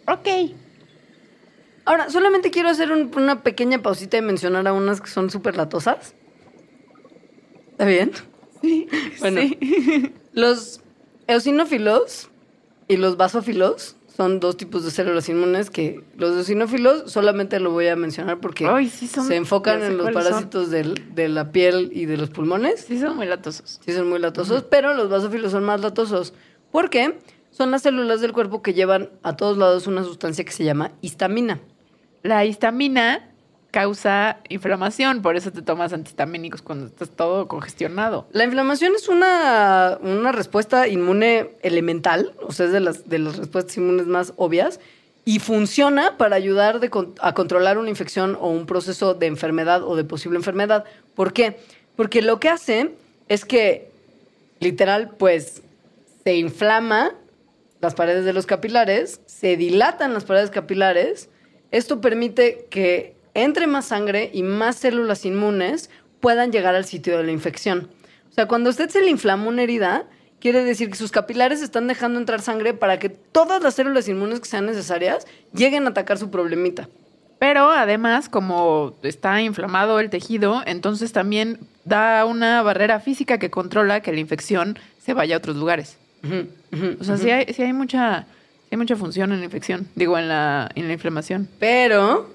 Ok. 0.08 0.28
Ahora, 1.86 2.10
solamente 2.10 2.52
quiero 2.52 2.70
hacer 2.70 2.92
un- 2.92 3.12
una 3.16 3.42
pequeña 3.44 3.82
pausita 3.82 4.18
y 4.18 4.22
mencionar 4.22 4.68
a 4.68 4.74
unas 4.74 5.02
que 5.02 5.10
son 5.10 5.30
súper 5.30 5.58
latosas. 5.58 6.14
¿Está 7.72 7.86
bien? 7.86 8.12
Sí. 8.62 8.88
Bueno. 9.20 9.42
Sí. 9.42 10.14
Los 10.34 10.82
eosinófilos 11.28 12.30
y 12.88 12.98
los 12.98 13.18
basófilos 13.18 13.96
son 14.16 14.40
dos 14.40 14.56
tipos 14.58 14.84
de 14.86 14.92
células 14.92 15.28
inmunes 15.30 15.70
que 15.70 16.04
los 16.18 16.36
eosinófilos 16.36 17.12
solamente 17.12 17.60
lo 17.60 17.72
voy 17.72 17.88
a 17.88 17.96
mencionar 17.96 18.40
porque 18.40 18.68
Ay, 18.68 18.90
sí 18.90 19.08
son- 19.08 19.26
se 19.28 19.36
enfocan 19.36 19.80
ya 19.80 19.86
sé 19.88 19.92
en 19.92 19.98
los 19.98 20.06
cuáles 20.06 20.24
son. 20.24 20.32
parásitos 20.34 20.70
del- 20.70 21.16
de 21.16 21.30
la 21.30 21.52
piel 21.52 21.90
y 21.94 22.06
de 22.06 22.18
los 22.18 22.30
pulmones. 22.30 22.82
Sí, 22.88 23.00
son 23.00 23.16
muy 23.18 23.26
latosos. 23.28 23.80
Sí, 23.84 23.92
son 23.94 24.08
muy 24.10 24.20
latosos, 24.20 24.64
pero 24.70 24.94
los 24.94 25.10
basófilos 25.10 25.52
son 25.52 25.64
más 25.64 25.82
latosos. 25.82 26.34
¿Por 26.72 26.90
qué? 26.90 27.18
Son 27.62 27.70
las 27.70 27.84
células 27.84 28.22
del 28.22 28.34
cuerpo 28.34 28.64
que 28.64 28.74
llevan 28.74 29.12
a 29.22 29.36
todos 29.36 29.56
lados 29.56 29.86
una 29.86 30.04
sustancia 30.04 30.44
que 30.44 30.52
se 30.52 30.64
llama 30.64 30.94
histamina. 31.02 31.60
La 32.24 32.44
histamina 32.44 33.30
causa 33.70 34.40
inflamación, 34.50 35.22
por 35.22 35.36
eso 35.36 35.52
te 35.52 35.62
tomas 35.62 35.94
antihistamínicos 35.94 36.64
cuando 36.64 36.88
estás 36.88 37.12
todo 37.12 37.48
congestionado. 37.48 38.26
La 38.32 38.46
inflamación 38.46 38.94
es 38.96 39.08
una, 39.10 40.00
una 40.02 40.32
respuesta 40.32 40.88
inmune 40.88 41.52
elemental, 41.62 42.34
o 42.42 42.52
sea, 42.52 42.66
es 42.66 42.72
de 42.72 42.80
las, 42.80 43.08
de 43.08 43.20
las 43.20 43.38
respuestas 43.38 43.78
inmunes 43.78 44.08
más 44.08 44.34
obvias, 44.38 44.80
y 45.24 45.38
funciona 45.38 46.18
para 46.18 46.38
ayudar 46.38 46.80
de 46.80 46.90
a 47.22 47.34
controlar 47.36 47.78
una 47.78 47.92
infección 47.92 48.40
o 48.42 48.50
un 48.50 48.66
proceso 48.66 49.14
de 49.14 49.28
enfermedad 49.28 49.84
o 49.84 49.96
de 49.96 50.04
posible 50.04 50.40
enfermedad. 50.40 50.84
¿Por 51.14 51.32
qué? 51.32 51.60
Porque 51.96 52.24
lo 52.24 52.40
que 52.40 52.50
hace 52.50 52.96
es 53.28 53.46
que, 53.46 53.92
literal, 54.60 55.12
pues, 55.20 55.62
se 56.24 56.36
inflama 56.38 57.12
las 57.82 57.96
paredes 57.96 58.26
de 58.26 58.34
los 58.34 58.46
capilares, 58.46 59.22
se 59.26 59.58
dilatan 59.58 60.14
las 60.14 60.24
paredes 60.24 60.52
capilares, 60.52 61.30
esto 61.72 62.00
permite 62.02 62.68
que 62.70 63.16
entre 63.34 63.68
más 63.68 63.86
sangre 63.86 64.30
y 64.34 64.44
más 64.44 64.76
células 64.76 65.26
inmunes 65.26 65.90
puedan 66.20 66.52
llegar 66.52 66.76
al 66.76 66.86
sitio 66.86 67.18
de 67.18 67.24
la 67.24 67.32
infección. 67.32 67.90
O 68.30 68.34
sea, 68.34 68.48
cuando 68.48 68.70
usted 68.70 68.90
se 68.90 69.02
le 69.02 69.10
inflama 69.10 69.48
una 69.48 69.64
herida, 69.64 70.06
quiere 70.40 70.64
decir 70.64 70.90
que 70.90 70.96
sus 70.96 71.12
capilares 71.12 71.62
están 71.62 71.88
dejando 71.88 72.20
entrar 72.20 72.42
sangre 72.42 72.74
para 72.74 73.00
que 73.00 73.10
todas 73.10 73.62
las 73.64 73.76
células 73.76 74.08
inmunes 74.08 74.40
que 74.40 74.50
sean 74.50 74.66
necesarias 74.66 75.26
lleguen 75.54 75.86
a 75.86 75.90
atacar 75.90 76.18
su 76.18 76.30
problemita. 76.30 76.88
Pero 77.40 77.72
además, 77.72 78.30
como 78.30 78.94
está 79.02 79.42
inflamado 79.42 80.00
el 80.00 80.12
tejido, 80.12 80.62
entonces 80.66 81.12
también 81.12 81.60
da 81.86 82.26
una 82.26 82.62
barrera 82.62 83.00
física 83.00 83.40
que 83.40 83.50
controla 83.50 84.02
que 84.02 84.14
la 84.14 84.20
infección 84.20 84.78
se 85.04 85.14
vaya 85.14 85.36
a 85.36 85.40
otros 85.40 85.56
lugares. 85.56 85.98
O 87.00 87.04
sea, 87.04 87.18
sí 87.18 87.30
hay, 87.30 87.54
sí 87.54 87.64
hay 87.64 87.74
mucha, 87.74 88.26
hay 88.72 88.78
mucha 88.78 88.96
función 88.96 89.32
en 89.32 89.40
la 89.40 89.46
infección, 89.46 89.88
digo, 89.96 90.18
en 90.18 90.28
la, 90.28 90.70
en 90.76 90.88
la 90.88 90.94
inflamación. 90.94 91.48
Pero 91.60 92.34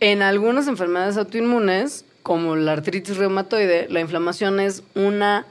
en 0.00 0.22
algunas 0.22 0.66
enfermedades 0.66 1.16
autoinmunes, 1.16 2.04
como 2.22 2.56
la 2.56 2.72
artritis 2.72 3.16
reumatoide, 3.16 3.86
la 3.88 4.00
inflamación 4.00 4.60
es 4.60 4.82
una 4.94 5.46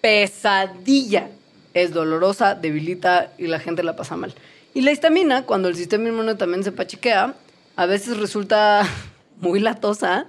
pesadilla. 0.00 1.30
Es 1.74 1.92
dolorosa, 1.92 2.54
debilita 2.54 3.32
y 3.38 3.46
la 3.46 3.60
gente 3.60 3.82
la 3.82 3.94
pasa 3.94 4.16
mal. 4.16 4.34
Y 4.74 4.80
la 4.80 4.90
histamina, 4.90 5.44
cuando 5.44 5.68
el 5.68 5.76
sistema 5.76 6.08
inmune 6.08 6.34
también 6.34 6.64
se 6.64 6.72
pachiquea, 6.72 7.34
a 7.76 7.86
veces 7.86 8.16
resulta 8.16 8.82
muy 9.40 9.60
latosa 9.60 10.26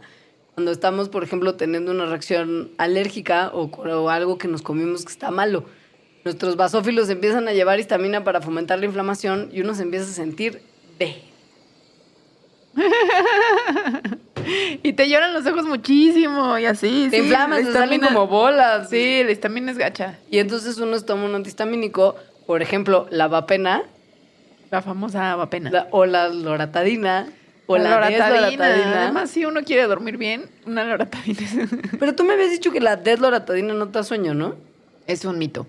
cuando 0.54 0.72
estamos, 0.72 1.10
por 1.10 1.24
ejemplo, 1.24 1.56
teniendo 1.56 1.92
una 1.92 2.06
reacción 2.06 2.72
alérgica 2.78 3.50
o 3.54 4.10
algo 4.10 4.38
que 4.38 4.50
nos 4.50 4.62
comimos 4.62 5.06
que 5.06 5.12
está 5.14 5.32
malo. 5.32 5.66
Nuestros 6.30 6.58
basófilos 6.58 7.10
empiezan 7.10 7.48
a 7.48 7.54
llevar 7.54 7.80
histamina 7.80 8.24
para 8.24 8.40
fomentar 8.40 8.78
la 8.78 8.86
inflamación 8.86 9.50
y 9.52 9.62
uno 9.62 9.74
se 9.74 9.82
empieza 9.82 10.06
a 10.06 10.14
sentir 10.14 10.62
de 11.00 11.16
Y 14.84 14.94
te 14.94 15.10
lloran 15.10 15.34
los 15.34 15.44
ojos 15.48 15.66
muchísimo 15.66 16.56
y 16.60 16.66
así. 16.66 17.08
Te 17.10 17.18
sí, 17.18 17.24
inflamas, 17.24 17.62
la 17.62 17.66
te 17.66 17.74
salen 17.74 18.02
como 18.02 18.28
bolas. 18.28 18.92
Sí, 18.92 19.24
la 19.24 19.32
histamina 19.32 19.72
es 19.72 19.80
gacha. 19.80 20.20
Y 20.30 20.38
entonces 20.38 20.78
uno 20.78 21.02
toma 21.02 21.26
un 21.26 21.34
antihistamínico, 21.34 22.16
por 22.46 22.62
ejemplo, 22.62 23.08
la 23.10 23.28
vapena 23.28 23.82
La 24.70 24.84
famosa 24.84 25.36
vapena. 25.36 25.72
la- 25.72 25.88
o 25.90 26.06
la 26.06 26.28
loratadina 26.30 27.26
o 27.66 27.76
la, 27.78 27.90
loratadina. 27.96 28.30
desloratadina. 28.30 29.04
Además, 29.06 29.32
si 29.32 29.46
uno 29.46 29.64
quiere 29.64 29.88
dormir 29.88 30.18
bien, 30.18 30.48
una 30.68 30.84
loratadina 30.84 31.42
Pero 32.00 32.14
tú 32.14 32.24
me 32.24 32.34
habías 32.34 32.52
dicho 32.52 32.72
que 32.72 32.82
la 32.82 32.98
desloratadina 32.98 33.74
no 33.74 33.88
te 33.88 33.94
da 33.94 34.04
sueño, 34.04 34.36
¿no? 34.36 34.70
es 35.08 35.26
un 35.26 35.40
mito. 35.40 35.66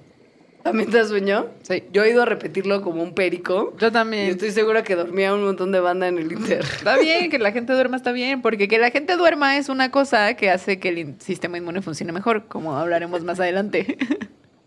¿También 0.62 0.90
te 0.90 1.04
sueño? 1.04 1.46
Sí. 1.62 1.84
Yo 1.92 2.04
he 2.04 2.11
ido 2.11 2.22
a 2.22 2.26
repetirlo 2.26 2.82
como 2.82 3.02
un 3.02 3.14
perico. 3.14 3.74
Yo 3.78 3.88
Y 3.88 3.90
también. 3.90 4.28
estoy 4.30 4.50
segura 4.50 4.82
que 4.82 4.94
dormía 4.94 5.34
un 5.34 5.42
montón 5.44 5.72
de 5.72 5.80
banda 5.80 6.08
en 6.08 6.18
el 6.18 6.30
Inter. 6.32 6.61
Está 6.61 6.98
bien, 6.98 7.30
que 7.30 7.38
la 7.38 7.52
gente 7.52 7.72
duerma 7.72 7.96
está 7.96 8.12
bien, 8.12 8.42
porque 8.42 8.68
que 8.68 8.78
la 8.78 8.90
gente 8.90 9.16
duerma 9.16 9.56
es 9.56 9.68
una 9.68 9.90
cosa 9.90 10.34
que 10.34 10.50
hace 10.50 10.78
que 10.78 10.90
el 10.90 11.14
sistema 11.20 11.56
inmune 11.56 11.80
funcione 11.82 12.12
mejor, 12.12 12.46
como 12.46 12.76
hablaremos 12.76 13.24
más 13.24 13.40
adelante. 13.40 13.96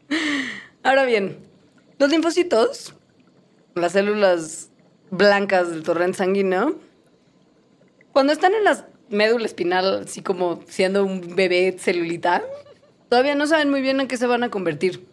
Ahora 0.84 1.06
bien, 1.06 1.38
los 2.00 2.10
linfocitos 2.10 2.96
las 3.76 3.94
células 3.94 4.70
blancas 5.12 5.70
del 5.70 5.84
torrente 5.84 6.18
sanguíneo, 6.18 6.78
cuando 8.12 8.34
están 8.34 8.54
en 8.54 8.64
la 8.64 8.88
médula 9.10 9.46
espinal, 9.46 10.04
así 10.04 10.22
como 10.22 10.62
siendo 10.68 11.04
un 11.04 11.36
bebé 11.36 11.76
celulita, 11.80 12.44
todavía 13.10 13.36
no 13.36 13.48
saben 13.48 13.70
muy 13.70 13.82
bien 13.82 14.00
en 14.00 14.08
qué 14.08 14.18
se 14.18 14.28
van 14.28 14.44
a 14.44 14.50
convertir. 14.50 15.04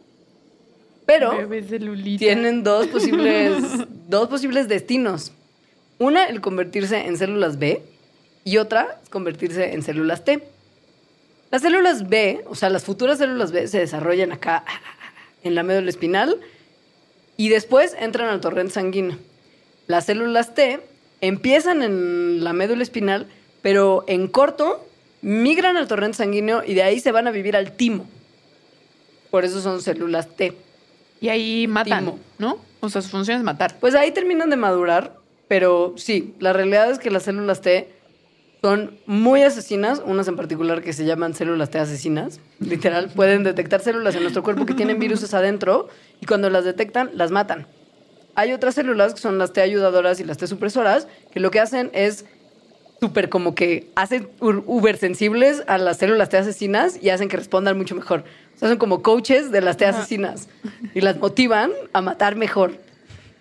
Pero 1.11 1.33
tienen 2.19 2.63
dos 2.63 2.87
posibles, 2.95 3.65
dos 4.09 4.29
posibles 4.29 4.69
destinos. 4.69 5.33
Una, 5.99 6.27
el 6.27 6.41
convertirse 6.41 6.99
en 6.99 7.19
células 7.19 7.59
B 7.59 7.83
y 8.45 8.59
otra, 8.59 9.01
convertirse 9.11 9.73
en 9.73 9.83
células 9.83 10.25
T. 10.25 10.41
Las 11.51 11.63
células 11.63 12.09
B, 12.09 12.45
o 12.47 12.55
sea, 12.55 12.71
las 12.71 12.85
futuras 12.85 13.19
células 13.19 13.51
B 13.51 13.67
se 13.67 13.81
desarrollan 13.81 14.31
acá 14.31 14.65
en 15.43 15.57
la 15.57 15.65
médula 15.65 15.91
espinal 15.91 16.39
y 17.37 17.49
después 17.49 17.97
entran 17.99 18.29
al 18.29 18.41
torrente 18.41 18.75
sanguíneo. 18.75 19.19
Las 19.89 20.07
células 20.07 20.55
T 20.55 20.79
empiezan 21.21 21.83
en 21.83 22.45
la 22.45 22.53
médula 22.53 22.85
espinal, 22.85 23.27
pero 23.63 24.05
en 24.07 24.29
corto 24.29 24.87
migran 25.23 25.77
al 25.77 25.89
torrente 25.89 26.19
sanguíneo 26.19 26.63
y 26.65 26.75
de 26.75 26.85
ahí 26.85 27.01
se 27.01 27.11
van 27.11 27.27
a 27.27 27.33
vivir 27.33 27.57
al 27.57 27.73
timo. 27.73 28.09
Por 29.33 29.45
eso 29.45 29.61
son 29.61 29.83
células 29.83 30.37
T. 30.37 30.70
Y 31.21 31.29
ahí 31.29 31.67
matan, 31.67 32.05
Timo. 32.05 32.19
¿no? 32.39 32.59
O 32.81 32.89
sea, 32.89 33.03
su 33.03 33.11
función 33.11 33.39
es 33.39 33.45
matar. 33.45 33.79
Pues 33.79 33.95
ahí 33.95 34.11
terminan 34.11 34.51
de 34.51 34.57
madurar, 34.57 35.17
pero 35.49 35.95
sí, 35.97 36.35
la 36.39 36.53
realidad 36.53 36.91
es 36.91 36.99
que 36.99 37.11
las 37.11 37.25
células 37.25 37.61
T 37.61 37.89
son 38.63 38.99
muy 39.07 39.43
asesinas, 39.43 40.03
unas 40.05 40.29
en 40.29 40.37
particular 40.37 40.83
que 40.83 40.93
se 40.93 41.05
llaman 41.05 41.35
células 41.35 41.71
T 41.71 41.79
asesinas, 41.79 42.41
literal, 42.59 43.11
pueden 43.15 43.43
detectar 43.43 43.81
células 43.81 44.15
en 44.15 44.23
nuestro 44.23 44.43
cuerpo 44.43 44.67
que 44.67 44.75
tienen 44.75 44.99
virus 45.01 45.33
adentro 45.33 45.89
y 46.21 46.27
cuando 46.27 46.51
las 46.51 46.65
detectan, 46.65 47.11
las 47.15 47.31
matan. 47.31 47.67
Hay 48.35 48.53
otras 48.53 48.75
células 48.75 49.15
que 49.15 49.21
son 49.21 49.39
las 49.39 49.53
T 49.53 49.61
ayudadoras 49.61 50.21
y 50.21 50.25
las 50.25 50.39
T 50.39 50.47
supresoras, 50.47 51.09
que 51.33 51.41
lo 51.41 51.51
que 51.51 51.61
hacen 51.61 51.91
es 51.93 52.27
súper 53.01 53.31
como 53.31 53.55
que 53.55 53.91
hacen 53.97 54.29
uber 54.41 54.97
sensibles 54.99 55.63
a 55.67 55.79
las 55.79 55.97
células 55.97 56.29
T 56.29 56.37
asesinas 56.37 57.03
y 57.03 57.11
hacen 57.11 57.29
que 57.29 57.37
respondan 57.37 57.77
mucho 57.79 57.95
mejor. 57.95 58.25
Sea, 58.61 58.69
son 58.69 58.77
como 58.77 59.03
coaches 59.03 59.51
de 59.51 59.63
las 59.63 59.79
T 59.79 59.87
asesinas 59.87 60.49
y 60.95 61.01
las 61.01 61.19
motivan 61.19 61.71
a 61.95 62.03
matar 62.03 62.37
mejor. 62.37 62.79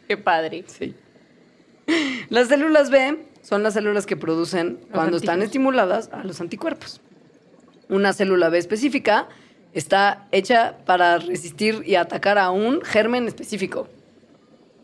Qué 0.08 0.16
padre. 0.16 0.64
Sí. 0.68 0.96
Las 2.30 2.48
células 2.48 2.90
B 2.90 3.18
son 3.42 3.62
las 3.62 3.74
células 3.74 4.06
que 4.06 4.16
producen, 4.16 4.80
cuando 4.94 5.18
están 5.18 5.42
estimuladas, 5.42 6.10
a 6.14 6.24
los 6.24 6.40
anticuerpos. 6.40 7.02
Una 7.90 8.14
célula 8.14 8.48
B 8.48 8.60
específica 8.60 9.28
está 9.74 10.28
hecha 10.32 10.78
para 10.86 11.18
resistir 11.18 11.84
y 11.86 11.96
atacar 11.96 12.38
a 12.38 12.50
un 12.52 12.82
germen 12.82 13.28
específico. 13.28 13.90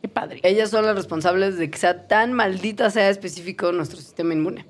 Qué 0.01 0.09
padre. 0.09 0.41
Ellas 0.43 0.69
son 0.69 0.85
las 0.85 0.97
responsables 0.97 1.57
de 1.57 1.69
que 1.69 1.77
sea 1.77 2.07
tan 2.07 2.33
maldita 2.33 2.89
sea 2.89 3.09
específico 3.09 3.71
nuestro 3.71 3.99
sistema 3.99 4.33
inmune. 4.33 4.65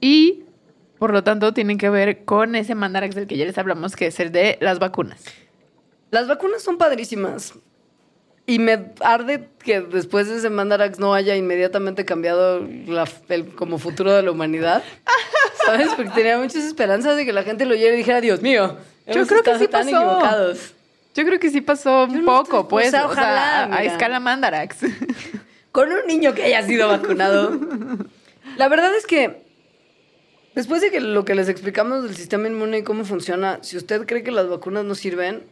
Y, 0.00 0.44
por 0.98 1.12
lo 1.12 1.22
tanto, 1.24 1.52
tienen 1.54 1.78
que 1.78 1.90
ver 1.90 2.24
con 2.24 2.54
ese 2.54 2.74
mandarax 2.74 3.14
del 3.14 3.26
que 3.26 3.36
ya 3.36 3.44
les 3.44 3.56
hablamos, 3.58 3.96
que 3.96 4.06
es 4.08 4.20
el 4.20 4.32
de 4.32 4.58
las 4.60 4.78
vacunas. 4.78 5.20
Las 6.10 6.26
vacunas 6.28 6.62
son 6.62 6.78
padrísimas. 6.78 7.54
Y 8.46 8.58
me 8.60 8.92
arde 9.00 9.48
que 9.62 9.82
después 9.82 10.26
de 10.26 10.36
ese 10.38 10.48
Mandarax 10.48 10.98
no 10.98 11.12
haya 11.12 11.36
inmediatamente 11.36 12.06
cambiado 12.06 12.66
la- 12.86 13.06
el 13.28 13.54
como 13.54 13.76
futuro 13.78 14.10
de 14.14 14.22
la 14.22 14.30
humanidad. 14.30 14.82
¿Sabes? 15.66 15.88
Porque 15.94 16.10
tenía 16.12 16.38
muchas 16.38 16.64
esperanzas 16.64 17.14
de 17.16 17.26
que 17.26 17.34
la 17.34 17.42
gente 17.42 17.66
lo 17.66 17.74
oyera 17.74 17.92
y 17.92 17.98
dijera, 17.98 18.22
Dios 18.22 18.40
mío, 18.40 18.78
Yo 19.06 19.26
creo 19.26 19.42
que 19.42 19.58
sí 19.58 19.68
tan 19.68 19.84
pasó. 19.84 19.96
equivocados. 19.98 20.72
Yo 21.14 21.26
creo 21.26 21.38
que 21.38 21.50
sí 21.50 21.60
pasó 21.60 22.04
un 22.04 22.24
no 22.24 22.24
poco, 22.24 22.60
estoy- 22.60 22.70
pues. 22.70 22.88
o 22.88 22.90
sea, 22.92 23.06
o 23.06 23.12
sea, 23.14 23.22
ojalá, 23.22 23.64
a- 23.64 23.76
a, 23.76 23.84
escala 23.84 24.18
mandarax. 24.18 24.78
Con 25.70 25.92
un 25.92 26.06
niño 26.06 26.32
que 26.32 26.44
haya 26.44 26.62
sido 26.62 26.88
vacunado. 26.88 27.52
La 28.56 28.68
verdad 28.68 28.94
es 28.96 29.04
que 29.06 29.42
después 30.58 30.82
de 30.82 30.90
que 30.90 31.00
lo 31.00 31.24
que 31.24 31.36
les 31.36 31.48
explicamos 31.48 32.02
del 32.02 32.16
sistema 32.16 32.48
inmune 32.48 32.78
y 32.78 32.82
cómo 32.82 33.04
funciona, 33.04 33.60
si 33.62 33.76
usted 33.76 34.04
cree 34.06 34.24
que 34.24 34.32
las 34.32 34.48
vacunas 34.48 34.84
no 34.84 34.96
sirven, 34.96 35.44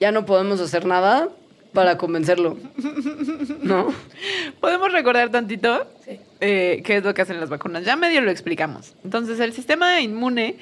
ya 0.00 0.10
no 0.10 0.24
podemos 0.24 0.58
hacer 0.60 0.86
nada 0.86 1.28
para 1.74 1.98
convencerlo. 1.98 2.56
¿No? 3.62 3.92
¿Podemos 4.60 4.90
recordar 4.90 5.28
tantito 5.30 5.86
Sí. 6.06 6.18
eh, 6.40 6.80
qué 6.82 6.96
es 6.96 7.04
lo 7.04 7.12
que 7.12 7.20
hacen 7.20 7.38
las 7.38 7.50
vacunas? 7.50 7.84
Ya 7.84 7.94
medio 7.96 8.22
lo 8.22 8.30
explicamos. 8.30 8.94
Entonces, 9.04 9.38
el 9.40 9.52
sistema 9.52 10.00
inmune 10.00 10.56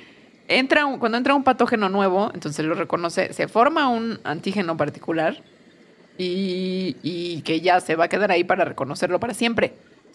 entra 0.49 0.85
un- 0.87 0.99
cuando 0.99 1.17
entra 1.17 1.35
un 1.37 1.45
patógeno 1.45 1.89
nuevo, 1.89 2.33
entonces 2.35 2.65
lo 2.67 2.75
reconoce, 2.75 3.33
se 3.33 3.47
forma 3.47 3.89
un 3.89 4.19
antígeno 4.25 4.77
particular 4.77 5.43
y, 6.19 6.97
y 7.05 7.43
que 7.43 7.61
ya 7.61 7.81
se 7.81 7.95
va 7.95 8.05
a 8.07 8.09
quedar 8.09 8.31
ahí 8.33 8.43
para 8.45 8.65
reconocerlo 8.65 9.21
para 9.21 9.33
siempre. 9.35 9.75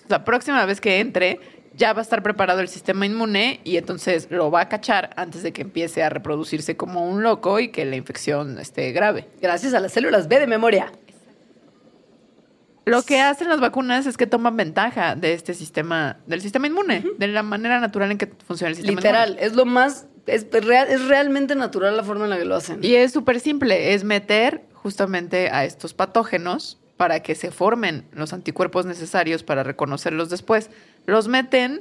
La 0.09 0.25
próxima 0.25 0.65
vez 0.65 0.81
que 0.81 0.99
entre, 0.99 1.39
ya 1.75 1.93
va 1.93 1.99
a 1.99 2.01
estar 2.01 2.23
preparado 2.23 2.61
el 2.61 2.67
sistema 2.67 3.05
inmune 3.05 3.61
y 3.63 3.77
entonces 3.77 4.27
lo 4.31 4.49
va 4.49 4.61
a 4.61 4.69
cachar 4.69 5.11
antes 5.15 5.43
de 5.43 5.53
que 5.53 5.61
empiece 5.61 6.01
a 6.01 6.09
reproducirse 6.09 6.75
como 6.75 7.07
un 7.07 7.21
loco 7.21 7.59
y 7.59 7.69
que 7.69 7.85
la 7.85 7.95
infección 7.95 8.57
esté 8.57 8.91
grave. 8.91 9.27
Gracias 9.39 9.75
a 9.75 9.79
las 9.79 9.93
células 9.93 10.27
B 10.27 10.39
de 10.39 10.47
memoria. 10.47 10.91
Lo 12.85 13.03
que 13.03 13.21
hacen 13.21 13.49
las 13.49 13.59
vacunas 13.59 14.07
es 14.07 14.17
que 14.17 14.25
toman 14.25 14.57
ventaja 14.57 15.13
de 15.13 15.33
este 15.33 15.53
sistema, 15.53 16.17
del 16.25 16.41
sistema 16.41 16.65
inmune, 16.65 17.03
de 17.19 17.27
la 17.27 17.43
manera 17.43 17.79
natural 17.79 18.09
en 18.09 18.17
que 18.17 18.31
funciona 18.47 18.71
el 18.71 18.77
sistema 18.77 18.95
Literal, 18.95 19.29
inmune. 19.29 19.45
es 19.45 19.53
lo 19.53 19.65
más. 19.65 20.07
Es, 20.25 20.47
real, 20.51 20.87
es 20.89 21.07
realmente 21.07 21.53
natural 21.53 21.95
la 21.95 22.03
forma 22.03 22.23
en 22.23 22.31
la 22.31 22.39
que 22.39 22.45
lo 22.45 22.55
hacen. 22.55 22.83
Y 22.83 22.95
es 22.95 23.11
súper 23.11 23.39
simple, 23.39 23.93
es 23.93 24.03
meter 24.03 24.63
justamente 24.73 25.49
a 25.51 25.65
estos 25.65 25.93
patógenos 25.93 26.79
para 26.99 27.21
que 27.21 27.33
se 27.33 27.49
formen 27.49 28.03
los 28.11 28.33
anticuerpos 28.33 28.85
necesarios 28.85 29.41
para 29.41 29.63
reconocerlos 29.63 30.29
después. 30.29 30.69
Los 31.05 31.29
meten, 31.29 31.79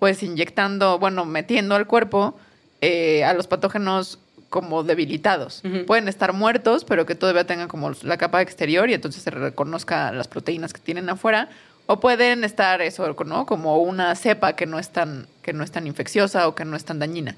pues 0.00 0.24
inyectando, 0.24 0.98
bueno, 0.98 1.24
metiendo 1.24 1.76
al 1.76 1.86
cuerpo 1.86 2.36
eh, 2.80 3.22
a 3.22 3.32
los 3.32 3.46
patógenos 3.46 4.18
como 4.48 4.82
debilitados. 4.82 5.62
Pueden 5.86 6.08
estar 6.08 6.32
muertos, 6.32 6.84
pero 6.84 7.06
que 7.06 7.14
todavía 7.14 7.46
tengan 7.46 7.68
como 7.68 7.92
la 8.02 8.16
capa 8.16 8.42
exterior 8.42 8.90
y 8.90 8.94
entonces 8.94 9.22
se 9.22 9.30
reconozca 9.30 10.10
las 10.10 10.26
proteínas 10.26 10.72
que 10.72 10.80
tienen 10.80 11.08
afuera. 11.10 11.48
O 11.86 12.00
pueden 12.00 12.42
estar 12.42 12.82
eso, 12.82 13.14
¿no? 13.24 13.46
Como 13.46 13.78
una 13.78 14.16
cepa 14.16 14.56
que 14.56 14.66
no 14.66 14.80
es 14.80 14.88
tan, 14.88 15.28
que 15.42 15.52
no 15.52 15.62
es 15.62 15.70
tan 15.70 15.86
infecciosa 15.86 16.48
o 16.48 16.56
que 16.56 16.64
no 16.64 16.76
es 16.76 16.84
tan 16.84 16.98
dañina. 16.98 17.36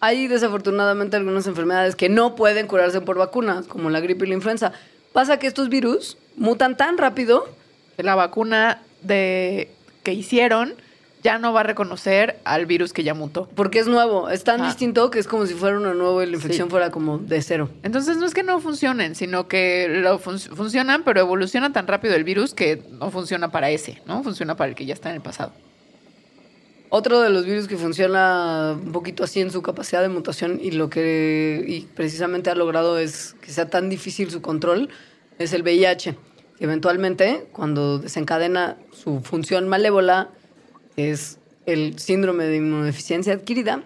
Hay 0.00 0.26
desafortunadamente 0.26 1.16
algunas 1.16 1.46
enfermedades 1.46 1.94
que 1.94 2.08
no 2.08 2.34
pueden 2.34 2.66
curarse 2.66 3.00
por 3.00 3.16
vacunas, 3.16 3.66
como 3.68 3.90
la 3.90 4.00
gripe 4.00 4.26
y 4.26 4.28
la 4.30 4.34
influenza. 4.34 4.72
Pasa 5.16 5.38
que 5.38 5.46
estos 5.46 5.70
virus 5.70 6.18
mutan 6.36 6.76
tan 6.76 6.98
rápido 6.98 7.48
que 7.96 8.02
la 8.02 8.14
vacuna 8.14 8.82
de, 9.00 9.70
que 10.02 10.12
hicieron 10.12 10.74
ya 11.22 11.38
no 11.38 11.54
va 11.54 11.60
a 11.60 11.62
reconocer 11.62 12.38
al 12.44 12.66
virus 12.66 12.92
que 12.92 13.02
ya 13.02 13.14
mutó. 13.14 13.48
porque 13.54 13.78
es 13.78 13.86
nuevo. 13.88 14.28
Es 14.28 14.44
tan 14.44 14.60
Ah. 14.60 14.66
distinto 14.66 15.10
que 15.10 15.18
es 15.18 15.26
como 15.26 15.46
si 15.46 15.54
fuera 15.54 15.78
uno 15.78 15.94
nuevo 15.94 16.22
y 16.22 16.26
la 16.26 16.36
infección 16.36 16.68
Sí. 16.68 16.70
fuera 16.70 16.90
como 16.90 17.16
de 17.16 17.40
cero. 17.40 17.70
Entonces 17.82 18.18
no 18.18 18.26
es 18.26 18.34
que 18.34 18.42
no 18.42 18.60
funcionen, 18.60 19.14
sino 19.14 19.48
que 19.48 19.88
lo 19.88 20.18
fun- 20.18 20.38
funcionan, 20.38 21.02
pero 21.02 21.20
evoluciona 21.20 21.72
tan 21.72 21.86
rápido 21.86 22.14
el 22.14 22.22
virus 22.22 22.52
que 22.52 22.82
no 22.90 23.10
funciona 23.10 23.50
para 23.50 23.70
ese, 23.70 24.02
¿no? 24.06 24.22
Funciona 24.22 24.54
para 24.54 24.68
el 24.68 24.76
que 24.76 24.84
ya 24.84 24.92
está 24.92 25.08
en 25.08 25.14
el 25.16 25.22
pasado. 25.22 25.52
Otro 26.88 27.20
de 27.20 27.30
los 27.30 27.44
virus 27.44 27.66
que 27.66 27.76
funciona 27.76 28.78
un 28.80 28.92
poquito 28.92 29.24
así 29.24 29.40
en 29.40 29.50
su 29.50 29.60
capacidad 29.60 30.02
de 30.02 30.08
mutación 30.08 30.60
y 30.62 30.70
lo 30.70 30.88
que 30.88 31.64
y 31.66 31.80
precisamente 31.94 32.48
ha 32.50 32.54
logrado 32.54 32.98
es 32.98 33.34
que 33.40 33.50
sea 33.50 33.68
tan 33.68 33.88
difícil 33.88 34.30
su 34.30 34.40
control 34.40 34.88
es 35.38 35.52
el 35.52 35.62
VIH. 35.62 36.16
Que 36.56 36.64
eventualmente, 36.64 37.48
cuando 37.52 37.98
desencadena 37.98 38.76
su 38.92 39.20
función 39.20 39.68
malévola, 39.68 40.30
que 40.94 41.10
es 41.10 41.38
el 41.66 41.98
síndrome 41.98 42.44
de 42.44 42.56
inmunodeficiencia 42.56 43.34
adquirida, 43.34 43.82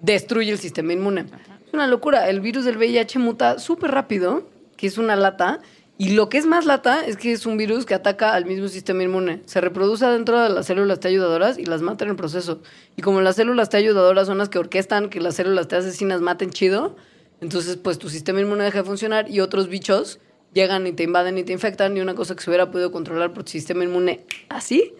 destruye 0.00 0.52
el 0.52 0.58
sistema 0.58 0.92
inmune. 0.92 1.26
Es 1.66 1.74
una 1.74 1.86
locura. 1.86 2.28
El 2.30 2.40
virus 2.40 2.64
del 2.64 2.78
VIH 2.78 3.18
muta 3.18 3.58
súper 3.58 3.90
rápido, 3.90 4.48
que 4.76 4.86
es 4.86 4.98
una 4.98 5.16
lata, 5.16 5.60
y 5.98 6.10
lo 6.10 6.28
que 6.28 6.38
es 6.38 6.46
más 6.46 6.66
lata 6.66 7.04
es 7.06 7.16
que 7.16 7.32
es 7.32 7.46
un 7.46 7.56
virus 7.56 7.86
que 7.86 7.94
ataca 7.94 8.34
al 8.34 8.44
mismo 8.44 8.68
sistema 8.68 9.02
inmune. 9.02 9.42
Se 9.46 9.60
reproduce 9.60 10.04
dentro 10.06 10.40
de 10.40 10.50
las 10.50 10.66
células 10.66 11.00
T 11.00 11.08
ayudadoras 11.08 11.58
y 11.58 11.64
las 11.64 11.82
mata 11.82 12.04
en 12.04 12.10
el 12.10 12.16
proceso. 12.16 12.60
Y 12.96 13.02
como 13.02 13.20
las 13.22 13.36
células 13.36 13.70
T 13.70 13.78
ayudadoras 13.78 14.26
son 14.26 14.38
las 14.38 14.48
que 14.48 14.58
orquestan 14.58 15.08
que 15.08 15.20
las 15.20 15.36
células 15.36 15.68
T 15.68 15.76
asesinas 15.76 16.20
maten 16.20 16.50
chido, 16.50 16.96
entonces 17.40 17.76
pues 17.76 17.98
tu 17.98 18.10
sistema 18.10 18.40
inmune 18.40 18.64
deja 18.64 18.78
de 18.78 18.84
funcionar 18.84 19.30
y 19.30 19.40
otros 19.40 19.68
bichos 19.68 20.20
llegan 20.52 20.86
y 20.86 20.92
te 20.92 21.02
invaden 21.02 21.38
y 21.38 21.44
te 21.44 21.52
infectan 21.52 21.96
y 21.96 22.00
una 22.00 22.14
cosa 22.14 22.34
que 22.34 22.42
se 22.42 22.50
hubiera 22.50 22.70
podido 22.70 22.92
controlar 22.92 23.32
por 23.32 23.44
tu 23.44 23.50
sistema 23.50 23.84
inmune 23.84 24.24
así 24.48 24.94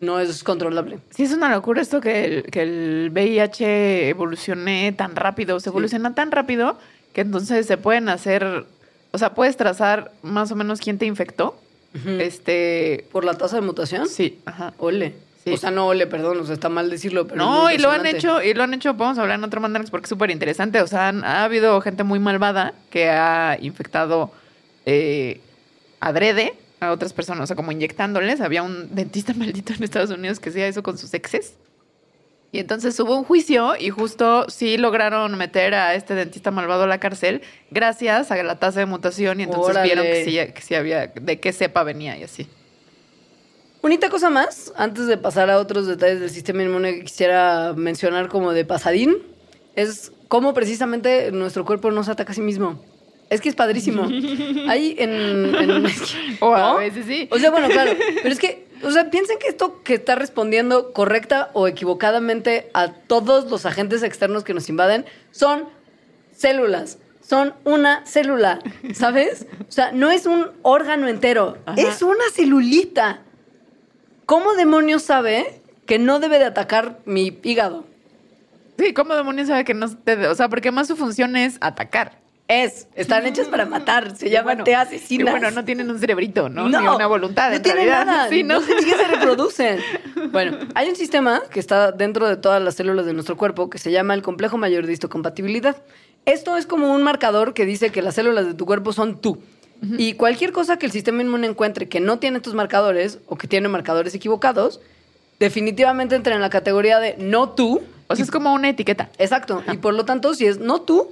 no 0.00 0.18
es 0.18 0.42
controlable. 0.42 0.98
Sí, 1.10 1.24
es 1.24 1.32
una 1.32 1.50
locura 1.50 1.82
esto 1.82 2.00
que 2.00 2.24
el, 2.24 2.42
que 2.44 2.62
el 2.62 3.10
VIH 3.12 4.08
evolucione 4.08 4.92
tan 4.92 5.14
rápido, 5.14 5.60
se 5.60 5.68
evoluciona 5.68 6.14
tan 6.14 6.32
rápido 6.32 6.78
que 7.12 7.20
entonces 7.20 7.66
se 7.66 7.76
pueden 7.76 8.08
hacer, 8.08 8.64
o 9.12 9.18
sea, 9.18 9.34
puedes 9.34 9.56
trazar 9.56 10.12
más 10.22 10.50
o 10.52 10.56
menos 10.56 10.80
quién 10.80 10.98
te 10.98 11.06
infectó. 11.06 11.58
Este, 12.06 13.06
¿Por 13.12 13.24
la 13.24 13.34
tasa 13.34 13.56
de 13.56 13.62
mutación? 13.62 14.06
sí, 14.08 14.38
ajá. 14.46 14.72
Ole. 14.78 15.14
Sí. 15.44 15.52
O 15.52 15.56
sea, 15.56 15.70
no 15.70 15.86
ole, 15.86 16.06
perdón, 16.06 16.38
o 16.40 16.44
sea, 16.44 16.52
está 16.54 16.68
mal 16.68 16.90
decirlo, 16.90 17.26
pero. 17.26 17.38
No, 17.38 17.70
y 17.70 17.78
lo 17.78 17.90
han 17.90 18.04
hecho, 18.04 18.42
y 18.42 18.52
lo 18.52 18.62
han 18.62 18.74
hecho, 18.74 18.94
podemos 18.96 19.18
hablar 19.18 19.38
en 19.38 19.44
otro 19.44 19.60
Mandarax 19.60 19.90
porque 19.90 20.04
es 20.04 20.08
súper 20.10 20.30
interesante. 20.30 20.82
O 20.82 20.86
sea, 20.86 21.08
han- 21.08 21.24
ha 21.24 21.44
habido 21.44 21.80
gente 21.80 22.04
muy 22.04 22.18
malvada 22.18 22.74
que 22.90 23.08
ha 23.08 23.56
infectado 23.60 24.30
eh, 24.84 25.40
adrede 25.98 26.54
a 26.80 26.92
otras 26.92 27.12
personas, 27.14 27.44
o 27.44 27.46
sea, 27.46 27.56
como 27.56 27.72
inyectándoles. 27.72 28.40
Había 28.42 28.62
un 28.62 28.94
dentista 28.94 29.32
maldito 29.36 29.72
en 29.72 29.82
Estados 29.82 30.10
Unidos 30.10 30.40
que 30.40 30.50
hacía 30.50 30.66
eso 30.68 30.82
con 30.82 30.98
sus 30.98 31.14
exes. 31.14 31.54
Y 32.52 32.58
entonces 32.58 32.98
hubo 32.98 33.16
un 33.16 33.22
juicio 33.24 33.74
y 33.78 33.90
justo 33.90 34.46
sí 34.48 34.76
lograron 34.76 35.38
meter 35.38 35.72
a 35.74 35.94
este 35.94 36.14
dentista 36.14 36.50
malvado 36.50 36.82
a 36.82 36.86
la 36.88 36.98
cárcel 36.98 37.42
gracias 37.70 38.32
a 38.32 38.42
la 38.42 38.58
tasa 38.58 38.80
de 38.80 38.86
mutación 38.86 39.38
y 39.38 39.44
entonces 39.44 39.70
Órale. 39.70 39.86
vieron 39.86 40.04
que 40.04 40.24
sí, 40.24 40.52
que 40.52 40.60
sí 40.60 40.74
había, 40.74 41.06
de 41.08 41.38
qué 41.38 41.52
cepa 41.52 41.84
venía 41.84 42.18
y 42.18 42.24
así. 42.24 42.48
Unita 43.82 44.10
cosa 44.10 44.28
más, 44.30 44.72
antes 44.76 45.06
de 45.06 45.16
pasar 45.16 45.48
a 45.48 45.58
otros 45.58 45.86
detalles 45.86 46.20
del 46.20 46.30
sistema 46.30 46.62
inmune 46.62 46.96
que 46.96 47.04
quisiera 47.04 47.72
mencionar 47.76 48.28
como 48.28 48.52
de 48.52 48.64
pasadín, 48.64 49.16
es 49.74 50.12
cómo 50.28 50.52
precisamente 50.52 51.32
nuestro 51.32 51.64
cuerpo 51.64 51.90
no 51.90 52.04
se 52.04 52.10
ataca 52.10 52.32
a 52.32 52.34
sí 52.34 52.42
mismo. 52.42 52.84
Es 53.30 53.40
que 53.40 53.48
es 53.48 53.54
padrísimo. 53.54 54.02
Hay 54.68 54.96
en... 54.98 55.54
en- 55.54 55.86
a 56.42 56.74
veces 56.74 57.06
sí. 57.06 57.28
O 57.30 57.38
sea, 57.38 57.50
bueno, 57.52 57.68
claro. 57.68 57.92
Pero 58.22 58.28
es 58.28 58.38
que, 58.40 58.66
o 58.82 58.90
sea, 58.90 59.10
piensen 59.10 59.38
que 59.38 59.48
esto 59.48 59.82
que 59.82 59.94
está 59.94 60.14
respondiendo 60.14 60.92
correcta 60.92 61.50
o 61.52 61.68
equivocadamente 61.68 62.70
a 62.74 62.92
todos 62.92 63.50
los 63.50 63.66
agentes 63.66 64.02
externos 64.02 64.44
que 64.44 64.54
nos 64.54 64.68
invaden 64.68 65.04
son 65.30 65.64
células. 66.36 66.98
Son 67.20 67.54
una 67.64 68.04
célula, 68.06 68.58
¿sabes? 68.94 69.46
O 69.68 69.72
sea, 69.72 69.92
no 69.92 70.10
es 70.10 70.26
un 70.26 70.50
órgano 70.62 71.06
entero, 71.08 71.58
Ajá. 71.66 71.80
es 71.80 72.02
una 72.02 72.24
celulita. 72.32 73.22
¿Cómo 74.26 74.54
demonios 74.54 75.02
sabe 75.02 75.60
que 75.86 75.98
no 75.98 76.18
debe 76.18 76.38
de 76.38 76.46
atacar 76.46 77.00
mi 77.04 77.38
hígado? 77.42 77.84
Sí, 78.78 78.94
¿cómo 78.94 79.14
demonios 79.14 79.48
sabe 79.48 79.64
que 79.64 79.74
no 79.74 79.94
te... 79.94 80.26
O 80.26 80.34
sea, 80.34 80.48
porque 80.48 80.72
más 80.72 80.88
su 80.88 80.96
función 80.96 81.36
es 81.36 81.58
atacar. 81.60 82.19
Es, 82.52 82.88
están 82.96 83.24
hechas 83.26 83.46
para 83.46 83.64
matar, 83.64 84.16
se 84.16 84.28
llaman 84.28 84.44
bueno, 84.44 84.64
te 84.64 84.72
y 84.72 84.74
asesinas. 84.74 85.30
bueno, 85.30 85.52
no 85.52 85.64
tienen 85.64 85.88
un 85.88 86.00
cerebrito, 86.00 86.48
¿no? 86.48 86.68
Ni 86.68 86.74
una 86.74 87.06
voluntad, 87.06 87.50
No 87.50 87.56
en 87.56 87.62
tienen 87.62 87.84
realidad. 87.84 88.06
nada. 88.06 88.28
Sí, 88.28 88.42
¿no? 88.42 88.58
no 88.58 88.66
sé 88.66 88.74
ni 88.74 88.84
qué 88.84 88.96
se 88.96 89.06
reproducen. 89.06 89.78
Bueno, 90.32 90.58
hay 90.74 90.88
un 90.88 90.96
sistema 90.96 91.42
que 91.50 91.58
está 91.60 91.92
dentro 91.92 92.28
de 92.28 92.36
todas 92.36 92.60
las 92.62 92.74
células 92.74 93.06
de 93.06 93.12
nuestro 93.14 93.36
cuerpo 93.36 93.70
que 93.70 93.78
se 93.78 93.90
llama 93.90 94.14
el 94.14 94.22
complejo 94.22 94.58
mayor 94.58 94.86
de 94.86 94.92
histocompatibilidad. 94.92 95.76
Esto 96.26 96.56
es 96.56 96.66
como 96.66 96.92
un 96.92 97.02
marcador 97.02 97.54
que 97.54 97.64
dice 97.66 97.90
que 97.90 98.02
las 98.02 98.16
células 98.16 98.46
de 98.46 98.54
tu 98.54 98.66
cuerpo 98.66 98.92
son 98.92 99.20
tú. 99.20 99.38
Y 99.96 100.12
cualquier 100.14 100.52
cosa 100.52 100.76
que 100.76 100.86
el 100.86 100.92
sistema 100.92 101.22
inmune 101.22 101.46
encuentre 101.46 101.88
que 101.88 102.00
no 102.00 102.18
tiene 102.18 102.36
estos 102.36 102.54
marcadores 102.54 103.18
o 103.26 103.36
que 103.38 103.46
tiene 103.48 103.68
marcadores 103.68 104.14
equivocados, 104.14 104.80
definitivamente 105.38 106.14
entra 106.16 106.34
en 106.34 106.40
la 106.40 106.50
categoría 106.50 106.98
de 107.00 107.16
no 107.18 107.50
tú. 107.50 107.80
O 108.08 108.14
sea, 108.16 108.24
es 108.24 108.30
como 108.30 108.52
una 108.52 108.68
etiqueta. 108.68 109.08
Exacto. 109.18 109.62
Y 109.72 109.78
por 109.78 109.94
lo 109.94 110.04
tanto, 110.04 110.34
si 110.34 110.46
es 110.46 110.58
no 110.58 110.82
tú, 110.82 111.08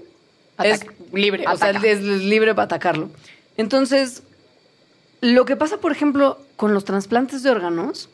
es 0.62 0.84
Ataca. 1.08 1.18
Libre, 1.18 1.44
O 1.48 1.56
sea, 1.56 1.70
es 1.70 2.00
libre 2.02 2.54
para 2.54 2.64
atacarlo. 2.64 3.10
Entonces, 3.56 4.22
lo 5.20 5.44
que 5.44 5.56
pasa, 5.56 5.78
por 5.78 5.92
ejemplo, 5.92 6.38
con 6.56 6.74
los 6.74 6.84
trasplantes 6.84 7.42
de 7.42 7.50
órganos, 7.50 8.08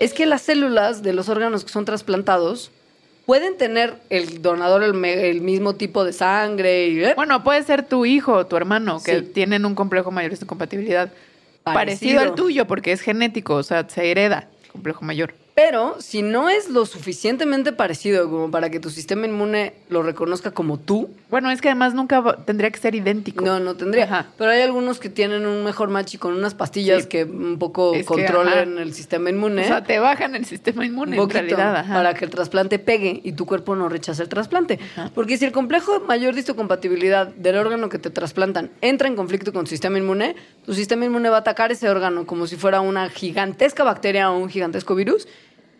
es 0.00 0.12
que 0.12 0.26
las 0.26 0.42
células 0.42 1.02
de 1.02 1.12
los 1.12 1.28
órganos 1.28 1.64
que 1.64 1.70
son 1.72 1.84
trasplantados 1.84 2.70
pueden 3.24 3.56
tener 3.56 3.94
el 4.10 4.40
donador 4.40 4.84
el, 4.84 4.94
me- 4.94 5.28
el 5.30 5.40
mismo 5.40 5.74
tipo 5.74 6.04
de 6.04 6.12
sangre 6.12 6.86
y... 6.88 7.02
¿eh? 7.02 7.14
Bueno, 7.16 7.42
puede 7.42 7.62
ser 7.64 7.82
tu 7.84 8.06
hijo 8.06 8.32
o 8.34 8.46
tu 8.46 8.56
hermano 8.56 9.02
que 9.02 9.18
Sí. 9.20 9.26
tienen 9.34 9.64
un 9.66 9.74
complejo 9.74 10.12
mayor 10.12 10.38
de 10.38 10.46
compatibilidad 10.46 11.10
Parecido. 11.64 11.74
parecido. 11.74 12.20
al 12.20 12.34
tuyo 12.36 12.66
porque 12.68 12.92
es 12.92 13.00
genético, 13.00 13.54
o 13.56 13.62
sea, 13.64 13.88
se 13.88 14.08
hereda 14.08 14.48
complejo 14.70 15.04
mayor. 15.04 15.34
Pero 15.56 15.96
si 16.02 16.20
no 16.20 16.50
es 16.50 16.68
lo 16.68 16.84
suficientemente 16.84 17.72
parecido 17.72 18.28
como 18.28 18.50
para 18.50 18.68
que 18.68 18.78
tu 18.78 18.90
sistema 18.90 19.24
inmune 19.26 19.72
lo 19.88 20.02
reconozca 20.02 20.50
como 20.50 20.78
tú, 20.78 21.08
Bueno, 21.30 21.50
es 21.50 21.62
que 21.62 21.68
además 21.70 21.94
nunca 21.94 22.22
tendría 22.44 22.70
que 22.70 22.78
ser 22.78 22.94
idéntico. 22.94 23.42
No, 23.42 23.58
no 23.58 23.74
tendría. 23.74 24.04
Ajá. 24.04 24.26
Pero 24.36 24.50
hay 24.50 24.60
algunos 24.60 25.00
que 25.00 25.08
tienen 25.08 25.46
un 25.46 25.64
mejor 25.64 25.88
match 25.88 26.12
y 26.14 26.18
con 26.18 26.34
unas 26.34 26.54
pastillas 26.54 27.04
Sí. 27.04 27.08
que 27.08 27.24
un 27.24 27.58
poco 27.58 27.94
Es 27.94 28.06
que, 28.06 28.26
ajá. 28.26 28.60
el 28.64 28.92
sistema 28.92 29.30
inmune. 29.30 29.62
O 29.62 29.66
sea, 29.66 29.82
te 29.82 29.98
bajan 29.98 30.34
el 30.34 30.44
sistema 30.44 30.80
un 30.82 30.86
inmune 30.88 31.16
en 31.16 31.30
realidad. 31.30 31.74
ajá. 31.76 31.94
para 31.94 32.12
que 32.12 32.26
el 32.26 32.30
trasplante 32.30 32.78
pegue 32.78 33.22
y 33.24 33.32
tu 33.32 33.46
cuerpo 33.46 33.74
no 33.76 33.88
rechace 33.88 34.22
el 34.22 34.28
trasplante. 34.28 34.78
Ajá. 34.92 35.10
Porque 35.14 35.38
si 35.38 35.46
el 35.46 35.52
complejo 35.52 36.00
mayor 36.00 36.34
de 36.34 36.40
histocompatibilidad 36.40 37.28
del 37.28 37.56
órgano 37.56 37.88
que 37.88 37.98
te 37.98 38.10
trasplantan 38.10 38.70
entra 38.82 39.08
en 39.08 39.16
conflicto 39.16 39.54
con 39.54 39.64
tu 39.64 39.70
sistema 39.70 39.96
inmune, 39.98 40.36
tu 40.66 40.74
sistema 40.74 41.06
inmune 41.06 41.30
va 41.30 41.36
a 41.38 41.40
atacar 41.40 41.72
ese 41.72 41.88
órgano 41.88 42.26
como 42.26 42.46
si 42.46 42.56
fuera 42.56 42.82
una 42.82 43.08
gigantesca 43.08 43.84
bacteria 43.84 44.30
o 44.30 44.38
un 44.38 44.50
gigantesco 44.50 44.94
virus 44.94 45.26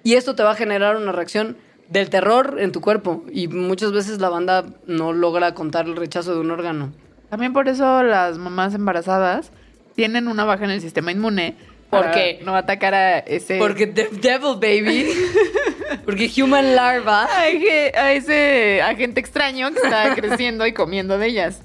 y 0.06 0.14
esto 0.14 0.36
te 0.36 0.44
va 0.44 0.52
a 0.52 0.54
generar 0.54 0.96
una 0.96 1.10
reacción 1.10 1.56
del 1.88 2.10
terror 2.10 2.58
en 2.60 2.70
tu 2.70 2.80
cuerpo 2.80 3.24
y 3.32 3.48
muchas 3.48 3.90
veces 3.90 4.20
la 4.20 4.28
banda 4.28 4.64
no 4.86 5.12
logra 5.12 5.52
contar 5.52 5.86
el 5.86 5.96
rechazo 5.96 6.32
de 6.32 6.38
un 6.38 6.52
órgano. 6.52 6.92
También 7.28 7.52
por 7.52 7.68
eso 7.68 8.04
las 8.04 8.38
mamás 8.38 8.72
embarazadas 8.72 9.50
tienen 9.96 10.28
una 10.28 10.44
baja 10.44 10.62
en 10.64 10.70
el 10.70 10.80
sistema 10.80 11.10
inmune. 11.10 11.56
Porque- 11.90 12.38
no 12.44 12.54
atacar 12.54 12.94
a 12.94 13.18
ese. 13.18 13.58
Porque 13.58 13.88
the 13.88 14.08
devil 14.22 14.54
baby. 14.60 15.10
Porque 16.04 16.30
human 16.40 16.76
larva. 16.76 17.24
a 17.24 17.48
ese, 17.48 17.98
a 17.98 18.12
ese 18.12 18.82
agente 18.82 19.18
extraño 19.18 19.72
que 19.72 19.80
está 19.80 20.14
creciendo 20.14 20.68
y 20.68 20.72
comiendo 20.72 21.18
de 21.18 21.26
ellas. 21.26 21.62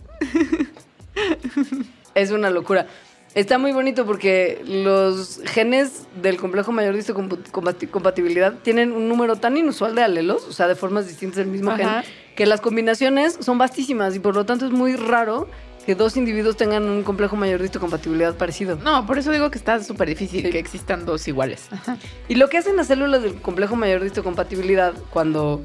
Es 2.16 2.32
una 2.32 2.50
locura. 2.50 2.88
Está 3.34 3.58
muy 3.58 3.72
bonito 3.72 4.06
porque 4.06 4.62
los 4.66 5.40
genes 5.46 6.04
del 6.22 6.38
complejo 6.38 6.74
mayor 6.74 6.94
de 6.94 7.00
histocompatibilidad 7.00 8.56
tienen 8.62 8.92
un 8.92 9.08
número 9.08 9.38
tan 9.38 9.56
inusual 9.56 9.96
de 9.96 10.04
alelos, 10.04 10.46
o 10.48 10.52
sea, 10.52 10.68
de 10.68 10.76
formas 10.76 11.08
distintas 11.08 11.38
del 11.38 11.48
mismo 11.48 11.72
Ajá. 11.72 12.02
gen, 12.02 12.12
que 12.36 12.46
las 12.46 12.60
combinaciones 12.60 13.38
son 13.40 13.58
vastísimas 13.58 14.16
y 14.16 14.20
por 14.20 14.36
lo 14.36 14.46
tanto 14.46 14.66
es 14.66 14.72
muy 14.72 14.98
raro 14.98 15.48
que 15.86 15.96
dos 15.96 16.18
individuos 16.18 16.58
tengan 16.58 16.84
un 16.84 17.04
complejo 17.04 17.38
mayor 17.38 17.60
de 17.60 17.66
histocompatibilidad 17.66 18.36
parecido. 18.36 18.76
No, 18.76 19.06
por 19.08 19.18
eso 19.18 19.32
digo 19.32 19.50
que 19.50 19.58
está 19.58 19.82
súper 19.82 20.10
difícil 20.10 20.50
que 20.50 20.60
existan 20.60 21.06
dos 21.06 21.26
iguales. 21.28 21.68
Ajá. 21.72 21.98
Y 22.28 22.36
lo 22.36 22.50
que 22.50 22.58
hacen 22.58 22.76
las 22.76 22.88
células 22.88 23.24
del 23.24 23.36
complejo 23.42 23.78
mayor 23.78 24.02
de 24.02 24.08
histocompatibilidad 24.08 24.94
cuando 25.10 25.64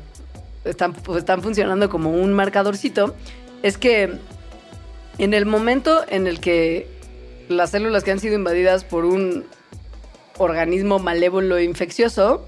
están, 0.64 0.92
pues, 0.92 1.18
están 1.18 1.42
funcionando 1.42 1.90
como 1.90 2.12
un 2.12 2.32
marcadorcito 2.32 3.14
es 3.62 3.76
que 3.76 4.12
en 5.18 5.34
el 5.34 5.46
momento 5.46 6.04
en 6.08 6.26
el 6.26 6.40
que 6.40 6.95
las 7.48 7.70
células 7.70 8.04
que 8.04 8.10
han 8.12 8.20
sido 8.20 8.34
invadidas 8.34 8.84
por 8.84 9.04
un 9.04 9.44
organismo 10.38 10.98
malévolo 10.98 11.56
e 11.56 11.64
infeccioso 11.64 12.46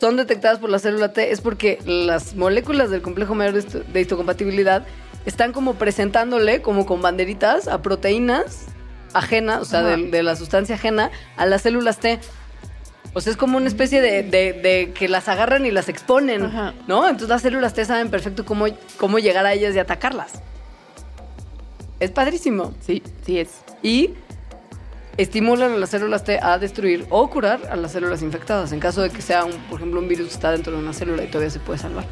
son 0.00 0.16
detectadas 0.16 0.58
por 0.58 0.70
la 0.70 0.78
célula 0.78 1.12
T 1.12 1.30
es 1.32 1.40
porque 1.40 1.78
las 1.84 2.34
moléculas 2.34 2.90
del 2.90 3.02
complejo 3.02 3.34
mayor 3.34 3.54
de 3.54 3.60
histo- 3.60 3.84
de 3.84 4.00
histocompatibilidad 4.00 4.84
están 5.26 5.52
como 5.52 5.74
presentándole 5.74 6.62
como 6.62 6.86
con 6.86 7.00
banderitas 7.02 7.68
a 7.68 7.82
proteínas 7.82 8.66
ajenas, 9.14 9.60
o 9.60 9.64
sea, 9.64 9.82
de, 9.82 10.08
de 10.10 10.22
la 10.22 10.34
sustancia 10.36 10.74
ajena 10.74 11.10
a 11.36 11.46
las 11.46 11.62
células 11.62 11.98
T. 11.98 12.18
O 13.14 13.20
sea, 13.20 13.30
es 13.30 13.36
como 13.36 13.58
una 13.58 13.68
especie 13.68 14.00
de, 14.00 14.22
de- 14.22 14.54
de 14.54 14.92
que 14.94 15.06
las 15.08 15.28
agarran 15.28 15.66
y 15.66 15.70
las 15.70 15.88
exponen, 15.88 16.44
Ajá. 16.44 16.72
¿no? 16.88 17.04
Entonces 17.06 17.28
las 17.28 17.42
células 17.42 17.74
T 17.74 17.84
saben 17.84 18.10
perfecto 18.10 18.44
cómo, 18.44 18.66
cómo 18.96 19.18
llegar 19.18 19.44
a 19.46 19.52
ellas 19.52 19.74
y 19.76 19.78
atacarlas. 19.78 20.40
Es 22.02 22.10
padrísimo. 22.10 22.74
Sí, 22.84 23.02
sí 23.24 23.38
es. 23.38 23.50
Y 23.82 24.10
estimulan 25.16 25.72
a 25.72 25.76
las 25.76 25.90
células 25.90 26.24
T 26.24 26.38
a 26.42 26.58
destruir 26.58 27.06
o 27.10 27.28
curar 27.30 27.60
a 27.70 27.76
las 27.76 27.92
células 27.92 28.22
infectadas. 28.22 28.72
En 28.72 28.80
caso 28.80 29.02
de 29.02 29.10
que 29.10 29.22
sea, 29.22 29.44
un, 29.44 29.52
por 29.70 29.78
ejemplo, 29.78 30.00
un 30.00 30.08
virus 30.08 30.26
que 30.28 30.34
está 30.34 30.50
dentro 30.50 30.72
de 30.72 30.78
una 30.78 30.92
célula 30.92 31.22
y 31.22 31.28
todavía 31.28 31.50
se 31.50 31.60
puede 31.60 31.78
salvar. 31.78 32.04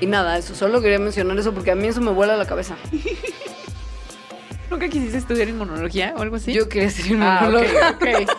Y 0.00 0.06
nada, 0.06 0.38
eso 0.38 0.54
solo 0.54 0.80
quería 0.80 0.98
mencionar 0.98 1.38
eso 1.38 1.52
porque 1.52 1.72
a 1.72 1.74
mí 1.74 1.88
eso 1.88 2.00
me 2.00 2.10
vuela 2.12 2.36
la 2.36 2.46
cabeza. 2.46 2.76
¿Nunca 4.70 4.88
quisiste 4.88 5.18
estudiar 5.18 5.48
inmunología 5.48 6.14
o 6.16 6.22
algo 6.22 6.36
así? 6.36 6.52
Yo 6.54 6.68
quería 6.68 6.88
ser 6.90 7.04
Ah, 7.20 7.40
inmunóloga. 7.44 7.90
ok, 7.90 8.06
ok. 8.22 8.30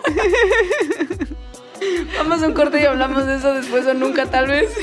Vamos 2.18 2.42
a 2.44 2.48
un 2.48 2.54
corte 2.54 2.82
y 2.82 2.86
hablamos 2.86 3.26
de 3.28 3.36
eso 3.36 3.54
después 3.54 3.86
o 3.86 3.94
nunca, 3.94 4.26
tal 4.26 4.48
vez. 4.48 4.70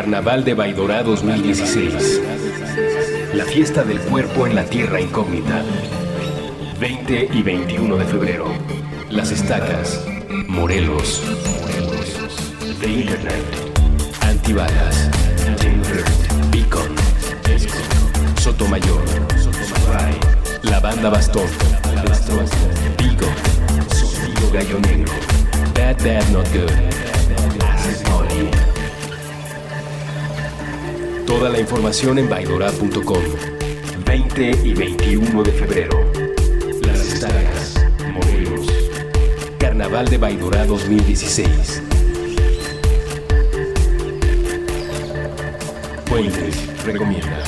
Carnaval 0.00 0.44
de 0.44 0.54
Baidorá 0.54 1.02
2016. 1.02 2.22
La 3.34 3.44
fiesta 3.44 3.84
del 3.84 4.00
cuerpo 4.00 4.46
en 4.46 4.54
la 4.54 4.64
tierra 4.64 4.98
incógnita. 4.98 5.62
20 6.80 7.28
y 7.30 7.42
21 7.42 7.96
de 7.98 8.04
febrero. 8.06 8.46
Las 9.10 9.30
estacas. 9.30 10.02
Morelos. 10.48 11.22
The 12.80 12.88
Internet. 12.88 13.44
Antibalas. 14.22 15.10
Tinker. 15.58 16.02
Beacon. 16.50 16.94
Sotomayor, 18.40 19.04
Sotomayor, 19.36 20.18
La 20.62 20.80
Banda 20.80 21.10
Bastón, 21.10 21.46
Vigo, 22.96 23.26
Sonido 23.94 24.50
Gallo 24.50 24.80
Negro, 24.80 25.12
Bad 25.74 26.02
Bad 26.02 26.26
Not 26.30 26.48
Good, 26.54 27.19
Toda 31.30 31.48
la 31.48 31.60
información 31.60 32.18
en 32.18 32.28
baidora.com. 32.28 33.22
20 34.04 34.50
y 34.64 34.74
21 34.74 35.42
de 35.44 35.52
febrero. 35.52 36.04
Las 36.84 37.06
Estacas, 37.06 37.86
Morelos. 38.12 38.66
Carnaval 39.56 40.08
de 40.08 40.18
Baidora 40.18 40.66
2016. 40.66 41.82
Fuentes 46.06 46.84
recomienda. 46.84 47.44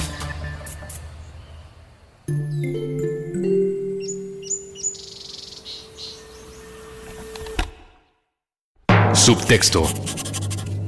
Subtexto. 9.12 9.88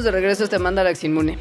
Estamos 0.00 0.04
de 0.04 0.10
regreso 0.12 0.42
a 0.42 0.44
este 0.44 0.58
Mandarax 0.58 1.04
Inmune. 1.04 1.38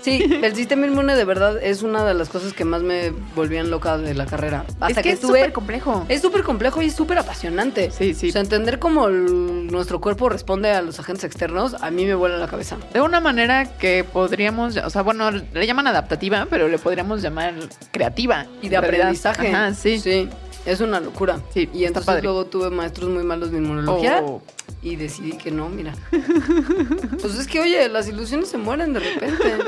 Sí, 0.00 0.22
el 0.42 0.54
sistema 0.54 0.86
inmune 0.86 1.14
de 1.16 1.24
verdad 1.24 1.58
es 1.62 1.82
una 1.82 2.04
de 2.04 2.14
las 2.14 2.28
cosas 2.28 2.52
que 2.52 2.64
más 2.64 2.82
me 2.82 3.10
volvían 3.34 3.68
loca 3.70 3.98
de 3.98 4.14
la 4.14 4.24
carrera. 4.26 4.64
Hasta 4.80 5.00
es 5.00 5.04
que, 5.04 5.12
es 5.12 5.20
súper 5.20 5.52
complejo. 5.52 6.06
Es 6.08 6.22
súper 6.22 6.42
complejo 6.44 6.80
y 6.80 6.86
es 6.86 6.94
súper 6.94 7.18
apasionante. 7.18 7.90
Sí, 7.90 8.14
sí. 8.14 8.28
O 8.30 8.32
sea, 8.32 8.40
entender 8.40 8.78
cómo 8.78 9.08
el- 9.08 9.66
nuestro 9.66 10.00
cuerpo 10.00 10.28
responde 10.30 10.70
a 10.70 10.80
los 10.82 10.98
agentes 11.00 11.24
externos, 11.24 11.74
a 11.82 11.90
mí 11.90 12.06
me 12.06 12.14
vuela 12.14 12.38
la 12.38 12.46
cabeza. 12.46 12.76
De 12.94 13.00
una 13.02 13.20
manera 13.20 13.66
que 13.78 14.04
podríamos, 14.04 14.76
o 14.76 14.88
sea, 14.90 15.02
bueno, 15.02 15.30
le 15.30 15.66
llaman 15.66 15.86
adaptativa, 15.88 16.46
pero 16.48 16.68
le 16.68 16.78
podríamos 16.78 17.20
llamar 17.20 17.54
creativa. 17.90 18.46
Y 18.62 18.68
de 18.70 18.76
aprendizaje. 18.78 19.48
Ajá, 19.48 19.74
sí. 19.74 19.98
Sí, 19.98 20.28
es 20.66 20.80
una 20.80 21.00
locura. 21.00 21.40
Sí, 21.54 21.68
y 21.72 21.84
entonces 21.84 22.06
padre. 22.06 22.22
luego 22.22 22.46
tuve 22.46 22.70
maestros 22.70 23.10
muy 23.10 23.22
malos 23.24 23.50
de 23.50 23.58
inmunología 23.58 24.22
Oh. 24.24 24.42
y 24.82 24.96
decidí 24.96 25.32
que 25.32 25.50
no, 25.50 25.68
mira. 25.68 25.94
pues 27.20 27.34
es 27.38 27.46
que, 27.46 27.60
oye, 27.60 27.88
las 27.88 28.08
ilusiones 28.08 28.48
se 28.48 28.58
mueren 28.58 28.92
de 28.92 29.00
repente. 29.00 29.44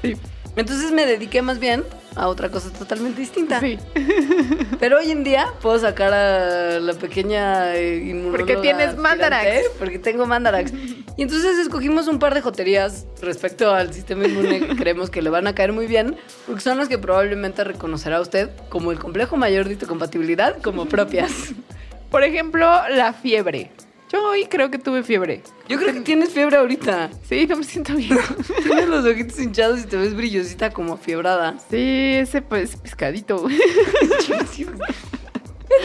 Sí. 0.00 0.14
Entonces 0.54 0.92
me 0.92 1.06
dediqué 1.06 1.42
más 1.42 1.58
bien 1.58 1.82
a 2.14 2.28
otra 2.28 2.50
cosa 2.50 2.72
totalmente 2.72 3.20
distinta. 3.20 3.58
Sí. 3.60 3.78
Pero 4.80 4.98
hoy 4.98 5.10
en 5.10 5.24
día 5.24 5.48
puedo 5.60 5.76
sacar 5.78 6.12
a 6.14 6.78
la 6.78 6.94
pequeña 6.94 7.74
eh, 7.74 7.96
inmunóloga 7.96 8.36
Porque 8.38 8.56
tienes 8.56 8.96
Mandarax. 8.96 9.70
Porque 9.78 9.98
tengo 9.98 10.24
Mandarax. 10.24 10.72
Y 11.18 11.22
entonces 11.22 11.58
escogimos 11.58 12.06
un 12.06 12.20
par 12.20 12.32
de 12.32 12.42
joterías 12.42 13.04
respecto 13.20 13.74
al 13.74 13.92
sistema 13.92 14.24
inmune 14.24 14.60
que 14.60 14.68
creemos 14.76 15.10
que 15.10 15.20
le 15.20 15.30
van 15.30 15.48
a 15.48 15.54
caer 15.54 15.72
muy 15.72 15.88
bien, 15.88 16.16
porque 16.46 16.60
son 16.60 16.78
las 16.78 16.88
que 16.88 16.96
probablemente 16.96 17.64
reconocerá 17.64 18.20
usted 18.20 18.50
como 18.68 18.92
el 18.92 19.00
complejo 19.00 19.36
mayor 19.36 19.68
de 19.68 19.76
compatibilidad 19.84 20.62
como 20.62 20.86
propias. 20.86 21.54
Por 22.12 22.22
ejemplo, 22.22 22.70
la 22.88 23.12
fiebre. 23.12 23.72
Yo 24.12 24.28
hoy 24.28 24.46
creo 24.46 24.70
que 24.70 24.78
tuve 24.78 25.02
fiebre. 25.02 25.42
Yo 25.68 25.76
creo 25.76 25.92
que 25.92 26.02
tienes 26.02 26.30
fiebre 26.30 26.56
ahorita. 26.56 27.10
Sí, 27.28 27.48
no 27.48 27.56
me 27.56 27.64
siento 27.64 27.96
bien. 27.96 28.16
Tienes 28.62 28.88
los 28.88 29.04
ojitos 29.04 29.40
hinchados 29.40 29.80
y 29.80 29.86
te 29.86 29.96
ves 29.96 30.14
brillosita 30.14 30.70
como 30.70 30.96
fiebrada. 30.96 31.56
Sí, 31.68 32.14
ese 32.14 32.42
pues 32.42 32.76
pescadito. 32.76 33.48
Es 33.48 34.60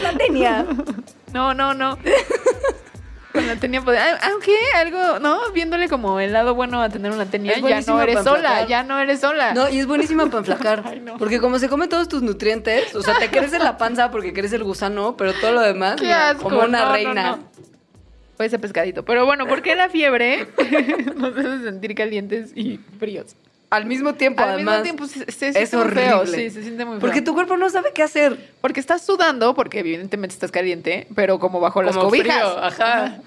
la 0.00 0.16
tenia. 0.16 0.64
No, 1.32 1.52
no, 1.52 1.74
no. 1.74 1.98
Con 3.34 3.46
la 3.48 3.56
tenia 3.56 3.82
poder- 3.82 3.98
ah, 4.00 4.28
Aunque 4.30 4.54
algo, 4.76 5.18
¿no? 5.18 5.50
Viéndole 5.52 5.88
como 5.88 6.20
el 6.20 6.32
lado 6.32 6.54
bueno 6.54 6.80
a 6.80 6.88
tener 6.88 7.10
una 7.10 7.26
tenia, 7.26 7.50
Es 7.50 7.56
ya 7.58 7.62
buenísimo 7.62 7.96
no 7.96 8.02
eres 8.02 8.22
sola, 8.22 8.66
ya 8.68 8.82
no 8.84 8.98
eres 8.98 9.20
sola. 9.20 9.52
No, 9.54 9.68
y 9.68 9.80
es 9.80 9.86
buenísima 9.86 10.26
para 10.26 10.38
enflacar. 10.38 10.82
Ay, 10.86 11.00
no. 11.00 11.18
Porque 11.18 11.40
como 11.40 11.58
se 11.58 11.68
come 11.68 11.88
todos 11.88 12.08
tus 12.08 12.22
nutrientes, 12.22 12.94
o 12.94 13.02
sea, 13.02 13.18
te 13.18 13.28
crece 13.30 13.58
la 13.58 13.76
panza 13.76 14.10
porque 14.12 14.32
crece 14.32 14.54
el 14.56 14.62
gusano, 14.64 15.16
pero 15.16 15.32
todo 15.34 15.52
lo 15.52 15.60
demás, 15.62 15.96
Qué 15.96 16.04
mira, 16.04 16.30
asco, 16.30 16.44
como 16.44 16.60
una 16.60 16.84
no, 16.86 16.92
reina. 16.92 17.36
no. 17.36 17.48
Fue 18.36 18.46
ese 18.46 18.58
pescadito. 18.58 19.04
Pero 19.04 19.26
bueno, 19.26 19.46
¿por 19.46 19.62
qué 19.62 19.74
la 19.76 19.88
fiebre 19.88 20.48
nos 21.16 21.36
hace 21.36 21.62
sentir 21.64 21.94
calientes 21.94 22.50
y 22.56 22.78
fríos? 22.98 23.36
Al 23.74 23.86
mismo 23.86 24.14
tiempo, 24.14 24.42
Al 24.42 24.50
además. 24.50 24.82
mismo 24.82 24.82
tiempo 24.82 25.06
se, 25.06 25.24
se 25.26 25.32
siente 25.32 25.62
es 25.62 25.72
muy 25.72 25.82
horrible. 25.82 26.02
feo. 26.04 26.26
Sí, 26.26 26.50
se 26.50 26.62
siente 26.62 26.84
muy 26.84 26.94
feo. 26.94 27.00
Porque 27.00 27.22
tu 27.22 27.34
cuerpo 27.34 27.56
no 27.56 27.68
sabe 27.70 27.90
qué 27.94 28.02
hacer. 28.02 28.38
Porque 28.60 28.80
estás 28.80 29.02
sudando, 29.04 29.54
porque 29.54 29.80
evidentemente 29.80 30.34
estás 30.34 30.50
caliente, 30.50 31.06
pero 31.14 31.38
como 31.38 31.60
bajo 31.60 31.82
las 31.82 31.96
cobijas. 31.96 32.36
frío, 32.36 32.58
ajá. 32.64 33.20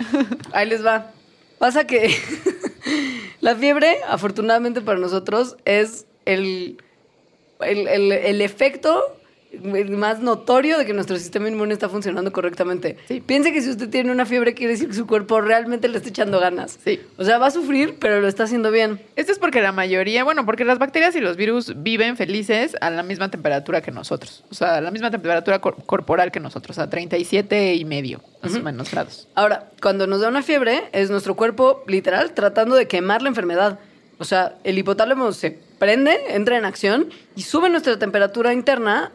Ahí 0.53 0.67
les 0.67 0.85
va. 0.85 1.11
Pasa 1.59 1.85
que 1.87 2.15
la 3.41 3.55
fiebre, 3.55 3.97
afortunadamente 4.07 4.81
para 4.81 4.99
nosotros, 4.99 5.57
es 5.65 6.05
el, 6.25 6.77
el, 7.59 7.87
el- 7.87 8.11
el 8.11 8.41
efecto 8.41 9.01
más 9.91 10.19
notorio 10.19 10.77
de 10.77 10.85
que 10.85 10.93
nuestro 10.93 11.17
sistema 11.17 11.47
inmune 11.47 11.73
está 11.73 11.89
funcionando 11.89 12.31
correctamente. 12.33 12.97
Sí. 13.07 13.21
Piense 13.21 13.53
que 13.53 13.61
si 13.61 13.69
usted 13.69 13.89
tiene 13.89 14.11
una 14.11 14.25
fiebre, 14.25 14.53
quiere 14.53 14.73
decir 14.73 14.87
que 14.89 14.93
su 14.93 15.07
cuerpo 15.07 15.39
realmente 15.41 15.87
le 15.87 15.97
está 15.97 16.09
echando 16.09 16.39
ganas. 16.39 16.77
Sí. 16.83 16.99
O 17.17 17.23
sea, 17.23 17.37
va 17.37 17.47
a 17.47 17.51
sufrir, 17.51 17.95
pero 17.99 18.19
lo 18.19 18.27
está 18.27 18.43
haciendo 18.43 18.71
bien. 18.71 18.99
Esto 19.15 19.31
es 19.31 19.39
porque 19.39 19.61
la 19.61 19.71
mayoría, 19.71 20.23
bueno, 20.23 20.45
porque 20.45 20.65
las 20.65 20.79
bacterias 20.79 21.15
y 21.15 21.21
los 21.21 21.37
virus 21.37 21.73
viven 21.81 22.17
felices 22.17 22.75
a 22.81 22.89
la 22.89 23.03
misma 23.03 23.31
temperatura 23.31 23.81
que 23.81 23.91
nosotros. 23.91 24.43
O 24.51 24.55
sea, 24.55 24.75
a 24.75 24.81
la 24.81 24.91
misma 24.91 25.11
temperatura 25.11 25.59
cor- 25.59 25.77
corporal 25.85 26.31
que 26.31 26.39
nosotros, 26.39 26.77
a 26.77 26.89
37 26.89 27.75
y 27.75 27.85
medio, 27.85 28.21
más 28.43 28.55
o 28.55 28.59
menos 28.61 28.91
grados. 28.91 29.27
Ahora, 29.33 29.71
cuando 29.81 30.07
nos 30.07 30.21
da 30.21 30.27
una 30.29 30.43
fiebre, 30.43 30.83
es 30.91 31.09
nuestro 31.09 31.35
cuerpo 31.35 31.83
literal 31.87 32.33
tratando 32.33 32.75
de 32.75 32.87
quemar 32.87 33.21
la 33.21 33.29
enfermedad. 33.29 33.79
O 34.19 34.25
sea, 34.25 34.55
el 34.63 34.77
hipotálamo 34.77 35.31
se 35.31 35.57
prende, 35.79 36.17
entra 36.29 36.57
en 36.57 36.65
acción 36.65 37.09
y 37.35 37.43
sube 37.43 37.69
nuestra 37.69 37.97
temperatura 37.99 38.51
interna 38.51 39.11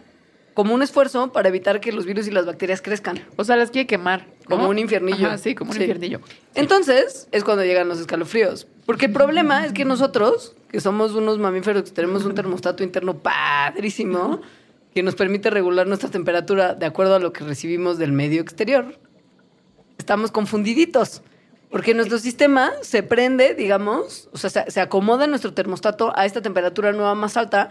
como 0.54 0.74
un 0.74 0.82
esfuerzo 0.82 1.32
para 1.32 1.48
evitar 1.48 1.80
que 1.80 1.92
los 1.92 2.04
virus 2.04 2.26
y 2.26 2.30
las 2.30 2.44
bacterias 2.46 2.82
crezcan. 2.82 3.20
O 3.36 3.44
sea, 3.44 3.56
las 3.56 3.70
quiere 3.70 3.86
quemar. 3.86 4.26
¿no? 4.48 4.56
Como 4.56 4.68
un 4.68 4.78
infiernillo. 4.78 5.28
Ajá, 5.28 5.38
sí, 5.38 5.54
como 5.54 5.70
un 5.70 5.76
Sí. 5.76 5.82
infiernillo. 5.84 6.20
Entonces 6.54 7.28
es 7.32 7.44
cuando 7.44 7.64
llegan 7.64 7.88
los 7.88 7.98
escalofríos. 8.00 8.66
Porque 8.84 9.06
el 9.06 9.12
problema 9.12 9.64
es 9.64 9.72
que 9.72 9.84
nosotros, 9.84 10.54
que 10.70 10.80
somos 10.80 11.12
unos 11.12 11.38
mamíferos 11.38 11.84
que 11.84 11.90
tenemos 11.90 12.24
un 12.24 12.34
termostato 12.34 12.82
interno 12.84 13.16
padrísimo, 13.18 14.40
que 14.94 15.02
nos 15.02 15.14
permite 15.14 15.48
regular 15.48 15.86
nuestra 15.86 16.10
temperatura 16.10 16.74
de 16.74 16.84
acuerdo 16.84 17.14
a 17.14 17.18
lo 17.18 17.32
que 17.32 17.44
recibimos 17.44 17.96
del 17.98 18.12
medio 18.12 18.42
exterior, 18.42 18.98
estamos 19.98 20.30
confundiditos. 20.30 21.22
Porque 21.70 21.94
nuestro 21.94 22.18
sistema 22.18 22.70
se 22.82 23.02
prende, 23.02 23.54
digamos, 23.54 24.28
o 24.32 24.36
sea, 24.36 24.50
se, 24.50 24.70
se 24.70 24.80
acomoda 24.82 25.26
nuestro 25.26 25.54
termostato 25.54 26.12
a 26.14 26.26
esta 26.26 26.42
temperatura 26.42 26.92
nueva 26.92 27.14
más 27.14 27.38
alta 27.38 27.70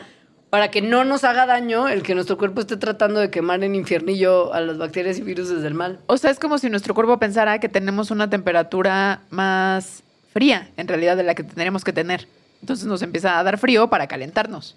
para 0.51 0.69
que 0.69 0.81
no 0.81 1.03
nos 1.05 1.23
haga 1.23 1.45
daño 1.47 1.87
el 1.87 2.03
que 2.03 2.13
nuestro 2.13 2.37
cuerpo 2.37 2.61
esté 2.61 2.77
tratando 2.77 3.19
de 3.19 3.31
quemar 3.31 3.63
en 3.63 3.73
infiernillo 3.73 4.53
a 4.53 4.59
las 4.61 4.77
bacterias 4.77 5.17
y 5.17 5.21
virus 5.23 5.49
del 5.49 5.73
mal. 5.73 5.99
O 6.07 6.17
sea, 6.17 6.29
es 6.29 6.37
como 6.39 6.57
si 6.59 6.69
nuestro 6.69 6.93
cuerpo 6.93 7.17
pensara 7.17 7.57
que 7.59 7.69
tenemos 7.69 8.11
una 8.11 8.29
temperatura 8.29 9.21
más 9.29 10.03
fría, 10.33 10.69
en 10.77 10.87
realidad, 10.87 11.15
de 11.17 11.23
la 11.23 11.35
que 11.35 11.43
tendríamos 11.43 11.83
que 11.83 11.93
tener. 11.93 12.27
Entonces 12.61 12.85
nos 12.85 13.01
empieza 13.01 13.39
a 13.39 13.43
dar 13.43 13.57
frío 13.57 13.87
para 13.89 14.07
calentarnos. 14.07 14.75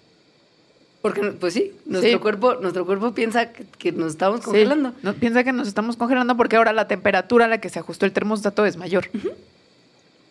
Porque, 1.01 1.21
pues 1.39 1.53
sí, 1.53 1.71
nuestro, 1.85 2.09
Sí. 2.13 2.17
Cuerpo, 2.19 2.55
nuestro 2.55 2.85
cuerpo 2.85 3.13
piensa 3.13 3.51
que, 3.51 3.65
que 3.77 3.91
nos 3.91 4.13
estamos 4.13 4.39
Sí. 4.39 4.45
congelando. 4.45 4.93
No, 5.03 5.13
piensa 5.13 5.43
que 5.43 5.51
nos 5.53 5.67
estamos 5.67 5.97
congelando 5.97 6.35
porque 6.35 6.55
ahora 6.55 6.73
la 6.73 6.87
temperatura 6.87 7.45
a 7.45 7.47
la 7.47 7.59
que 7.59 7.69
se 7.69 7.77
ajustó 7.79 8.05
el 8.07 8.11
termostato 8.13 8.65
es 8.65 8.77
mayor. 8.77 9.07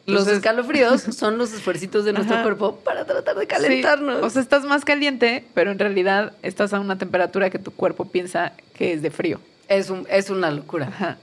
Entonces- 0.06 0.34
escalofríos 0.36 1.00
son 1.16 1.38
los 1.38 1.52
esfuercitos 1.52 2.04
de 2.04 2.12
nuestro 2.12 2.34
Ajá. 2.36 2.42
cuerpo 2.44 2.76
para 2.84 3.04
tratar 3.06 3.36
de 3.36 3.46
calentarnos. 3.46 4.18
Sí, 4.18 4.24
O 4.24 4.30
sea, 4.30 4.42
estás 4.42 4.64
más 4.64 4.84
caliente, 4.84 5.44
pero 5.54 5.70
en 5.70 5.78
realidad 5.78 6.32
estás 6.42 6.72
a 6.74 6.80
una 6.80 6.98
temperatura 6.98 7.50
que 7.50 7.58
tu 7.58 7.70
cuerpo 7.70 8.04
piensa 8.06 8.52
que 8.74 8.92
es 8.92 9.02
de 9.02 9.10
frío. 9.10 9.40
es, 9.68 9.88
un, 9.90 10.06
es 10.10 10.28
una 10.30 10.50
locura. 10.50 10.88
Ajá. 10.88 11.16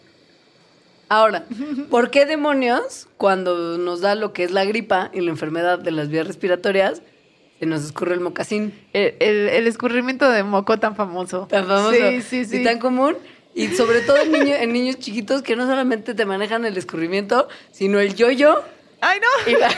Ahora, 1.10 1.44
¿por 1.90 2.10
qué 2.10 2.26
demonios 2.26 3.08
cuando 3.18 3.78
nos 3.78 4.02
da 4.02 4.16
lo 4.16 4.34
que 4.34 4.44
es 4.44 4.52
la 4.52 4.66
gripa 4.66 5.10
y 5.14 5.22
la 5.22 5.30
enfermedad 5.32 5.78
de 5.80 5.92
las 5.92 6.10
vías 6.10 6.26
respiratorias 6.26 7.02
se 7.60 7.66
nos 7.66 7.84
escurre 7.84 8.14
el 8.16 8.22
mocasín? 8.22 8.74
El, 8.94 9.16
el- 9.20 9.50
el 9.50 9.68
escurrimiento 9.68 10.30
de 10.30 10.44
moco 10.44 10.80
tan 10.80 10.96
famoso. 10.96 11.48
Tan 11.50 11.68
famoso 11.68 11.92
Sí, 11.92 12.22
sí, 12.22 12.46
sí. 12.46 12.58
y 12.62 12.64
tan 12.64 12.80
común. 12.80 13.16
Y 13.54 13.68
sobre 13.76 14.02
todo 14.02 14.18
en, 14.18 14.32
niño- 14.32 14.56
en 14.56 14.72
niños 14.74 14.98
chiquitos 15.00 15.42
que 15.42 15.56
no 15.56 15.66
solamente 15.68 16.14
te 16.14 16.26
manejan 16.26 16.66
el 16.66 16.78
escurrimiento, 16.78 17.48
sino 17.72 18.00
el 18.00 18.16
yoyo 18.16 18.64
Ay, 19.02 19.20
no. 19.20 19.52
y 19.52 19.56
la, 19.60 19.70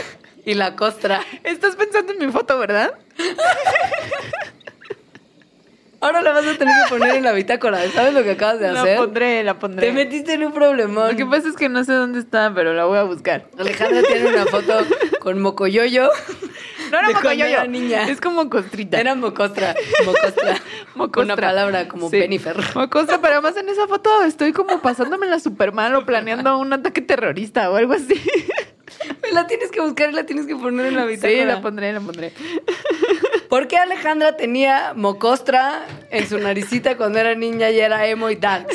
y 0.46 0.54
la 0.54 0.76
costra. 0.76 1.22
Estás 1.44 1.76
pensando 1.76 2.14
en 2.14 2.20
mi 2.26 2.32
foto, 2.32 2.58
¿verdad? 2.60 2.94
Ahora 6.02 6.22
la 6.22 6.34
vas 6.34 6.46
a 6.46 6.58
tener 6.58 6.74
que 6.84 6.90
poner 6.90 7.16
en 7.16 7.24
la 7.24 7.32
bitácora. 7.32 7.80
¿Sabes 7.92 8.14
lo 8.14 8.24
que 8.24 8.32
acabas 8.32 8.60
de 8.60 8.70
La 8.74 8.82
hacer? 8.82 8.98
pondré, 8.98 9.42
la 9.42 9.58
pondré. 9.58 9.88
Te 9.88 9.94
metiste 9.94 10.34
en 10.34 10.44
un 10.44 10.52
problemón. 10.52 11.12
Lo 11.12 11.16
que 11.18 11.26
pasa 11.26 11.48
es 11.48 11.56
que 11.56 11.70
no 11.70 11.86
sé 11.86 11.94
dónde 11.94 12.20
está, 12.20 12.52
pero 12.54 12.74
la 12.74 12.84
voy 12.84 12.98
a 12.98 13.04
buscar. 13.04 13.48
Alejandra 13.58 14.04
tiene 14.04 14.28
una 14.28 14.46
foto 14.48 14.86
con 15.22 15.42
mocoyoyo. 15.42 16.10
No 16.94 17.00
era 17.00 17.10
mocoyoyo. 17.10 17.46
era 17.46 17.66
niña. 17.66 18.08
Es 18.08 18.22
como 18.22 18.50
costrita. 18.50 19.00
Era 19.00 19.16
mocostra. 19.16 19.76
Mocostra. 20.06 20.62
Mocostra. 20.96 21.24
Una 21.24 21.36
palabra 21.36 21.88
como 21.88 22.08
Sí. 22.12 22.20
Pennifer. 22.20 22.56
Mocostra, 22.76 23.20
pero 23.20 23.34
además 23.34 23.58
en 23.58 23.68
esa 23.68 23.88
foto 23.88 24.24
estoy 24.24 24.54
como 24.54 24.80
pasándomela 24.80 25.40
súper 25.40 25.72
mal 25.72 25.96
o 25.96 26.06
planeando 26.06 26.56
un 26.60 26.72
ataque 26.72 27.02
terrorista 27.02 27.72
o 27.72 27.76
algo 27.78 27.94
así. 27.94 28.14
La 29.34 29.48
tienes 29.48 29.72
que 29.72 29.82
buscar 29.82 30.12
y 30.12 30.14
la 30.14 30.26
tienes 30.26 30.46
que 30.46 30.56
poner 30.56 30.86
en 30.86 30.96
la 30.96 31.06
bitácora. 31.06 31.34
Sí, 31.34 31.46
la 31.46 31.62
pondré, 31.62 31.92
la 31.94 32.00
pondré. 32.00 32.32
¿Por 33.50 33.68
qué 33.68 33.78
Alejandra 33.78 34.38
tenía 34.38 34.94
mocostra 34.96 35.86
en 36.12 36.28
su 36.30 36.38
naricita 36.38 36.96
cuando 36.96 37.18
era 37.18 37.34
niña 37.34 37.72
y 37.72 37.80
era 37.80 38.06
emo 38.06 38.30
y 38.30 38.36
tal? 38.36 38.68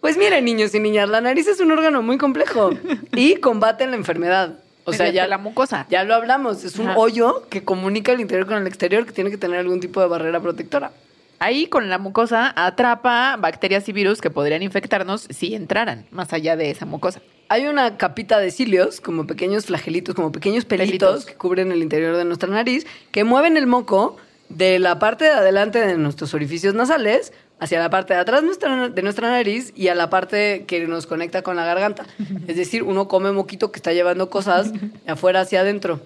Pues 0.00 0.16
miren, 0.16 0.44
niños 0.44 0.74
y 0.74 0.80
niñas, 0.80 1.08
la 1.08 1.20
nariz 1.20 1.48
es 1.48 1.60
un 1.60 1.72
órgano 1.72 2.00
muy 2.02 2.16
complejo 2.18 2.70
y 3.12 3.36
combate 3.36 3.86
la 3.86 3.96
enfermedad. 3.96 4.58
O 4.84 4.92
sea, 4.92 5.08
ya 5.10 5.26
la 5.26 5.38
mucosa. 5.38 5.86
Ya 5.90 6.04
lo 6.04 6.14
hablamos, 6.14 6.64
es 6.64 6.78
un 6.78 6.88
Ajá. 6.88 6.98
hoyo 6.98 7.46
que 7.48 7.64
comunica 7.64 8.12
el 8.12 8.20
interior 8.20 8.46
con 8.46 8.58
el 8.58 8.66
exterior 8.66 9.06
que 9.06 9.12
tiene 9.12 9.30
que 9.30 9.38
tener 9.38 9.58
algún 9.58 9.80
tipo 9.80 10.00
de 10.00 10.06
barrera 10.06 10.40
protectora. 10.40 10.92
Ahí 11.40 11.66
con 11.66 11.90
la 11.90 11.98
mucosa 11.98 12.52
atrapa 12.56 13.36
bacterias 13.38 13.88
y 13.88 13.92
virus 13.92 14.20
que 14.20 14.30
podrían 14.30 14.62
infectarnos 14.62 15.26
si 15.30 15.54
entraran 15.54 16.06
más 16.10 16.32
allá 16.32 16.56
de 16.56 16.70
esa 16.70 16.86
mucosa. 16.86 17.20
Hay 17.48 17.66
una 17.66 17.96
capita 17.98 18.38
de 18.38 18.50
cilios, 18.50 19.00
como 19.00 19.26
pequeños 19.26 19.66
flagelitos, 19.66 20.14
como 20.14 20.32
pequeños 20.32 20.64
pelitos, 20.64 21.08
Pelitos. 21.10 21.26
que 21.26 21.34
cubren 21.34 21.72
el 21.72 21.82
interior 21.82 22.16
de 22.16 22.24
nuestra 22.24 22.48
nariz, 22.48 22.86
que 23.10 23.24
mueven 23.24 23.56
el 23.56 23.66
moco 23.66 24.16
de 24.48 24.78
la 24.78 24.98
parte 24.98 25.24
de 25.24 25.30
adelante 25.32 25.80
de 25.84 25.96
nuestros 25.98 26.32
orificios 26.34 26.74
nasales 26.74 27.32
hacia 27.60 27.80
la 27.80 27.90
parte 27.90 28.14
de 28.14 28.20
atrás 28.20 28.42
de 28.42 29.02
nuestra 29.02 29.30
nariz 29.30 29.72
y 29.74 29.88
a 29.88 29.94
la 29.94 30.10
parte 30.10 30.64
que 30.66 30.86
nos 30.86 31.06
conecta 31.06 31.42
con 31.42 31.56
la 31.56 31.64
garganta. 31.64 32.04
Es 32.46 32.56
decir, 32.56 32.82
uno 32.82 33.08
come 33.08 33.32
moquito 33.32 33.72
que 33.72 33.78
está 33.78 33.92
llevando 33.92 34.28
cosas 34.30 34.72
de 34.72 34.90
afuera 35.06 35.40
hacia 35.40 35.60
adentro. 35.60 36.00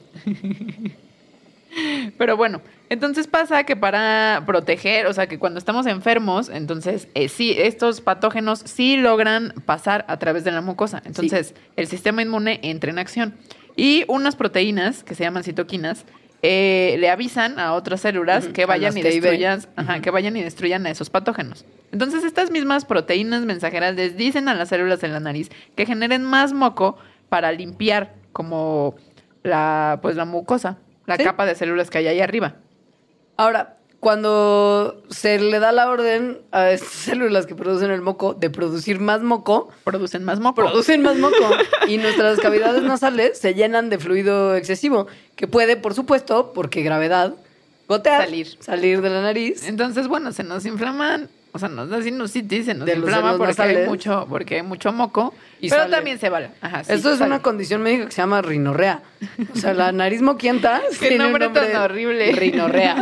Pero 2.16 2.36
bueno, 2.36 2.61
entonces 2.88 3.26
pasa 3.26 3.64
que 3.64 3.76
para 3.76 4.42
proteger, 4.46 5.07
o 5.07 5.12
sea, 5.12 5.26
que 5.26 5.38
cuando 5.38 5.59
estamos 5.59 5.86
enfermos, 5.86 6.49
entonces 6.49 7.09
eh, 7.14 7.28
sí, 7.28 7.55
estos 7.57 8.01
patógenos 8.01 8.61
sí 8.64 8.96
logran 8.96 9.55
pasar 9.66 10.05
a 10.09 10.18
través 10.18 10.44
de 10.44 10.53
la 10.53 10.61
mucosa. 10.61 11.03
Entonces, 11.05 11.55
el 11.76 11.86
sistema 11.86 12.22
inmune 12.22 12.61
entra 12.62 12.90
en 12.90 12.99
acción. 12.99 13.34
Y 13.76 14.05
unas 14.09 14.34
proteínas, 14.34 15.05
que 15.05 15.14
se 15.14 15.22
llaman 15.22 15.44
citoquinas, 15.44 16.05
eh, 16.43 16.97
le 16.99 17.11
avisan 17.11 17.59
a 17.59 17.72
otras 17.74 18.01
células 18.03 18.47
que 18.49 18.64
vayan 18.66 18.97
y 18.97 19.03
destruyan, 19.03 19.61
que 20.03 20.11
vayan 20.11 20.36
y 20.36 20.43
destruyan 20.43 20.86
a 20.86 20.91
esos 20.91 21.11
patógenos. 21.11 21.64
Entonces, 21.91 22.22
estas 22.24 22.51
mismas 22.51 22.84
proteínas 22.84 23.43
mensajeras 23.43 23.95
les 23.97 24.16
dicen 24.16 24.49
a 24.49 24.55
las 24.55 24.68
células 24.68 25.01
de 25.01 25.09
la 25.09 25.20
nariz 25.20 25.51
que 25.74 25.86
generen 25.86 26.22
más 26.22 26.53
moco 26.53 26.99
para 27.28 27.51
limpiar 27.53 28.14
como 28.32 28.95
la, 29.43 29.99
pues 30.03 30.14
la 30.16 30.24
mucosa, 30.26 30.78
la 31.07 31.16
Sí. 31.16 31.24
capa 31.24 31.47
de 31.47 31.55
células 31.55 31.91
que 31.91 31.99
hay 31.99 32.07
ahí 32.09 32.20
arriba. 32.20 32.57
Ahora, 33.36 33.78
cuando 34.01 35.03
se 35.11 35.38
le 35.40 35.59
da 35.59 35.72
la 35.72 35.88
orden 35.88 36.38
a 36.53 36.70
estas 36.70 36.88
células 36.92 37.46
que 37.46 37.55
producen 37.55 37.90
el 37.90 38.01
moco 38.01 38.34
de 38.34 38.49
producir 38.51 39.01
más 39.01 39.22
moco, 39.22 39.70
Producen 39.84 40.24
más 40.24 40.38
moco. 40.40 40.55
producen 40.62 41.03
más 41.03 41.16
moco 41.16 41.36
y 41.88 41.99
nuestras 41.99 42.38
cavidades 42.40 42.82
nasales 42.84 43.38
se 43.38 43.55
llenan 43.55 43.90
de 43.90 43.99
fluido 43.99 44.55
excesivo 44.55 45.07
que 45.36 45.46
puede, 45.49 45.76
por 45.76 45.94
supuesto, 45.94 46.53
porque 46.55 46.82
gravedad, 46.82 47.34
gotear, 47.88 48.24
Salir. 48.24 48.49
salir 48.61 49.01
de 49.03 49.11
la 49.11 49.22
nariz. 49.22 49.66
Entonces, 49.68 50.09
bueno, 50.09 50.32
se 50.32 50.42
nos 50.44 50.64
inflaman, 50.66 51.28
o 51.53 51.59
sea, 51.59 51.68
nos 51.68 51.88
da 51.90 52.03
sinusitis, 52.03 52.66
se 52.66 52.74
nos 52.74 52.86
De 52.86 52.94
inflama 52.94 53.36
porque 53.36 53.53
hay 53.62 53.68
nasales. 53.68 53.88
mucho, 53.88 54.26
porque 54.28 54.57
hay 54.57 54.62
mucho 54.62 54.92
moco, 54.92 55.32
Y 55.61 55.70
pero 55.70 55.82
sale. 55.82 55.94
también 55.96 56.18
se 56.18 56.28
va. 56.28 56.40
Ajá, 56.61 56.84
sí, 56.84 56.92
Esto 56.92 57.11
es 57.12 57.18
sale. 57.18 57.30
una 57.30 57.40
condición 57.42 57.82
médica 57.82 58.07
que 58.07 58.12
se 58.12 58.20
llama 58.20 58.42
rinorrea. 58.42 59.03
O 59.55 59.57
sea, 59.59 59.74
la 59.74 59.90
nariz 59.92 60.22
moquienta 60.22 60.82
Qué 61.01 61.16
nombre 61.18 61.49
tan 61.49 61.74
horrible. 61.76 62.32
Rinorrea. 62.32 62.96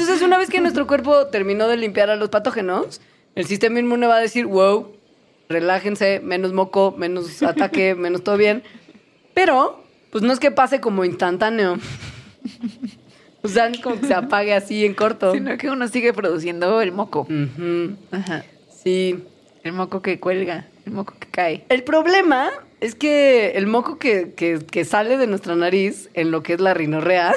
Entonces, 0.00 0.22
una 0.26 0.38
vez 0.38 0.48
que 0.50 0.60
nuestro 0.60 0.86
cuerpo 0.86 1.26
terminó 1.26 1.68
de 1.68 1.76
limpiar 1.76 2.10
a 2.10 2.16
los 2.16 2.28
patógenos, 2.30 3.00
el 3.34 3.46
sistema 3.46 3.78
inmune 3.78 4.06
va 4.06 4.16
a 4.16 4.20
decir, 4.20 4.46
wow, 4.46 4.92
relájense, 5.48 6.20
menos 6.20 6.52
moco, 6.52 6.94
menos 6.96 7.42
ataque, 7.42 7.94
menos 7.96 8.24
todo 8.24 8.36
bien. 8.36 8.62
Pero, 9.34 9.82
pues 10.10 10.22
no 10.24 10.32
es 10.32 10.40
que 10.40 10.50
pase 10.50 10.80
como 10.80 11.04
instantáneo. 11.04 11.78
O 13.42 13.48
sea, 13.48 13.68
no 13.68 13.74
es 13.74 13.80
como 13.80 14.00
que 14.00 14.06
se 14.06 14.14
apague 14.14 14.52
así 14.54 14.84
en 14.84 14.94
corto. 14.94 15.32
Sino 15.32 15.56
que 15.56 15.70
uno 15.70 15.88
sigue 15.88 16.12
produciendo 16.12 16.80
el 16.82 16.92
moco. 16.92 17.26
Ajá. 18.10 18.44
Sí. 18.82 19.24
El 19.62 19.72
moco 19.72 20.00
que 20.02 20.18
cuelga, 20.20 20.66
el 20.86 20.92
moco 20.92 21.14
que 21.18 21.28
cae. 21.28 21.64
El 21.68 21.84
problema 21.84 22.48
es 22.80 22.94
que 22.94 23.50
el 23.50 23.66
moco 23.66 23.98
que, 23.98 24.32
que- 24.34 24.58
que 24.58 24.84
sale 24.86 25.18
de 25.18 25.26
nuestra 25.26 25.54
nariz 25.54 26.08
en 26.14 26.30
lo 26.30 26.42
que 26.42 26.54
es 26.54 26.60
la 26.60 26.72
rinorrea, 26.74 27.34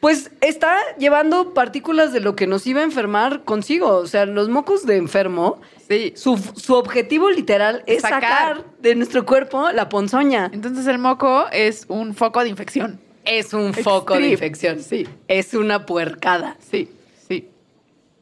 pues 0.00 0.30
está 0.40 0.76
llevando 0.98 1.54
partículas 1.54 2.12
de 2.12 2.20
lo 2.20 2.36
que 2.36 2.46
nos 2.46 2.66
iba 2.66 2.80
a 2.80 2.84
enfermar 2.84 3.42
consigo. 3.44 3.88
O 3.96 4.06
sea, 4.06 4.26
los 4.26 4.48
mocos 4.48 4.86
de 4.86 4.96
enfermo, 4.96 5.60
Sí. 5.88 6.12
su, 6.16 6.36
su 6.56 6.74
objetivo 6.74 7.30
literal 7.30 7.82
es 7.86 8.02
Sacar. 8.02 8.22
sacar. 8.22 8.64
de 8.80 8.94
nuestro 8.94 9.24
cuerpo 9.24 9.70
la 9.72 9.88
ponzoña. 9.88 10.50
Entonces 10.52 10.86
el 10.86 10.98
moco 10.98 11.46
es 11.50 11.86
un 11.88 12.14
foco 12.14 12.42
de 12.42 12.50
infección. 12.50 13.00
Es 13.24 13.52
un 13.54 13.74
foco 13.74 14.14
de 14.14 14.28
infección. 14.28 14.82
Sí. 14.82 15.06
Es 15.28 15.52
una 15.54 15.84
puercada. 15.86 16.56
Sí. 16.70 16.88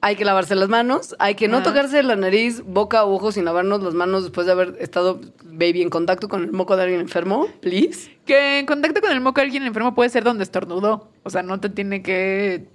Hay 0.07 0.14
que 0.14 0.24
lavarse 0.24 0.54
las 0.54 0.68
manos, 0.68 1.16
hay 1.18 1.34
que 1.34 1.48
no 1.48 1.57
Ajá. 1.57 1.64
tocarse 1.64 2.00
la 2.04 2.14
nariz, 2.14 2.62
boca 2.64 3.02
o 3.02 3.12
ojos 3.12 3.34
sin 3.34 3.44
lavarnos 3.44 3.82
las 3.82 3.92
manos 3.92 4.22
después 4.22 4.46
de 4.46 4.52
haber 4.52 4.76
estado, 4.78 5.20
baby, 5.42 5.82
en 5.82 5.90
contacto 5.90 6.28
con 6.28 6.44
el 6.44 6.52
moco 6.52 6.76
de 6.76 6.84
alguien 6.84 7.00
enfermo, 7.00 7.48
please. 7.61 8.16
Que 8.24 8.61
en 8.61 8.66
contacto 8.66 9.00
con 9.00 9.11
el 9.11 9.20
moco 9.20 9.40
de 9.40 9.46
alguien 9.46 9.64
enfermo 9.64 9.96
puede 9.96 10.09
ser 10.09 10.22
donde 10.22 10.44
estornudó. 10.44 11.09
O 11.24 11.30
sea, 11.30 11.42
no 11.42 11.59
te 11.59 11.70
tiene 11.70 12.04
que 12.04 12.68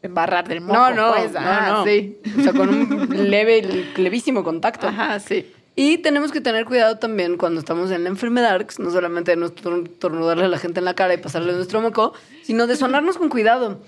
embarrar 0.00 0.48
del 0.48 0.62
moco. 0.62 0.78
no, 0.78 0.94
no, 0.94 1.12
pues. 1.14 1.32
no, 1.32 1.40
Ajá, 1.40 1.70
no. 1.72 1.84
Sí. 1.84 2.16
O 2.38 2.42
sea, 2.42 2.54
con 2.54 2.70
un 2.70 3.08
leve, 3.30 3.60
levísimo 3.98 4.42
contacto. 4.42 4.88
Ajá, 4.88 5.20
sí. 5.20 5.52
Y 5.76 5.98
tenemos 5.98 6.32
que 6.32 6.40
tener 6.40 6.64
cuidado 6.64 6.96
también 6.96 7.36
cuando 7.36 7.60
estamos 7.60 7.90
en 7.90 8.04
la 8.04 8.08
enfermedad, 8.08 8.66
no 8.78 8.90
solamente 8.90 9.32
de 9.32 9.36
no 9.36 9.50
tornudarle 9.50 10.44
a 10.44 10.48
la 10.48 10.56
gente 10.58 10.78
en 10.78 10.86
la 10.86 10.94
cara 10.94 11.12
y 11.12 11.18
pasarle 11.18 11.52
nuestro 11.52 11.82
moco, 11.82 12.14
sino 12.42 12.66
de 12.66 12.76
sonarnos 12.76 13.18
con 13.18 13.28
cuidado. 13.28 13.78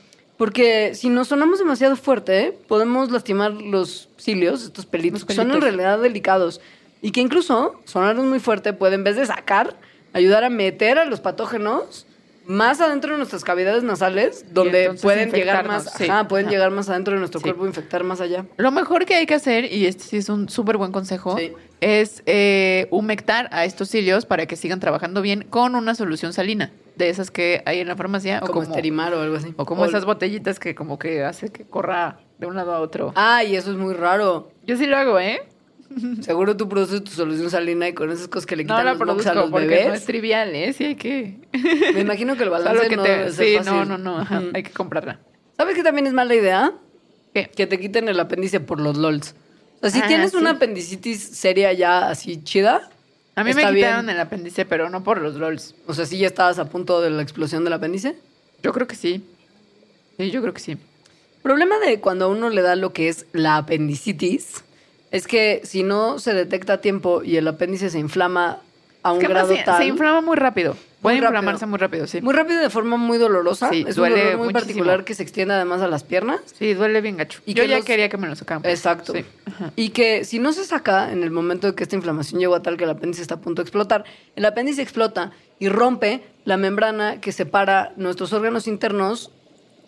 Porque 0.43 0.97
si 0.97 1.09
nos 1.09 1.29
sonamos 1.29 1.61
demasiado 1.61 1.95
fuerte, 1.95 2.59
podemos 2.67 3.13
lastimar 3.13 3.53
los 3.53 4.09
cilios, 4.19 4.65
estos 4.65 4.87
pelitos, 4.87 5.21
Los 5.21 5.29
que 5.29 5.35
son 5.35 5.53
en 5.53 5.61
realidad 5.61 6.01
delicados. 6.01 6.61
Y 7.01 7.13
que 7.13 7.21
incluso 7.21 7.81
sonarnos 7.85 8.25
muy 8.25 8.41
fuerte 8.41 8.73
puede, 8.73 8.97
en 8.97 9.05
vez 9.05 9.15
de 9.15 9.25
sacar, 9.25 9.77
ayudar 10.13 10.43
a 10.43 10.51
meter 10.51 10.99
a 10.99 11.05
los 11.05 11.21
patógenos 11.21 12.09
más 12.47 12.81
adentro 12.81 13.13
de 13.13 13.19
nuestras 13.19 13.45
cavidades 13.45 13.83
nasales, 13.83 14.45
donde 14.53 14.95
pueden 15.01 15.31
llegar 15.31 15.67
más, 15.67 15.93
sí. 15.93 16.05
ajá, 16.09 16.29
pueden 16.29 16.47
Ajá. 16.47 16.55
llegar 16.55 16.71
más 16.71 16.89
adentro 16.89 17.15
de 17.15 17.21
nuestro 17.21 17.41
Sí. 17.41 17.45
cuerpo 17.45 17.67
infectar 17.67 18.05
más 18.05 18.21
allá. 18.21 18.47
Lo 18.57 18.71
mejor 18.71 19.05
que 19.07 19.15
hay 19.15 19.27
que 19.27 19.35
hacer, 19.35 19.73
y 19.73 19.87
este 19.87 20.05
sí 20.05 20.17
es 20.17 20.29
un 20.29 20.49
súper 20.49 20.77
buen 20.77 20.93
consejo, 20.93 21.37
Sí. 21.39 21.53
es 21.81 22.23
eh, 22.27 22.87
humectar 22.91 23.49
a 23.53 23.65
estos 23.65 23.89
cilios 23.89 24.27
para 24.27 24.47
que 24.47 24.57
sigan 24.57 24.81
trabajando 24.81 25.23
bien 25.23 25.47
con 25.49 25.75
una 25.75 25.95
solución 25.95 26.33
salina, 26.33 26.73
de 26.97 27.09
esas 27.09 27.31
que 27.31 27.63
hay 27.65 27.81
en 27.81 27.89
la 27.89 27.97
farmacia, 27.97 28.39
o 28.39 28.41
como, 28.43 28.53
como, 28.53 28.63
esterimar 28.65 29.15
o 29.15 29.21
algo 29.21 29.37
así. 29.37 29.55
o 29.57 29.65
como 29.65 29.85
esas 29.85 30.05
botellitas 30.05 30.59
que 30.59 30.75
como 30.75 30.99
que 30.99 31.25
hace 31.25 31.49
que 31.51 31.65
corra 31.65 32.19
de 32.39 32.47
un 32.47 32.57
lado 32.57 32.75
a 32.75 32.81
otro. 32.81 33.13
Ay, 33.15 33.57
eso 33.57 33.71
es 33.71 33.77
muy 33.77 33.95
raro. 33.95 34.51
Yo 34.67 34.77
sí 34.77 34.87
lo 34.87 34.97
hago, 34.97 35.19
¿eh? 35.19 35.43
Seguro 36.23 36.57
tú 36.57 36.69
produces 36.69 37.03
tu 37.05 37.11
solución 37.11 37.51
salina 37.51 37.89
y 37.89 37.93
con 37.95 38.11
esas 38.11 38.29
cosas 38.29 38.47
que 38.47 38.57
le 38.57 38.65
No 38.65 38.75
quitan 38.75 38.85
la 38.85 38.93
los 38.95 39.01
mocos 39.01 39.27
a 39.27 39.33
produzco 39.33 39.41
los 39.43 39.51
porque 39.51 39.67
bebés. 39.67 39.89
no 39.89 39.95
es 39.95 40.05
trivial, 40.05 40.55
¿eh? 40.55 40.73
Sí 40.73 40.85
hay 40.85 40.95
que... 40.97 41.39
Me 41.95 42.01
imagino 42.01 42.37
que 42.37 42.43
el 42.45 42.51
balance 42.51 42.89
que 42.89 42.97
no 42.97 43.03
te- 43.03 43.11
debe 43.11 43.33
ser 43.33 43.47
Sí, 43.47 43.57
fácil. 43.59 43.73
no, 43.73 43.85
no, 43.85 43.99
no, 43.99 44.19
ajá, 44.21 44.39
Ujú. 44.39 44.51
hay 44.55 44.63
que 44.63 44.71
comprarla. 44.71 45.21
¿Sabes 45.57 45.75
qué 45.77 45.83
también 45.83 46.07
es 46.07 46.13
mala 46.13 46.35
idea? 46.35 46.73
¿Qué? 47.35 47.51
Que 47.55 47.67
te 47.67 47.79
quiten 47.79 48.09
el 48.09 48.19
apéndice 48.21 48.61
por 48.61 48.81
los 48.81 48.97
LOLs. 48.97 49.35
O 49.81 49.89
sea, 49.89 49.91
si 49.91 50.01
Ah, 50.01 50.07
tienes 50.07 50.31
sí. 50.33 50.37
una 50.37 50.51
apendicitis 50.51 51.21
seria 51.23 51.73
ya 51.73 52.09
así 52.09 52.43
chida, 52.45 52.89
A 53.35 53.45
mí 53.45 53.51
está 53.51 53.71
me 53.71 53.75
quitaron 53.77 54.07
bien. 54.07 54.17
el 54.17 54.21
apéndice, 54.21 54.65
pero 54.65 54.91
no 54.91 55.03
por 55.03 55.21
los 55.21 55.35
LOLs. 55.37 55.75
O 55.87 55.95
sea, 55.95 56.07
si 56.07 56.19
ya 56.19 56.27
estabas 56.27 56.59
a 56.59 56.67
punto 56.67 57.01
de 57.01 57.11
la 57.11 57.23
explosión 57.23 57.65
del 57.65 57.73
apéndice. 57.73 58.17
Yo 58.63 58.73
creo 58.73 58.87
que 58.87 58.95
sí. 58.97 59.25
Sí, 60.19 60.31
yo 60.31 60.41
creo 60.43 60.55
que 60.55 60.61
sí. 60.61 60.77
Problema 61.43 61.79
de 61.81 61.99
cuando 62.01 62.27
a 62.27 62.29
uno 62.29 62.49
le 62.51 62.63
da 62.63 62.77
lo 62.77 62.93
que 62.93 63.09
es 63.09 63.27
la 63.33 63.57
apendicitis 63.57 64.63
Es 65.13 65.29
que 65.29 65.61
si 65.63 65.85
no 65.85 66.19
se 66.19 66.35
detecta 66.35 66.73
a 66.75 66.79
tiempo 66.81 67.23
y 67.23 67.37
el 67.37 67.47
apéndice 67.47 67.89
se 67.91 67.99
inflama 68.01 68.59
a 69.05 69.13
un 69.13 69.19
Es 69.21 69.27
que 69.27 69.33
grado 69.33 69.49
se, 69.55 69.63
tal... 69.63 69.77
se 69.79 69.85
inflama 69.87 70.21
muy 70.23 70.37
rápido. 70.37 70.77
Puede 71.03 71.17
inflamarse 71.19 71.67
muy 71.67 71.79
rápido, 71.81 72.07
sí. 72.07 72.21
Muy 72.21 72.33
rápido 72.33 72.61
de 72.61 72.71
forma 72.71 72.97
muy 72.97 73.19
dolorosa. 73.19 73.69
Sí, 73.71 73.85
es 73.89 73.97
duele 73.97 74.15
un 74.15 74.21
dolor 74.21 74.37
muy 74.39 74.47
muchísimo. 74.47 74.61
particular 74.61 75.05
que 75.05 75.15
se 75.15 75.25
extiende 75.25 75.53
además 75.55 75.83
a 75.83 75.89
las 75.89 76.05
piernas. 76.05 76.41
Sí, 76.57 76.75
duele 76.75 77.01
bien 77.01 77.17
gacho. 77.17 77.41
Y 77.45 77.55
Yo 77.55 77.65
que 77.65 77.69
ya 77.71 77.77
los- 77.79 77.85
quería 77.85 78.09
que 78.09 78.17
me 78.19 78.29
lo 78.29 78.37
sacaran. 78.37 78.65
Exacto. 78.65 79.13
Sí. 79.13 79.25
Ajá. 79.47 79.73
Y 79.75 79.89
que 79.91 80.25
si 80.25 80.39
no 80.39 80.53
se 80.53 80.65
saca 80.65 81.11
en 81.11 81.25
el 81.25 81.33
momento 81.33 81.67
de 81.67 81.75
que 81.75 81.83
esta 81.83 81.97
inflamación 81.97 82.39
llegó 82.41 82.55
a 82.55 82.63
tal 82.63 82.77
que 82.77 82.85
el 82.85 82.91
apéndice 82.91 83.21
está 83.21 83.35
a 83.35 83.41
punto 83.41 83.63
de 83.63 83.65
explotar, 83.67 84.05
el 84.37 84.45
apéndice 84.45 84.81
explota 84.81 85.33
y 85.59 85.69
rompe 85.69 86.23
la 86.45 86.57
membrana 86.57 87.21
que 87.21 87.33
separa 87.33 87.93
nuestros 87.97 88.33
órganos 88.33 88.69
internos, 88.69 89.33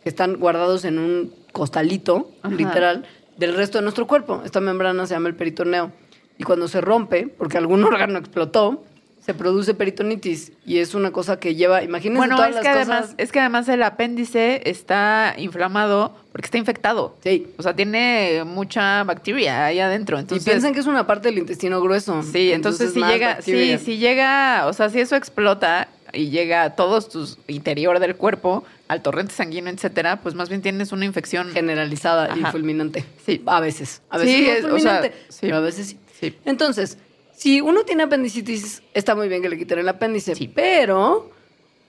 que 0.02 0.08
están 0.08 0.34
guardados 0.38 0.84
en 0.84 0.98
un 0.98 1.32
costalito, 1.52 2.28
Ajá. 2.42 2.54
literal, 2.56 3.06
del 3.37 3.55
resto 3.55 3.78
de 3.78 3.82
nuestro 3.82 4.07
cuerpo. 4.07 4.43
Esta 4.45 4.61
membrana 4.61 5.07
se 5.07 5.14
llama 5.14 5.28
el 5.28 5.35
peritoneo. 5.35 5.93
Y 6.39 6.43
cuando 6.43 6.68
se 6.68 6.80
rompe, 6.80 7.28
porque 7.28 7.59
algún 7.59 7.85
órgano 7.85 8.18
explotó, 8.18 8.85
se 9.24 9.32
produce 9.32 9.74
peritonitis. 9.74 10.53
Y 10.66 10.78
es 10.78 10.95
una 10.95 11.11
cosa 11.11 11.39
que 11.39 11.55
lleva, 11.55 11.82
imagínense 11.82 12.18
Bueno, 12.18 12.37
todas 12.37 12.51
es 12.51 12.55
las 12.57 12.64
que, 12.64 12.70
cosas... 12.70 12.89
además, 12.89 13.14
es 13.16 13.32
que 13.32 13.41
además 13.41 13.68
el 13.68 13.82
apéndice 13.82 14.68
está 14.68 15.35
inflamado 15.39 16.14
porque 16.32 16.47
está 16.47 16.59
infectado. 16.59 17.16
Sí. 17.22 17.47
O 17.57 17.62
sea, 17.62 17.74
tiene 17.74 18.43
mucha 18.45 19.05
bacteria 19.05 19.66
ahí 19.66 19.80
adentro. 19.80 20.18
Y 20.18 20.20
Entonces, 20.20 20.45
piensan 20.45 20.74
que 20.74 20.80
es 20.80 20.87
una 20.87 21.07
parte 21.07 21.28
del 21.28 21.39
intestino 21.39 21.80
grueso. 21.80 22.22
Sí, 22.22 22.53
entonces, 22.53 22.93
si 22.93 22.99
más 22.99 23.12
llega, 23.12 23.35
bacteria. 23.37 23.78
sí, 23.78 23.85
si 23.85 23.99
llega, 23.99 24.66
o 24.66 24.72
sea, 24.72 24.91
si 24.91 25.01
eso 25.01 25.16
explota 25.16 25.89
y 26.14 26.30
llega 26.30 26.62
a 26.64 26.76
todos 26.76 27.08
tus 27.08 27.38
interior 27.48 27.98
del 28.00 28.16
cuerpo, 28.16 28.64
al 28.88 29.02
torrente 29.02 29.32
sanguíneo, 29.34 29.72
etcétera, 29.72 30.20
pues 30.22 30.34
más 30.34 30.48
bien 30.48 30.62
tienes 30.62 30.92
una 30.92 31.04
infección. 31.04 31.50
generalizada 31.52 32.36
y 32.36 32.42
fulminante. 32.44 33.04
Sí. 33.24 33.42
A 33.46 33.60
veces. 33.60 34.02
A 34.10 34.18
veces 34.18 34.34
Sí, 34.36 34.42
no 34.46 34.52
es- 34.52 34.64
o 34.64 34.68
fulminante, 34.68 35.08
sea, 35.10 35.18
sí. 35.28 35.38
pero 35.42 35.56
a 35.56 35.60
veces 35.60 35.86
sí. 35.88 35.98
Sí. 36.20 36.36
Entonces, 36.44 36.98
si 37.36 37.60
uno 37.60 37.82
tiene 37.84 38.04
apendicitis, 38.04 38.82
está 38.94 39.14
muy 39.14 39.28
bien 39.28 39.42
que 39.42 39.48
le 39.48 39.58
quiten 39.58 39.78
el 39.78 39.88
apéndice. 39.88 40.34
Sí. 40.34 40.48
Pero 40.48 41.30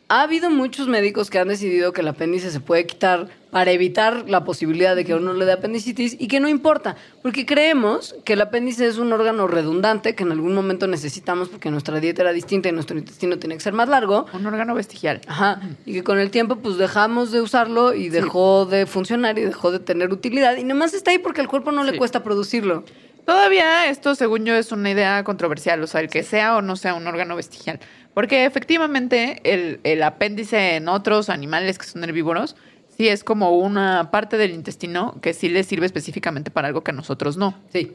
ha 0.08 0.22
habido 0.24 0.50
muchos 0.50 0.88
médicos 0.88 1.30
que 1.30 1.40
han 1.40 1.48
decidido 1.48 1.94
que 1.94 2.02
el 2.02 2.08
apéndice 2.08 2.52
se 2.52 2.60
puede 2.60 2.86
quitar 2.86 3.30
para 3.56 3.72
evitar 3.72 4.30
la 4.30 4.44
posibilidad 4.44 4.98
de 4.98 5.06
que 5.06 5.14
a 5.14 5.16
uno 5.16 5.32
le 5.32 5.46
dé 5.46 5.54
apendicitis 5.54 6.18
y 6.20 6.28
que 6.28 6.42
no 6.42 6.50
importa, 6.50 6.98
porque 7.22 7.46
creemos 7.46 8.14
que 8.26 8.34
el 8.34 8.42
apéndice 8.42 8.86
es 8.86 8.98
un 8.98 9.14
órgano 9.14 9.48
redundante 9.48 10.14
que 10.14 10.24
en 10.24 10.34
algún 10.34 10.54
momento 10.54 10.88
necesitamos 10.88 11.48
porque 11.48 11.72
nuestra 11.72 12.02
dieta 12.02 12.24
era 12.24 12.34
distinta 12.34 12.68
y 12.68 12.74
nuestro 12.74 12.98
intestino 12.98 13.40
tiene 13.40 13.56
que 13.56 13.62
ser 13.62 13.72
más 13.72 13.88
largo. 13.88 14.26
Un 14.34 14.46
órgano 14.46 14.76
vestigial. 14.76 15.22
Ajá, 15.26 15.62
y 15.86 15.94
que 15.94 16.04
con 16.04 16.20
el 16.20 16.32
tiempo 16.32 16.58
pues 16.58 16.76
dejamos 16.76 17.32
de 17.32 17.40
usarlo 17.40 17.94
y 17.94 18.10
dejó 18.10 18.66
de 18.66 18.88
funcionar 18.88 19.40
y 19.40 19.44
dejó 19.44 19.72
de 19.72 19.80
tener 19.80 20.12
utilidad 20.12 20.58
y 20.58 20.66
nomás 20.66 20.94
está 20.94 21.12
ahí 21.12 21.18
porque 21.20 21.40
al 21.40 21.48
cuerpo 21.48 21.72
no 21.72 21.86
le 21.86 21.98
cuesta 21.98 22.24
producirlo. 22.24 22.84
Todavía 23.26 23.90
esto, 23.90 24.16
según 24.16 24.44
yo, 24.44 24.54
es 24.54 24.74
una 24.74 24.92
idea 24.92 25.24
controversial, 25.24 25.82
o 25.82 25.88
sea, 25.88 26.02
el 26.02 26.10
que 26.10 26.24
sea 26.24 26.58
o 26.58 26.62
no 26.62 26.76
sea 26.76 26.94
un 26.94 27.08
órgano 27.08 27.38
vestigial. 27.38 27.80
Porque 28.14 28.44
efectivamente 28.44 29.40
el, 29.46 29.80
el 29.86 30.04
apéndice 30.04 30.76
en 30.76 30.90
otros 30.90 31.30
animales 31.30 31.78
que 31.78 31.86
son 31.86 32.04
herbívoros, 32.04 32.58
sí 32.98 33.08
es 33.08 33.24
como 33.24 33.58
una 33.58 34.12
parte 34.12 34.38
del 34.38 34.52
intestino 34.52 35.20
que 35.22 35.34
sí 35.34 35.50
les 35.50 35.68
sirve 35.68 35.86
específicamente 35.86 36.52
para 36.52 36.68
algo 36.68 36.84
que 36.84 36.92
a 36.92 36.94
nosotros 36.94 37.38
no. 37.38 37.56
Sí. 37.72 37.94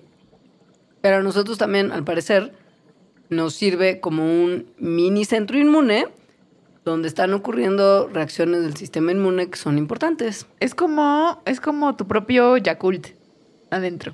Pero 1.01 1.17
a 1.17 1.21
nosotros 1.23 1.59
también, 1.59 1.93
al 1.93 2.05
parecer, 2.05 2.53
nos 3.29 3.55
sirve 3.55 4.01
como 4.01 4.25
un 4.25 4.67
mini 4.79 5.25
centro 5.25 5.59
inmune 5.59 6.09
donde 6.85 7.09
están 7.09 7.33
ocurriendo 7.35 8.09
reacciones 8.09 8.63
del 8.63 8.77
sistema 8.77 9.13
inmune 9.13 9.49
que 9.51 9.57
son 9.57 9.79
importantes. 9.79 10.47
Es 10.61 10.75
como, 10.75 11.41
es 11.45 11.61
como 11.61 11.95
tu 11.97 12.07
propio 12.07 12.57
Yakult 12.57 13.09
adentro. 13.71 14.13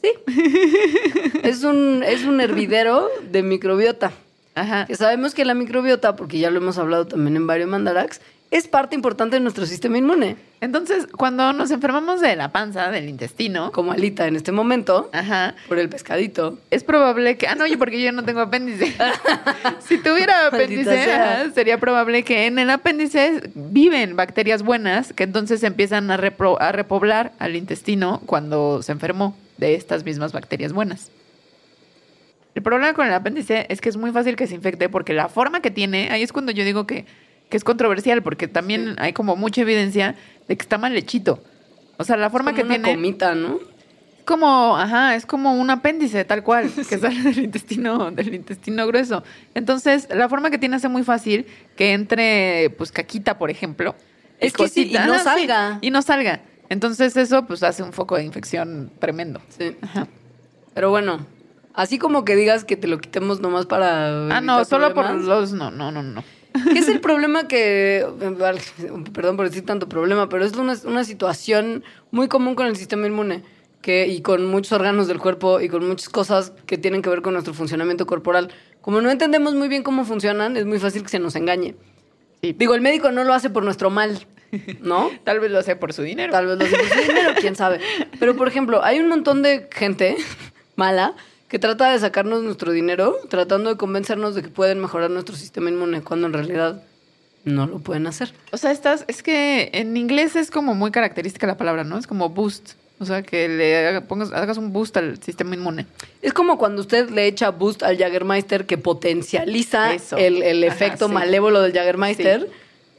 Sí. 0.00 0.12
es, 1.42 1.64
un, 1.64 2.02
es 2.04 2.24
un 2.24 2.40
hervidero 2.40 3.08
de 3.30 3.42
microbiota. 3.42 4.12
Ajá. 4.54 4.86
Que 4.86 4.94
sabemos 4.96 5.34
que 5.34 5.44
la 5.44 5.54
microbiota, 5.54 6.14
porque 6.14 6.38
ya 6.38 6.50
lo 6.50 6.58
hemos 6.58 6.78
hablado 6.78 7.06
también 7.06 7.36
en 7.36 7.46
varios 7.46 7.68
mandarax, 7.68 8.20
es 8.54 8.68
parte 8.68 8.94
importante 8.94 9.34
de 9.34 9.40
nuestro 9.40 9.66
sistema 9.66 9.98
inmune. 9.98 10.36
Entonces, 10.60 11.08
cuando 11.08 11.52
nos 11.52 11.72
enfermamos 11.72 12.20
de 12.20 12.36
la 12.36 12.52
panza, 12.52 12.88
del 12.92 13.08
intestino, 13.08 13.72
Como 13.72 13.90
Alita 13.90 14.28
en 14.28 14.36
este 14.36 14.52
momento, 14.52 15.10
ajá, 15.12 15.56
por 15.68 15.78
el 15.80 15.88
pescadito. 15.88 16.56
es 16.70 16.84
probable 16.84 17.36
que. 17.36 17.48
Ah, 17.48 17.56
no, 17.56 17.64
oye, 17.64 17.76
porque 17.76 18.00
yo 18.00 18.12
no 18.12 18.24
tengo 18.24 18.40
apéndice. 18.40 18.94
si 19.80 19.98
tuviera 19.98 20.46
apéndice, 20.46 21.12
ajá, 21.12 21.50
sería 21.52 21.78
probable 21.80 22.22
que 22.22 22.46
en 22.46 22.60
el 22.60 22.70
apéndice 22.70 23.42
viven 23.56 24.14
bacterias 24.14 24.62
buenas 24.62 25.12
que 25.12 25.24
entonces 25.24 25.62
empiezan 25.64 26.08
a, 26.12 26.16
repro- 26.16 26.56
a 26.60 26.70
repoblar 26.70 27.32
al 27.40 27.56
intestino 27.56 28.22
cuando 28.24 28.82
se 28.82 28.92
enfermó 28.92 29.36
de 29.58 29.74
estas 29.74 30.04
mismas 30.04 30.32
bacterias 30.32 30.72
buenas. 30.72 31.10
El 32.54 32.62
problema 32.62 32.94
con 32.94 33.04
el 33.08 33.12
apéndice 33.14 33.66
es 33.68 33.80
que 33.80 33.88
es 33.88 33.96
muy 33.96 34.12
fácil 34.12 34.36
que 34.36 34.46
se 34.46 34.54
infecte 34.54 34.88
porque 34.88 35.12
la 35.12 35.28
forma 35.28 35.60
que 35.60 35.72
tiene, 35.72 36.10
ahí 36.12 36.22
es 36.22 36.32
cuando 36.32 36.52
yo 36.52 36.64
digo 36.64 36.86
que, 36.86 37.04
que 37.54 37.58
es 37.58 37.62
controversial, 37.62 38.20
porque 38.20 38.48
también 38.48 38.96
hay 38.98 39.12
como 39.12 39.36
mucha 39.36 39.60
evidencia 39.60 40.16
de 40.48 40.56
que 40.56 40.62
está 40.62 40.76
mal 40.76 40.96
hechito. 40.96 41.40
O 41.98 42.02
sea, 42.02 42.16
la 42.16 42.28
forma 42.28 42.50
Como 42.50 42.56
que 42.56 42.64
una 42.64 42.74
tiene 42.74 42.94
comita, 42.96 43.36
¿no? 43.36 43.60
es 44.18 44.24
como, 44.24 44.76
ajá, 44.76 45.14
es 45.14 45.24
como 45.24 45.54
un 45.54 45.70
apéndice 45.70 46.24
tal 46.24 46.42
cual, 46.42 46.68
que 46.88 46.98
sale 46.98 47.22
del 47.22 47.38
intestino, 47.44 48.10
del 48.10 48.34
intestino 48.34 48.84
grueso. 48.88 49.22
Entonces, 49.54 50.08
la 50.12 50.28
forma 50.28 50.50
que 50.50 50.58
tiene 50.58 50.74
hace 50.74 50.88
muy 50.88 51.04
fácil 51.04 51.46
que 51.76 51.92
entre, 51.92 52.70
pues, 52.76 52.90
caquita, 52.90 53.38
por 53.38 53.50
ejemplo. 53.52 53.94
Es 54.40 54.52
que 54.52 54.66
sí, 54.66 54.90
y 54.90 54.94
no 54.94 55.12
Ajá, 55.12 55.18
sí, 55.18 55.24
salga. 55.46 55.78
y 55.80 55.90
no 55.92 56.02
salga. 56.02 56.40
Entonces, 56.70 57.16
eso, 57.16 57.46
pues, 57.46 57.62
hace 57.62 57.84
un 57.84 57.92
foco 57.92 58.16
de 58.16 58.24
infección 58.24 58.90
tremendo. 58.98 59.40
Sí. 59.56 59.76
Ajá. 59.80 60.08
Pero 60.74 60.90
bueno, 60.90 61.24
así 61.72 62.00
como 62.00 62.24
que 62.24 62.34
digas 62.34 62.64
que 62.64 62.76
te 62.76 62.88
lo 62.88 62.98
quitemos 62.98 63.38
nomás 63.38 63.66
para. 63.66 64.26
Ah, 64.36 64.40
no, 64.40 64.64
solo 64.64 64.92
por 64.92 65.08
los, 65.14 65.52
no, 65.52 65.70
no, 65.70 65.92
no, 65.92 66.02
no. 66.02 66.24
¿Qué 66.72 66.78
es 66.78 66.88
el 66.88 67.00
problema 67.00 67.48
que. 67.48 68.06
Perdón 69.12 69.36
por 69.36 69.48
decir 69.48 69.66
tanto 69.66 69.88
problema, 69.88 70.28
pero 70.28 70.44
es 70.44 70.52
una, 70.54 70.76
una 70.84 71.04
situación 71.04 71.82
muy 72.12 72.28
común 72.28 72.54
con 72.54 72.66
el 72.66 72.76
sistema 72.76 73.06
inmune 73.06 73.42
que, 73.82 74.06
y 74.06 74.22
con 74.22 74.46
muchos 74.46 74.72
órganos 74.72 75.08
del 75.08 75.18
cuerpo 75.18 75.60
y 75.60 75.68
con 75.68 75.86
muchas 75.86 76.08
cosas 76.08 76.52
que 76.66 76.78
tienen 76.78 77.02
que 77.02 77.10
ver 77.10 77.22
con 77.22 77.32
nuestro 77.32 77.54
funcionamiento 77.54 78.06
corporal. 78.06 78.50
Como 78.80 79.00
no 79.00 79.10
entendemos 79.10 79.54
muy 79.54 79.68
bien 79.68 79.82
cómo 79.82 80.04
funcionan, 80.04 80.56
es 80.56 80.64
muy 80.64 80.78
fácil 80.78 81.02
que 81.02 81.08
se 81.08 81.18
nos 81.18 81.34
engañe. 81.36 81.74
Sí. 82.40 82.54
Digo, 82.56 82.74
el 82.74 82.80
médico 82.80 83.10
no 83.10 83.24
lo 83.24 83.34
hace 83.34 83.50
por 83.50 83.64
nuestro 83.64 83.90
mal, 83.90 84.26
¿no? 84.80 85.10
Tal 85.24 85.40
vez 85.40 85.50
lo 85.50 85.62
sea 85.62 85.80
por 85.80 85.92
su 85.92 86.02
dinero. 86.02 86.32
Tal 86.32 86.46
vez 86.46 86.58
lo 86.58 86.64
hace 86.64 86.76
por 86.76 86.88
su 86.88 87.08
dinero, 87.08 87.32
quién 87.40 87.56
sabe. 87.56 87.80
Pero, 88.20 88.36
por 88.36 88.46
ejemplo, 88.46 88.84
hay 88.84 89.00
un 89.00 89.08
montón 89.08 89.42
de 89.42 89.68
gente 89.72 90.16
mala 90.76 91.14
que 91.48 91.58
trata 91.58 91.90
de 91.92 91.98
sacarnos 91.98 92.42
nuestro 92.42 92.72
dinero 92.72 93.16
tratando 93.28 93.70
de 93.70 93.76
convencernos 93.76 94.34
de 94.34 94.42
que 94.42 94.48
pueden 94.48 94.80
mejorar 94.80 95.10
nuestro 95.10 95.36
sistema 95.36 95.70
inmune 95.70 96.02
cuando 96.02 96.26
en 96.26 96.32
realidad 96.32 96.82
no 97.44 97.66
lo 97.66 97.78
pueden 97.78 98.06
hacer. 98.06 98.32
O 98.52 98.56
sea, 98.56 98.70
estás, 98.70 99.04
es 99.06 99.22
que 99.22 99.70
en 99.74 99.96
inglés 99.96 100.34
es 100.34 100.50
como 100.50 100.74
muy 100.74 100.90
característica 100.90 101.46
la 101.46 101.56
palabra, 101.56 101.84
¿no? 101.84 101.98
Es 101.98 102.06
como 102.06 102.30
boost. 102.30 102.72
O 103.00 103.04
sea, 103.04 103.22
que 103.22 103.48
le 103.48 104.00
pongas, 104.02 104.32
hagas 104.32 104.56
un 104.56 104.72
boost 104.72 104.96
al 104.96 105.20
sistema 105.22 105.54
inmune. 105.54 105.86
Es 106.22 106.32
como 106.32 106.56
cuando 106.58 106.80
usted 106.80 107.10
le 107.10 107.26
echa 107.26 107.50
boost 107.50 107.82
al 107.82 107.98
Jagermeister 107.98 108.66
que 108.66 108.78
potencializa 108.78 109.94
Eso. 109.94 110.16
el, 110.16 110.42
el 110.42 110.64
Ajá, 110.64 110.74
efecto 110.74 111.08
sí. 111.08 111.12
malévolo 111.14 111.60
del 111.60 111.72
Jagermeister. 111.72 112.42
Sí. 112.42 112.46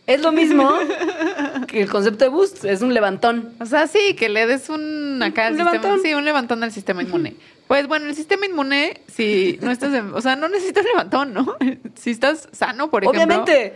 Es 0.08 0.22
lo 0.22 0.32
mismo 0.32 0.72
que 1.68 1.82
el 1.82 1.90
concepto 1.90 2.26
de 2.26 2.30
boost, 2.30 2.64
es 2.66 2.82
un 2.82 2.94
levantón. 2.94 3.54
O 3.60 3.66
sea, 3.66 3.88
sí, 3.88 4.14
que 4.16 4.30
le 4.30 4.46
des 4.46 4.70
un 4.70 5.22
acá 5.24 5.48
al 5.48 5.54
Un 5.54 5.60
sistema, 5.60 5.82
levantón. 5.84 6.02
sí, 6.04 6.14
un 6.14 6.26
levantón 6.26 6.64
al 6.64 6.72
sistema 6.72 7.02
inmune. 7.04 7.36
Pues 7.68 7.88
bueno, 7.88 8.06
el 8.08 8.16
sistema 8.16 8.46
inmune, 8.46 9.02
si 9.08 9.58
no 9.62 9.72
estás, 9.72 9.92
en- 9.94 10.14
o 10.14 10.22
sea, 10.22 10.36
no 10.36 10.48
necesitas 10.48 10.86
levantón, 10.86 11.34
¿no? 11.34 11.56
Si 11.96 12.12
estás 12.12 12.48
sano, 12.52 12.90
por 12.92 13.04
ejemplo. 13.04 13.24
Obviamente, 13.24 13.74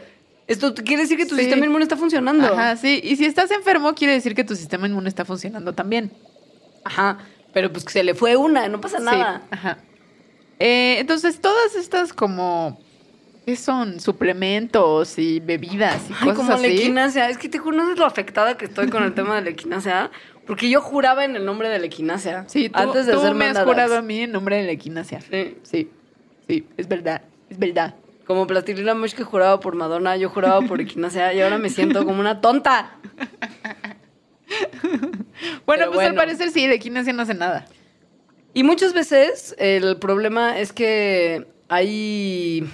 esto 0.47 0.75
quiere 0.75 1.03
decir 1.03 1.17
que 1.17 1.25
tu 1.25 1.35
Sí. 1.35 1.41
sistema 1.41 1.65
inmune 1.65 1.83
está 1.83 1.97
funcionando. 1.97 2.45
Ajá, 2.53 2.75
sí. 2.77 2.99
Y 3.03 3.15
si 3.15 3.25
estás 3.25 3.49
enfermo, 3.51 3.95
quiere 3.95 4.13
decir 4.13 4.35
que 4.35 4.43
tu 4.43 4.55
sistema 4.55 4.85
inmune 4.87 5.09
está 5.09 5.25
funcionando 5.25 5.73
también. 5.73 6.11
Ajá, 6.83 7.17
pero 7.53 7.71
pues 7.73 7.83
que 7.85 7.91
se 7.91 8.03
le 8.03 8.13
fue 8.13 8.35
una, 8.35 8.67
no 8.69 8.79
pasa 8.79 8.99
nada. 8.99 9.41
Sí, 9.41 9.47
ajá. 9.51 9.77
Eh, 10.59 10.97
entonces, 10.99 11.39
todas 11.41 11.75
estas 11.75 12.13
como, 12.13 12.79
¿qué 13.49 13.55
son? 13.55 13.99
Suplementos 13.99 15.17
y 15.17 15.39
bebidas 15.39 16.07
y 16.07 16.13
Ay, 16.13 16.19
cosas 16.19 16.35
como 16.37 16.49
la 16.51 16.55
así. 16.57 16.67
equinacia. 16.67 17.29
Es 17.29 17.39
que 17.39 17.49
te 17.49 17.59
conoces 17.59 17.97
lo 17.97 18.05
afectada 18.05 18.55
que 18.55 18.65
estoy 18.65 18.89
con 18.89 19.01
el 19.03 19.15
tema 19.15 19.35
de 19.37 19.41
la 19.41 19.49
equinacia. 19.49 20.11
Porque 20.45 20.69
yo 20.69 20.81
juraba 20.81 21.25
en 21.25 21.35
el 21.35 21.45
nombre 21.45 21.67
de 21.67 21.79
la 21.79 21.87
equinacia. 21.87 22.43
Sí, 22.47 22.69
tú, 22.69 22.77
antes 22.77 23.07
de 23.07 23.13
tú 23.13 23.19
hacer 23.19 23.33
me 23.33 23.45
has 23.45 23.59
jurado 23.63 23.97
a 23.97 24.03
mí 24.03 24.21
en 24.21 24.31
nombre 24.31 24.57
de 24.57 24.65
la 24.65 24.71
equinacia. 24.71 25.19
Sí. 25.21 25.57
Sí, 25.63 25.89
sí, 26.47 26.67
es 26.77 26.87
verdad, 26.87 27.23
es 27.49 27.57
verdad. 27.57 27.95
Como 28.27 28.45
Plastilina 28.45 28.93
Mosh 28.93 29.15
que 29.15 29.23
juraba 29.23 29.59
por 29.59 29.73
Madonna, 29.73 30.15
yo 30.15 30.29
juraba 30.29 30.61
por 30.61 30.79
equinacia 30.79 31.33
y 31.33 31.41
ahora 31.41 31.57
me 31.57 31.69
siento 31.71 32.05
como 32.05 32.19
una 32.19 32.41
tonta. 32.41 32.97
Bueno, 35.65 35.83
Pero 35.85 35.91
pues 35.91 36.07
al 36.07 36.13
bueno. 36.13 36.15
parecer 36.15 36.49
sí, 36.51 36.67
la 36.67 36.73
equinacia 36.73 37.13
no 37.13 37.21
hace 37.21 37.33
nada. 37.35 37.65
Y 38.53 38.63
muchas 38.63 38.93
veces 38.93 39.55
el 39.59 39.97
problema 39.97 40.57
es 40.59 40.73
que 40.73 41.47
hay 41.69 42.67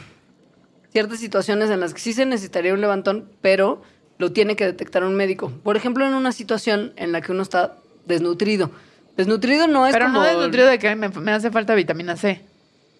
ciertas 0.95 1.19
situaciones 1.19 1.69
en 1.71 1.81
las 1.81 1.93
que 1.93 1.99
sí 1.99 2.13
se 2.13 2.25
necesitaría 2.25 2.73
un 2.73 2.79
levantón, 2.79 3.25
pero 3.41 3.81
lo 4.17 4.31
tiene 4.31 4.55
que 4.55 4.63
detectar 4.63 5.03
un 5.03 5.13
médico. 5.13 5.51
Por 5.61 5.75
ejemplo, 5.75 6.07
en 6.07 6.13
una 6.13 6.31
situación 6.31 6.93
en 6.95 7.11
la 7.11 7.19
que 7.19 7.33
uno 7.33 7.43
está 7.43 7.75
desnutrido, 8.05 8.71
Desnutrido 9.17 9.67
no 9.67 9.85
es 9.87 9.93
Pero 9.93 10.05
como... 10.05 10.19
no 10.19 10.23
desnutrido 10.25 10.67
de 10.67 10.79
que 10.79 10.95
me, 10.95 11.09
me 11.09 11.31
hace 11.33 11.51
falta 11.51 11.75
vitamina 11.75 12.15
C. 12.15 12.41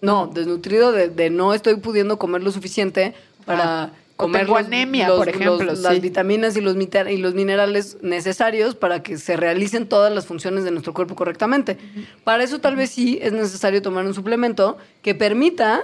No, 0.02 0.26
desnutrido 0.26 0.92
de, 0.92 1.08
de 1.08 1.30
no 1.30 1.54
estoy 1.54 1.76
pudiendo 1.76 2.18
comer 2.18 2.42
lo 2.42 2.50
suficiente 2.50 3.14
para. 3.46 3.92
O 4.18 4.24
comer 4.24 4.46
los- 4.48 4.58
anemia, 4.58 5.08
los- 5.08 5.16
por 5.18 5.28
ejemplo, 5.30 5.62
los- 5.62 5.78
las 5.80 6.00
vitaminas 6.02 6.54
y 6.56 6.60
los, 6.62 6.74
y 7.10 7.16
los 7.18 7.34
minerales 7.34 7.96
necesarios 8.02 8.74
para 8.74 9.02
que 9.02 9.16
se 9.18 9.36
realicen 9.38 9.86
todas 9.88 10.10
las 10.14 10.26
funciones 10.26 10.64
de 10.64 10.70
nuestro 10.70 10.92
cuerpo 10.94 11.14
correctamente. 11.14 11.76
Para 12.24 12.42
eso 12.44 12.58
tal 12.60 12.76
vez 12.76 12.90
sí 12.90 13.18
es 13.22 13.32
necesario 13.32 13.80
tomar 13.80 14.04
un 14.06 14.12
suplemento 14.14 14.76
que 15.02 15.14
permita 15.14 15.82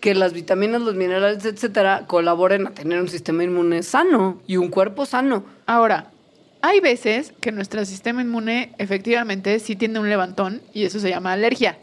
que 0.00 0.14
las 0.14 0.32
vitaminas, 0.32 0.80
los 0.80 0.94
minerales, 0.94 1.44
etcétera, 1.44 2.04
colaboren 2.06 2.66
a 2.66 2.70
tener 2.70 3.00
un 3.00 3.08
sistema 3.08 3.44
inmune 3.44 3.82
sano 3.82 4.40
y 4.46 4.56
un 4.56 4.68
cuerpo 4.68 5.06
sano. 5.06 5.44
Ahora, 5.66 6.10
hay 6.62 6.80
veces 6.80 7.32
que 7.40 7.52
nuestro 7.52 7.84
sistema 7.84 8.22
inmune 8.22 8.74
efectivamente 8.78 9.58
sí 9.58 9.76
tiene 9.76 9.98
un 9.98 10.08
levantón 10.08 10.62
y 10.72 10.84
eso 10.84 11.00
se 11.00 11.10
llama 11.10 11.32
alergia. 11.32 11.78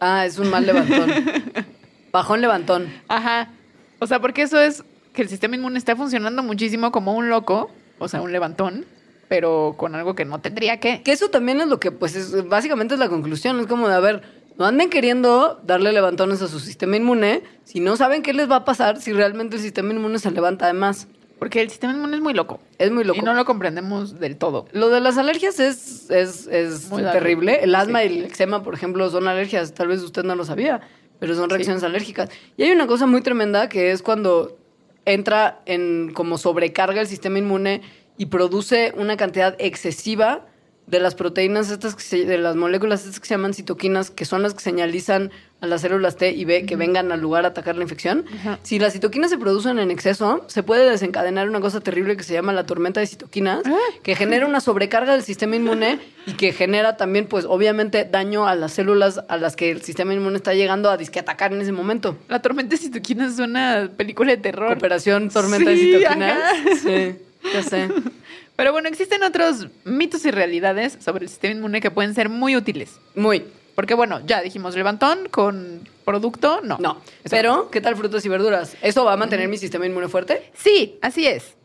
Ah, 0.00 0.26
es 0.26 0.38
un 0.38 0.50
mal 0.50 0.66
levantón. 0.66 1.10
Bajón 2.12 2.40
levantón. 2.40 2.92
Ajá. 3.08 3.50
O 3.98 4.06
sea, 4.06 4.20
porque 4.20 4.42
eso 4.42 4.60
es 4.60 4.84
que 5.12 5.22
el 5.22 5.28
sistema 5.28 5.56
inmune 5.56 5.78
está 5.78 5.96
funcionando 5.96 6.42
muchísimo 6.42 6.92
como 6.92 7.14
un 7.14 7.28
loco, 7.28 7.70
o 7.98 8.08
sea, 8.08 8.20
un 8.20 8.32
levantón, 8.32 8.84
pero 9.28 9.74
con 9.76 9.94
algo 9.94 10.14
que 10.14 10.24
no 10.24 10.40
tendría 10.40 10.78
que. 10.80 11.02
Que 11.02 11.12
eso 11.12 11.30
también 11.30 11.60
es 11.60 11.68
lo 11.68 11.80
que, 11.80 11.90
pues, 11.90 12.14
es, 12.14 12.46
básicamente 12.48 12.94
es 12.94 13.00
la 13.00 13.08
conclusión. 13.08 13.58
Es 13.60 13.66
como 13.66 13.88
de, 13.88 13.94
a 13.94 14.00
ver, 14.00 14.22
no 14.58 14.64
anden 14.66 14.90
queriendo 14.90 15.60
darle 15.64 15.92
levantones 15.92 16.40
a 16.42 16.48
su 16.48 16.60
sistema 16.60 16.96
inmune 16.96 17.42
si 17.64 17.80
no 17.80 17.96
saben 17.96 18.22
qué 18.22 18.32
les 18.32 18.50
va 18.50 18.56
a 18.56 18.64
pasar 18.64 19.00
si 19.00 19.12
realmente 19.12 19.56
el 19.56 19.62
sistema 19.62 19.92
inmune 19.92 20.18
se 20.18 20.30
levanta 20.30 20.66
además. 20.66 21.08
Porque 21.38 21.60
el 21.60 21.68
sistema 21.68 21.92
inmune 21.92 22.16
es 22.16 22.22
muy 22.22 22.32
loco. 22.32 22.60
Es 22.78 22.90
muy 22.92 23.02
loco. 23.04 23.18
Y 23.18 23.22
no 23.22 23.34
lo 23.34 23.44
comprendemos 23.44 24.18
del 24.20 24.36
todo. 24.36 24.66
Lo 24.72 24.88
de 24.88 25.00
las 25.00 25.18
alergias 25.18 25.58
es, 25.60 26.08
es, 26.10 26.46
es 26.46 26.88
terrible. 26.88 27.62
El 27.62 27.74
asma 27.74 28.00
Sí. 28.02 28.06
y 28.08 28.18
el 28.20 28.24
eczema, 28.26 28.62
por 28.62 28.72
ejemplo, 28.74 29.10
son 29.10 29.26
alergias. 29.28 29.74
Tal 29.74 29.88
vez 29.88 30.00
usted 30.02 30.22
no 30.22 30.36
lo 30.36 30.44
sabía, 30.44 30.80
pero 31.18 31.34
son 31.34 31.50
reacciones 31.50 31.82
alérgicas. 31.82 32.30
Y 32.56 32.62
hay 32.62 32.70
una 32.70 32.86
cosa 32.86 33.06
muy 33.06 33.20
tremenda 33.20 33.68
que 33.68 33.90
es 33.90 34.00
cuando 34.00 34.56
entra 35.04 35.60
en 35.66 36.12
como 36.14 36.38
sobrecarga 36.38 37.00
el 37.00 37.08
sistema 37.08 37.38
inmune 37.38 37.82
y 38.16 38.26
produce 38.26 38.94
una 38.96 39.16
cantidad 39.16 39.56
excesiva 39.58 40.46
de 40.86 41.00
las 41.00 41.14
proteínas 41.14 41.70
estas 41.70 41.94
que 41.94 42.02
se- 42.02 42.24
de 42.26 42.36
las 42.38 42.56
moléculas 42.56 43.00
estas 43.04 43.18
que 43.20 43.26
se 43.26 43.34
llaman 43.34 43.54
citoquinas, 43.54 44.10
que 44.10 44.24
son 44.26 44.42
las 44.42 44.52
que 44.54 44.60
señalizan 44.60 45.30
a 45.62 45.66
las 45.66 45.80
células 45.80 46.16
T 46.18 46.30
y 46.32 46.44
B 46.44 46.66
que 46.66 46.76
vengan 46.76 47.10
al 47.10 47.22
lugar 47.22 47.46
a 47.46 47.48
atacar 47.48 47.74
la 47.76 47.84
infección. 47.84 48.26
Si 48.62 48.78
las 48.78 48.92
citoquinas 48.92 49.30
se 49.30 49.38
producen 49.38 49.78
en 49.78 49.90
exceso, 49.90 50.44
se 50.46 50.62
puede 50.62 50.90
desencadenar 50.90 51.48
una 51.48 51.60
cosa 51.60 51.80
terrible 51.80 52.18
que 52.18 52.22
se 52.22 52.34
llama 52.34 52.52
la 52.52 52.66
tormenta 52.66 53.00
de 53.00 53.06
citoquinas, 53.06 53.62
Ah. 53.64 53.74
que 54.02 54.14
genera 54.14 54.46
una 54.46 54.60
sobrecarga 54.60 55.12
del 55.14 55.22
sistema 55.22 55.56
inmune 55.56 56.00
y 56.26 56.32
que 56.32 56.52
genera 56.52 56.98
también, 56.98 57.24
pues, 57.28 57.46
obviamente, 57.46 58.04
daño 58.04 58.46
a 58.46 58.54
las 58.54 58.72
células 58.74 59.22
a 59.28 59.38
las 59.38 59.56
que 59.56 59.70
el 59.70 59.80
sistema 59.80 60.12
inmune 60.12 60.36
está 60.36 60.52
llegando 60.52 60.90
a 60.90 60.98
disque 60.98 61.18
atacar 61.18 61.54
en 61.54 61.62
ese 61.62 61.72
momento. 61.72 62.18
La 62.28 62.42
tormenta 62.42 62.72
de 62.76 62.82
citoquinas 62.82 63.32
es 63.32 63.38
una 63.38 63.88
película 63.96 64.32
de 64.32 64.36
terror. 64.36 64.70
Operación 64.76 65.30
tormenta 65.30 65.70
de 65.70 65.76
citoquinas. 65.78 66.38
ajá. 66.42 66.54
Sí, 66.82 67.16
ya 67.54 67.62
sé. 67.62 67.88
Pero 68.56 68.72
bueno, 68.72 68.88
existen 68.88 69.22
otros 69.22 69.68
mitos 69.84 70.24
y 70.24 70.30
realidades 70.30 70.96
sobre 71.00 71.24
el 71.24 71.28
sistema 71.28 71.54
inmune 71.54 71.80
que 71.80 71.90
pueden 71.90 72.14
ser 72.14 72.28
muy 72.28 72.56
útiles. 72.56 73.00
Muy. 73.14 73.44
Porque 73.74 73.94
bueno, 73.94 74.20
ya 74.24 74.40
dijimos 74.40 74.76
levantón 74.76 75.28
con 75.30 75.88
producto, 76.04 76.60
no. 76.62 76.78
No. 76.78 77.00
Eso 77.24 77.30
Pero, 77.30 77.70
¿qué 77.70 77.80
tal 77.80 77.96
frutas 77.96 78.24
y 78.24 78.28
verduras? 78.28 78.76
¿Eso 78.82 79.04
va 79.04 79.14
a 79.14 79.16
mantener 79.16 79.48
mi 79.48 79.58
sistema 79.58 79.86
inmune 79.86 80.08
fuerte? 80.08 80.50
Sí, 80.54 80.98
así 81.02 81.26
es. 81.26 81.56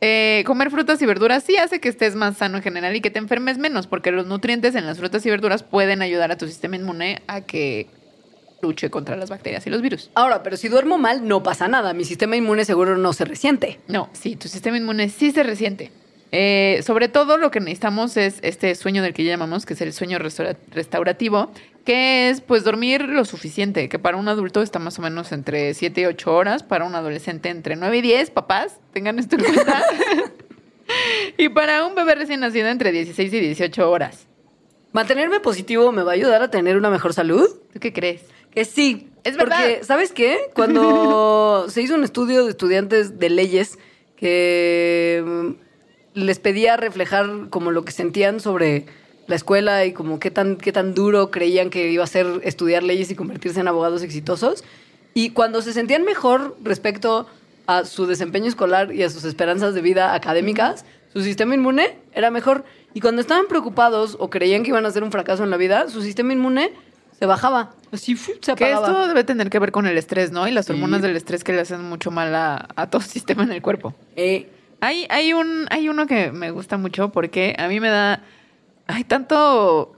Eh, 0.00 0.44
comer 0.46 0.70
frutas 0.70 1.02
y 1.02 1.06
verduras 1.06 1.42
sí 1.42 1.56
hace 1.56 1.80
que 1.80 1.88
estés 1.88 2.14
más 2.14 2.36
sano 2.36 2.58
en 2.58 2.62
general 2.62 2.94
y 2.94 3.00
que 3.00 3.10
te 3.10 3.18
enfermes 3.18 3.58
menos, 3.58 3.88
porque 3.88 4.12
los 4.12 4.26
nutrientes 4.26 4.76
en 4.76 4.86
las 4.86 4.98
frutas 4.98 5.26
y 5.26 5.30
verduras 5.30 5.64
pueden 5.64 6.02
ayudar 6.02 6.30
a 6.30 6.38
tu 6.38 6.46
sistema 6.46 6.76
inmune 6.76 7.22
a 7.26 7.40
que 7.40 7.88
luche 8.60 8.90
contra 8.90 9.16
las 9.16 9.30
bacterias 9.30 9.66
y 9.66 9.70
los 9.70 9.82
virus. 9.82 10.10
Ahora, 10.14 10.44
pero 10.44 10.56
si 10.56 10.68
duermo 10.68 10.98
mal, 10.98 11.26
no 11.26 11.42
pasa 11.42 11.66
nada. 11.66 11.94
Mi 11.94 12.04
sistema 12.04 12.36
inmune 12.36 12.64
seguro 12.64 12.96
no 12.96 13.12
se 13.12 13.24
resiente. 13.24 13.80
No, 13.88 14.08
sí, 14.12 14.36
tu 14.36 14.46
sistema 14.46 14.76
inmune 14.76 15.08
sí 15.08 15.32
se 15.32 15.42
resiente. 15.42 15.90
Eh, 16.30 16.82
sobre 16.84 17.08
todo 17.08 17.38
lo 17.38 17.50
que 17.50 17.60
necesitamos 17.60 18.16
es 18.18 18.38
este 18.42 18.74
sueño 18.74 19.02
del 19.02 19.14
que 19.14 19.24
ya 19.24 19.30
llamamos, 19.30 19.64
que 19.64 19.74
es 19.74 19.80
el 19.80 19.92
sueño 19.92 20.18
restaura- 20.18 20.56
restaurativo, 20.70 21.50
que 21.84 22.28
es 22.28 22.42
pues 22.42 22.64
dormir 22.64 23.02
lo 23.08 23.24
suficiente, 23.24 23.88
que 23.88 23.98
para 23.98 24.18
un 24.18 24.28
adulto 24.28 24.60
está 24.60 24.78
más 24.78 24.98
o 24.98 25.02
menos 25.02 25.32
entre 25.32 25.72
7 25.72 26.02
y 26.02 26.04
8 26.04 26.34
horas, 26.34 26.62
para 26.62 26.84
un 26.84 26.94
adolescente 26.94 27.48
entre 27.48 27.76
9 27.76 27.96
y 27.98 28.02
10, 28.02 28.30
papás, 28.30 28.78
tengan 28.92 29.18
esto 29.18 29.36
en 29.36 29.44
cuenta. 29.44 29.82
y 31.38 31.48
para 31.48 31.86
un 31.86 31.94
bebé 31.94 32.14
recién 32.14 32.40
nacido 32.40 32.68
entre 32.68 32.92
16 32.92 33.32
y 33.32 33.40
18 33.40 33.90
horas. 33.90 34.26
¿Mantenerme 34.92 35.40
positivo 35.40 35.92
me 35.92 36.02
va 36.02 36.12
a 36.12 36.14
ayudar 36.14 36.42
a 36.42 36.50
tener 36.50 36.76
una 36.76 36.90
mejor 36.90 37.14
salud? 37.14 37.46
¿Tú 37.72 37.80
qué 37.80 37.92
crees? 37.92 38.22
Que 38.50 38.64
sí. 38.64 39.08
Es 39.24 39.36
verdad. 39.36 39.58
Porque, 39.60 39.84
¿sabes 39.84 40.12
qué? 40.12 40.38
Cuando 40.54 41.66
se 41.68 41.82
hizo 41.82 41.94
un 41.94 42.04
estudio 42.04 42.44
de 42.44 42.50
estudiantes 42.50 43.18
de 43.18 43.30
leyes 43.30 43.78
que 44.16 45.22
mm, 45.24 45.67
les 46.18 46.38
pedía 46.38 46.76
reflejar 46.76 47.48
como 47.50 47.70
lo 47.70 47.84
que 47.84 47.92
sentían 47.92 48.40
sobre 48.40 48.86
la 49.26 49.34
escuela 49.36 49.84
y 49.84 49.92
como 49.92 50.18
qué 50.18 50.30
tan, 50.30 50.56
qué 50.56 50.72
tan 50.72 50.94
duro 50.94 51.30
creían 51.30 51.70
que 51.70 51.90
iba 51.90 52.02
a 52.04 52.06
ser 52.06 52.26
estudiar 52.44 52.82
leyes 52.82 53.10
y 53.10 53.14
convertirse 53.14 53.60
en 53.60 53.68
abogados 53.68 54.02
exitosos. 54.02 54.64
Y 55.14 55.30
cuando 55.30 55.62
se 55.62 55.72
sentían 55.72 56.04
mejor 56.04 56.56
respecto 56.62 57.26
a 57.66 57.84
su 57.84 58.06
desempeño 58.06 58.46
escolar 58.46 58.92
y 58.94 59.02
a 59.02 59.10
sus 59.10 59.24
esperanzas 59.24 59.74
de 59.74 59.82
vida 59.82 60.14
académicas, 60.14 60.84
su 61.12 61.22
sistema 61.22 61.54
inmune 61.54 61.96
era 62.12 62.30
mejor. 62.30 62.64
Y 62.94 63.00
cuando 63.00 63.20
estaban 63.20 63.46
preocupados 63.48 64.16
o 64.18 64.30
creían 64.30 64.62
que 64.62 64.70
iban 64.70 64.84
a 64.86 64.88
hacer 64.88 65.02
un 65.02 65.12
fracaso 65.12 65.44
en 65.44 65.50
la 65.50 65.56
vida, 65.58 65.88
su 65.88 66.00
sistema 66.02 66.32
inmune 66.32 66.72
se 67.18 67.26
bajaba. 67.26 67.74
Así 67.92 68.16
se 68.16 68.38
Que 68.40 68.52
apagaba. 68.52 68.86
esto 68.86 69.08
debe 69.08 69.24
tener 69.24 69.50
que 69.50 69.58
ver 69.58 69.72
con 69.72 69.86
el 69.86 69.98
estrés, 69.98 70.30
¿no? 70.32 70.46
Y 70.48 70.52
las 70.52 70.66
Sí. 70.66 70.72
hormonas 70.72 71.02
del 71.02 71.16
estrés 71.16 71.44
que 71.44 71.52
le 71.52 71.60
hacen 71.60 71.82
mucho 71.84 72.10
mal 72.10 72.34
a, 72.34 72.68
a 72.76 72.88
todo 72.88 73.00
sistema 73.02 73.42
en 73.42 73.52
el 73.52 73.60
cuerpo. 73.60 73.94
Eh, 74.16 74.48
Hay, 74.80 75.06
hay, 75.10 75.32
un, 75.32 75.66
hay 75.70 75.88
uno 75.88 76.06
que 76.06 76.30
me 76.32 76.50
gusta 76.50 76.76
mucho 76.76 77.10
porque 77.10 77.54
a 77.58 77.68
mí 77.68 77.80
me 77.80 77.88
da. 77.88 78.22
Hay 78.86 79.04
tanto. 79.04 79.92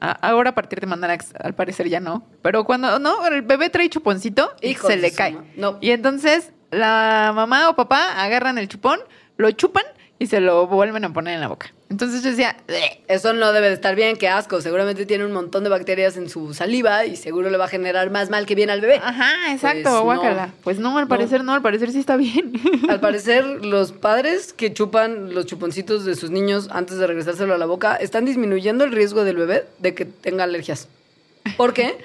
a- 0.00 0.10
Ahora 0.28 0.50
a 0.50 0.54
partir 0.54 0.80
de 0.80 0.86
Mandarax, 0.86 1.34
al 1.40 1.54
parecer 1.54 1.88
ya 1.88 2.00
no. 2.00 2.24
Pero 2.42 2.64
cuando 2.64 2.98
no, 2.98 3.26
el 3.26 3.42
bebé 3.42 3.68
trae 3.70 3.88
chuponcito 3.88 4.52
y 4.60 4.70
Hijos 4.70 4.90
se 4.90 4.96
le 4.96 5.12
cae. 5.12 5.36
no. 5.56 5.78
Y 5.80 5.90
entonces 5.90 6.52
la 6.70 7.32
mamá 7.34 7.68
o 7.68 7.76
papá 7.76 8.22
agarran 8.22 8.58
el 8.58 8.68
chupón, 8.68 9.00
lo 9.36 9.50
chupan 9.50 9.84
y 10.18 10.26
se 10.28 10.40
lo 10.40 10.66
vuelven 10.68 11.04
a 11.04 11.12
poner 11.12 11.34
en 11.34 11.40
la 11.40 11.48
boca. 11.48 11.72
Entonces 11.92 12.22
yo 12.22 12.30
decía, 12.30 12.56
eso 13.06 13.34
no 13.34 13.52
debe 13.52 13.68
de 13.68 13.74
estar 13.74 13.94
bien, 13.94 14.16
qué 14.16 14.26
asco. 14.26 14.62
Seguramente 14.62 15.04
tiene 15.04 15.26
un 15.26 15.32
montón 15.32 15.62
de 15.62 15.68
bacterias 15.68 16.16
en 16.16 16.30
su 16.30 16.54
saliva 16.54 17.04
y 17.04 17.16
seguro 17.16 17.50
le 17.50 17.58
va 17.58 17.66
a 17.66 17.68
generar 17.68 18.10
más 18.10 18.30
mal 18.30 18.46
que 18.46 18.54
bien 18.54 18.70
al 18.70 18.80
bebé. 18.80 18.96
ajá, 18.96 19.52
exacto, 19.52 20.02
Pues 20.02 20.22
no. 20.22 20.52
Pues 20.62 20.78
no, 20.78 20.96
al 20.96 21.06
parecer 21.06 21.44
no, 21.44 21.52
al 21.52 21.60
parecer 21.60 21.92
sí 21.92 21.98
está 21.98 22.16
bien. 22.16 22.54
Al 22.88 22.98
parecer, 23.00 23.44
los 23.44 23.92
padres 23.92 24.54
que 24.54 24.72
chupan 24.72 25.34
los 25.34 25.44
chuponcitos 25.44 26.06
de 26.06 26.14
sus 26.14 26.30
niños 26.30 26.68
antes 26.70 26.96
de 26.96 27.06
regresárselo 27.06 27.52
a 27.54 27.58
la 27.58 27.66
boca 27.66 27.96
están 27.96 28.24
disminuyendo 28.24 28.84
el 28.84 28.92
riesgo 28.92 29.24
del 29.24 29.36
bebé 29.36 29.66
de 29.78 29.94
que 29.94 30.06
tenga 30.06 30.44
alergias. 30.44 30.88
Porque 31.58 31.98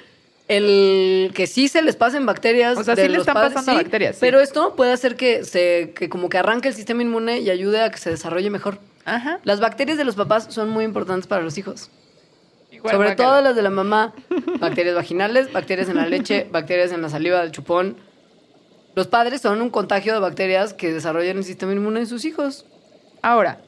el 0.48 1.32
que 1.34 1.46
sí 1.46 1.68
se 1.68 1.80
les 1.80 1.96
pasen 1.96 2.26
bacterias. 2.26 2.76
O 2.76 2.84
sea, 2.84 2.94
de 2.94 3.02
sí 3.04 3.08
le 3.08 3.18
están 3.18 3.34
padres, 3.34 3.54
pasando 3.54 3.78
sí, 3.78 3.84
bacterias, 3.84 4.16
sí. 4.16 4.20
Pero 4.20 4.40
esto 4.40 4.76
puede 4.76 4.92
hacer 4.92 5.16
que 5.16 5.44
se 5.44 5.94
que 5.96 6.10
como 6.10 6.28
que 6.28 6.36
arranque 6.36 6.68
el 6.68 6.74
sistema 6.74 7.02
inmune 7.02 7.38
y 7.38 7.48
ayude 7.48 7.80
a 7.80 7.90
que 7.90 7.98
se 7.98 8.10
desarrolle 8.10 8.50
mejor. 8.50 8.78
Ajá. 9.14 9.40
Las 9.44 9.60
bacterias 9.60 9.98
de 9.98 10.04
los 10.04 10.14
papás 10.14 10.48
son 10.50 10.70
muy 10.70 10.84
importantes 10.84 11.26
para 11.26 11.42
los 11.42 11.56
hijos. 11.58 11.90
Igual, 12.70 12.94
Sobre 12.94 13.16
todo 13.16 13.40
las 13.40 13.56
de 13.56 13.62
la 13.62 13.70
mamá. 13.70 14.14
Bacterias 14.60 14.94
vaginales, 14.94 15.52
bacterias 15.52 15.88
en 15.88 15.96
la 15.96 16.06
leche, 16.06 16.46
bacterias 16.52 16.92
en 16.92 17.02
la 17.02 17.08
saliva 17.08 17.40
del 17.40 17.50
chupón. 17.50 17.96
Los 18.94 19.06
padres 19.06 19.40
son 19.40 19.62
un 19.62 19.70
contagio 19.70 20.12
de 20.12 20.18
bacterias 20.18 20.74
que 20.74 20.92
desarrollan 20.92 21.38
el 21.38 21.44
sistema 21.44 21.72
inmune 21.72 22.00
de 22.00 22.06
sus 22.06 22.24
hijos. 22.24 22.66
Ahora, 23.22 23.60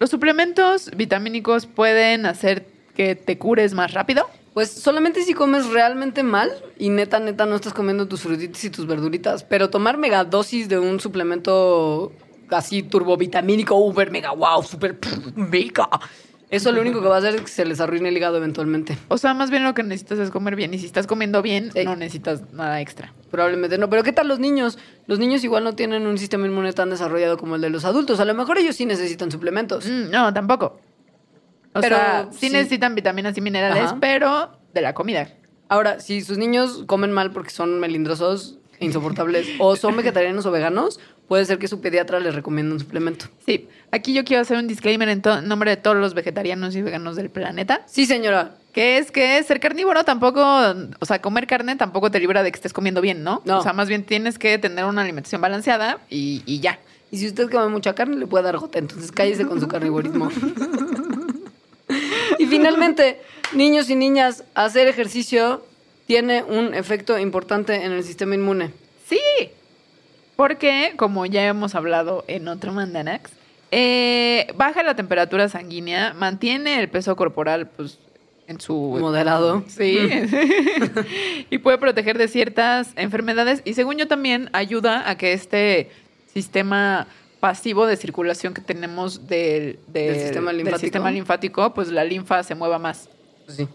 ¿los 0.00 0.10
suplementos 0.10 0.90
vitamínicos 0.96 1.66
pueden 1.66 2.26
hacer 2.26 2.66
que 2.94 3.14
te 3.14 3.38
cures 3.38 3.72
más 3.74 3.92
rápido? 3.92 4.28
Pues 4.52 4.70
solamente 4.70 5.22
si 5.22 5.34
comes 5.34 5.66
realmente 5.68 6.22
mal 6.22 6.50
y 6.78 6.88
neta, 6.88 7.18
neta 7.18 7.44
no 7.44 7.56
estás 7.56 7.74
comiendo 7.74 8.06
tus 8.06 8.20
frutitas 8.20 8.62
y 8.64 8.70
tus 8.70 8.86
verduritas. 8.86 9.42
Pero 9.42 9.70
tomar 9.70 9.98
megadosis 9.98 10.68
de 10.68 10.78
un 10.78 11.00
suplemento 11.00 12.12
así 12.50 12.82
turbovitamínico, 12.82 13.74
uber 13.76 14.10
mega 14.10 14.32
wow, 14.32 14.62
super 14.62 14.98
pff, 14.98 15.34
mega. 15.36 15.88
Eso 16.50 16.70
lo 16.70 16.82
único 16.82 17.00
que 17.02 17.08
va 17.08 17.16
a 17.16 17.18
hacer 17.18 17.34
es 17.34 17.40
que 17.40 17.48
se 17.48 17.64
les 17.64 17.80
arruine 17.80 18.10
el 18.10 18.16
hígado 18.16 18.36
eventualmente. 18.36 18.96
O 19.08 19.18
sea, 19.18 19.34
más 19.34 19.50
bien 19.50 19.64
lo 19.64 19.74
que 19.74 19.82
necesitas 19.82 20.20
es 20.20 20.30
comer 20.30 20.54
bien. 20.54 20.72
Y 20.72 20.78
si 20.78 20.86
estás 20.86 21.06
comiendo 21.08 21.42
bien, 21.42 21.72
Sí. 21.72 21.84
no 21.84 21.96
necesitas 21.96 22.52
nada 22.52 22.80
extra. 22.80 23.12
Probablemente 23.32 23.76
no. 23.76 23.90
Pero 23.90 24.04
¿qué 24.04 24.12
tal 24.12 24.28
los 24.28 24.38
niños? 24.38 24.78
Los 25.08 25.18
niños 25.18 25.42
igual 25.42 25.64
no 25.64 25.74
tienen 25.74 26.06
un 26.06 26.16
sistema 26.16 26.46
inmune 26.46 26.72
tan 26.72 26.90
desarrollado 26.90 27.38
como 27.38 27.56
el 27.56 27.60
de 27.60 27.70
los 27.70 27.84
adultos. 27.84 28.20
A 28.20 28.24
lo 28.24 28.34
mejor 28.34 28.58
ellos 28.58 28.76
sí 28.76 28.86
necesitan 28.86 29.32
suplementos. 29.32 29.84
Mm, 29.86 30.10
no, 30.10 30.32
tampoco. 30.32 30.78
O 31.72 31.80
Pero 31.80 31.96
sea, 31.96 32.28
sí, 32.30 32.46
sí. 32.46 32.50
necesitan 32.50 32.94
vitaminas 32.94 33.36
y 33.36 33.40
minerales, 33.40 33.84
Ajá. 33.84 33.98
pero 34.00 34.50
de 34.72 34.80
la 34.80 34.94
comida. 34.94 35.28
Ahora, 35.68 35.98
si 35.98 36.20
sus 36.20 36.38
niños 36.38 36.84
comen 36.86 37.10
mal 37.10 37.32
porque 37.32 37.50
son 37.50 37.80
melindrosos 37.80 38.58
insoportables, 38.78 39.48
o 39.58 39.74
son 39.74 39.96
vegetarianos 39.96 40.46
o 40.46 40.52
veganos, 40.52 41.00
puede 41.28 41.44
ser 41.44 41.58
que 41.58 41.68
su 41.68 41.80
pediatra 41.80 42.20
le 42.20 42.30
recomiende 42.30 42.72
un 42.72 42.80
suplemento. 42.80 43.26
Sí, 43.46 43.68
aquí 43.90 44.12
yo 44.12 44.24
quiero 44.24 44.42
hacer 44.42 44.58
un 44.58 44.66
disclaimer 44.66 45.08
en 45.08 45.22
nombre 45.46 45.70
de 45.70 45.76
todos 45.76 45.96
los 45.96 46.14
vegetarianos 46.14 46.74
y 46.76 46.82
veganos 46.82 47.16
del 47.16 47.30
planeta. 47.30 47.82
Sí, 47.86 48.06
señora. 48.06 48.56
Que 48.72 48.98
es 48.98 49.12
que 49.12 49.40
ser 49.44 49.60
carnívoro 49.60 50.04
tampoco, 50.04 50.42
o 50.98 51.06
sea, 51.06 51.20
comer 51.20 51.46
carne 51.46 51.76
tampoco 51.76 52.10
te 52.10 52.18
libra 52.18 52.42
de 52.42 52.50
que 52.50 52.56
estés 52.56 52.72
comiendo 52.72 53.00
bien, 53.00 53.22
¿no? 53.22 53.40
No. 53.44 53.58
O 53.58 53.62
sea, 53.62 53.72
más 53.72 53.88
bien 53.88 54.02
tienes 54.02 54.36
que 54.36 54.58
tener 54.58 54.84
una 54.84 55.02
alimentación 55.02 55.40
balanceada 55.40 56.00
y, 56.10 56.42
y 56.44 56.58
ya. 56.58 56.80
Y 57.12 57.18
si 57.18 57.28
usted 57.28 57.48
come 57.48 57.68
mucha 57.68 57.94
carne, 57.94 58.16
le 58.16 58.26
puede 58.26 58.42
dar 58.42 58.58
gota. 58.58 58.80
Entonces 58.80 59.12
cállese 59.12 59.46
con 59.46 59.60
su 59.60 59.68
carnivorismo. 59.68 60.28
y 62.40 62.46
finalmente, 62.46 63.20
niños 63.52 63.88
y 63.90 63.94
niñas, 63.94 64.42
hacer 64.54 64.88
ejercicio 64.88 65.64
tiene 66.06 66.42
un 66.42 66.74
efecto 66.74 67.18
importante 67.18 67.84
en 67.84 67.92
el 67.92 68.02
sistema 68.02 68.34
inmune. 68.34 68.72
Sí, 69.08 69.20
porque 70.36 70.92
como 70.96 71.26
ya 71.26 71.46
hemos 71.46 71.74
hablado 71.74 72.24
en 72.28 72.48
otro 72.48 72.72
Mandanax, 72.72 73.30
eh, 73.70 74.46
baja 74.56 74.82
la 74.82 74.94
temperatura 74.96 75.48
sanguínea, 75.48 76.14
mantiene 76.14 76.80
el 76.80 76.88
peso 76.88 77.16
corporal 77.16 77.68
pues 77.68 77.98
en 78.46 78.60
su 78.60 78.74
Moderado. 79.00 79.64
Sí. 79.68 79.98
y 81.50 81.58
puede 81.58 81.78
proteger 81.78 82.18
de 82.18 82.28
ciertas 82.28 82.92
enfermedades. 82.96 83.62
Y 83.64 83.74
según 83.74 83.96
yo 83.96 84.06
también 84.08 84.50
ayuda 84.52 85.08
a 85.08 85.16
que 85.16 85.32
este 85.32 85.90
sistema 86.32 87.06
pasivo 87.40 87.86
de 87.86 87.96
circulación 87.96 88.54
que 88.54 88.62
tenemos 88.62 89.26
del, 89.28 89.78
del- 89.88 90.18
sistema 90.20 90.48
del 90.50 90.58
linfático. 90.58 90.80
sistema 90.80 91.10
linfático, 91.10 91.74
pues 91.74 91.88
la 91.88 92.04
linfa 92.04 92.42
se 92.42 92.54
mueva 92.54 92.78
más. 92.78 93.08
Pues 93.44 93.58
sí. 93.58 93.68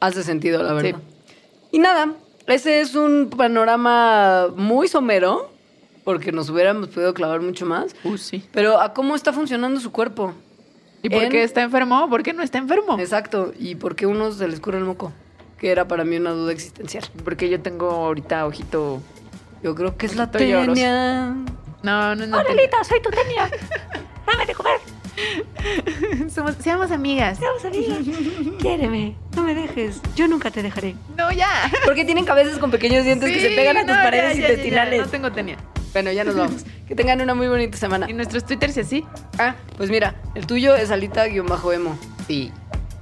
Hace 0.00 0.22
sentido, 0.22 0.62
la 0.62 0.72
verdad. 0.74 1.00
Sí. 1.26 1.36
Y 1.72 1.78
nada, 1.80 2.12
ese 2.46 2.80
es 2.80 2.94
un 2.94 3.28
panorama 3.36 4.48
muy 4.56 4.86
somero, 4.88 5.50
porque 6.08 6.32
nos 6.32 6.48
hubiéramos 6.48 6.88
podido 6.88 7.12
clavar 7.12 7.42
mucho 7.42 7.66
más. 7.66 7.94
Uh, 8.02 8.16
sí. 8.16 8.42
Pero 8.52 8.80
a 8.80 8.94
cómo 8.94 9.14
está 9.14 9.30
funcionando 9.30 9.78
su 9.78 9.92
cuerpo. 9.92 10.32
¿Y 11.02 11.10
por 11.10 11.24
En- 11.24 11.30
qué 11.30 11.42
está 11.42 11.60
enfermo? 11.60 12.08
¿Por 12.08 12.22
qué 12.22 12.32
no 12.32 12.42
está 12.42 12.56
enfermo? 12.56 12.98
Exacto. 12.98 13.52
Y 13.58 13.74
por 13.74 13.94
qué 13.94 14.06
uno 14.06 14.32
se 14.32 14.48
le 14.48 14.54
escurre 14.54 14.78
el 14.78 14.84
moco. 14.84 15.12
Que 15.58 15.70
era 15.70 15.86
para 15.86 16.04
mí 16.04 16.16
una 16.16 16.30
duda 16.30 16.52
existencial. 16.52 17.04
Porque 17.24 17.50
yo 17.50 17.60
tengo 17.60 17.90
ahorita 17.90 18.46
ojito. 18.46 19.02
Yo 19.62 19.74
creo 19.74 19.98
que 19.98 20.06
es 20.06 20.16
la 20.16 20.30
tenia. 20.30 20.64
No, 21.82 22.14
no, 22.14 22.26
no. 22.26 22.38
Aurelita, 22.38 22.82
soy 22.84 23.02
tu 23.02 23.10
tenia. 23.10 23.50
Dame 24.26 24.46
de 24.46 24.54
comer. 24.54 24.80
Somos, 26.30 26.54
seamos 26.62 26.90
amigas. 26.90 27.38
Vamos 27.38 27.66
amigas. 27.66 27.98
Quiéreme. 28.60 29.14
No 29.36 29.42
me 29.42 29.54
dejes. 29.54 30.00
Yo 30.16 30.26
nunca 30.26 30.50
te 30.50 30.62
dejaré. 30.62 30.96
No, 31.18 31.30
ya. 31.32 31.70
Porque 31.84 32.06
tienen 32.06 32.24
cabezas 32.24 32.58
con 32.58 32.70
pequeños 32.70 33.04
dientes 33.04 33.30
que 33.30 33.40
se 33.40 33.50
pegan 33.50 33.76
a 33.76 33.80
tus 33.84 33.94
no, 33.94 34.02
paredes 34.02 34.36
ya, 34.36 34.40
ya, 34.40 34.46
ya, 34.46 34.48
intestinales. 34.48 35.00
No 35.02 35.06
tengo 35.08 35.32
tenia. 35.32 35.58
Bueno, 35.92 36.12
ya 36.12 36.24
nos 36.24 36.36
vamos. 36.36 36.64
que 36.88 36.94
tengan 36.94 37.20
una 37.20 37.34
muy 37.34 37.48
bonita 37.48 37.76
semana. 37.76 38.08
Y 38.08 38.12
nuestros 38.12 38.44
twitters 38.44 38.76
y 38.76 38.80
así. 38.80 39.04
Ah, 39.38 39.54
pues 39.76 39.90
mira, 39.90 40.14
el 40.34 40.46
tuyo 40.46 40.74
es 40.76 40.90
alita-emo. 40.90 41.98
Sí. 42.26 42.52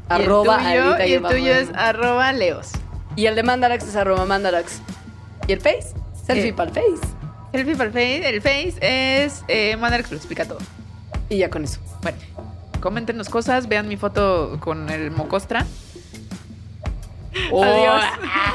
Arroba 0.09 0.63
y 0.63 0.77
el 0.77 0.83
tuyo, 0.85 1.07
y 1.07 1.13
el 1.15 1.23
tuyo 1.23 1.53
es 1.55 1.69
arroba 1.75 2.33
leos. 2.33 2.71
Y 3.17 3.27
el 3.27 3.35
de 3.35 3.43
Mandarax 3.43 3.85
es 3.89 3.97
arroba 3.97 4.25
Mandarax. 4.25 4.81
¿Y 5.49 5.53
el 5.53 5.61
Face? 5.61 5.95
Selfie 6.27 6.49
Eh. 6.49 6.53
para 6.53 6.71
el 6.71 6.75
Face. 6.75 7.13
Selfie 7.53 7.77
para 7.77 7.89
el 7.89 7.93
Face. 7.93 8.29
El 8.29 8.43
Face 8.43 8.75
es 8.81 9.45
eh, 9.49 9.77
Mandarax 9.77 10.11
lo 10.11 10.17
explica 10.17 10.45
todo. 10.45 10.59
Y 11.29 11.39
ya 11.39 11.51
con 11.51 11.65
eso. 11.65 11.81
Bueno, 12.03 12.19
coméntenos 12.81 13.29
cosas, 13.29 13.69
vean 13.69 13.89
mi 13.89 13.97
foto 13.97 14.59
con 14.61 14.91
el 14.91 15.11
mocostra. 15.11 15.67
Adiós. 17.53 18.03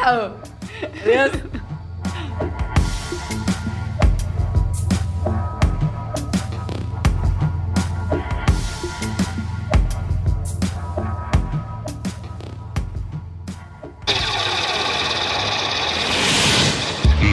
Adiós. 1.04 1.32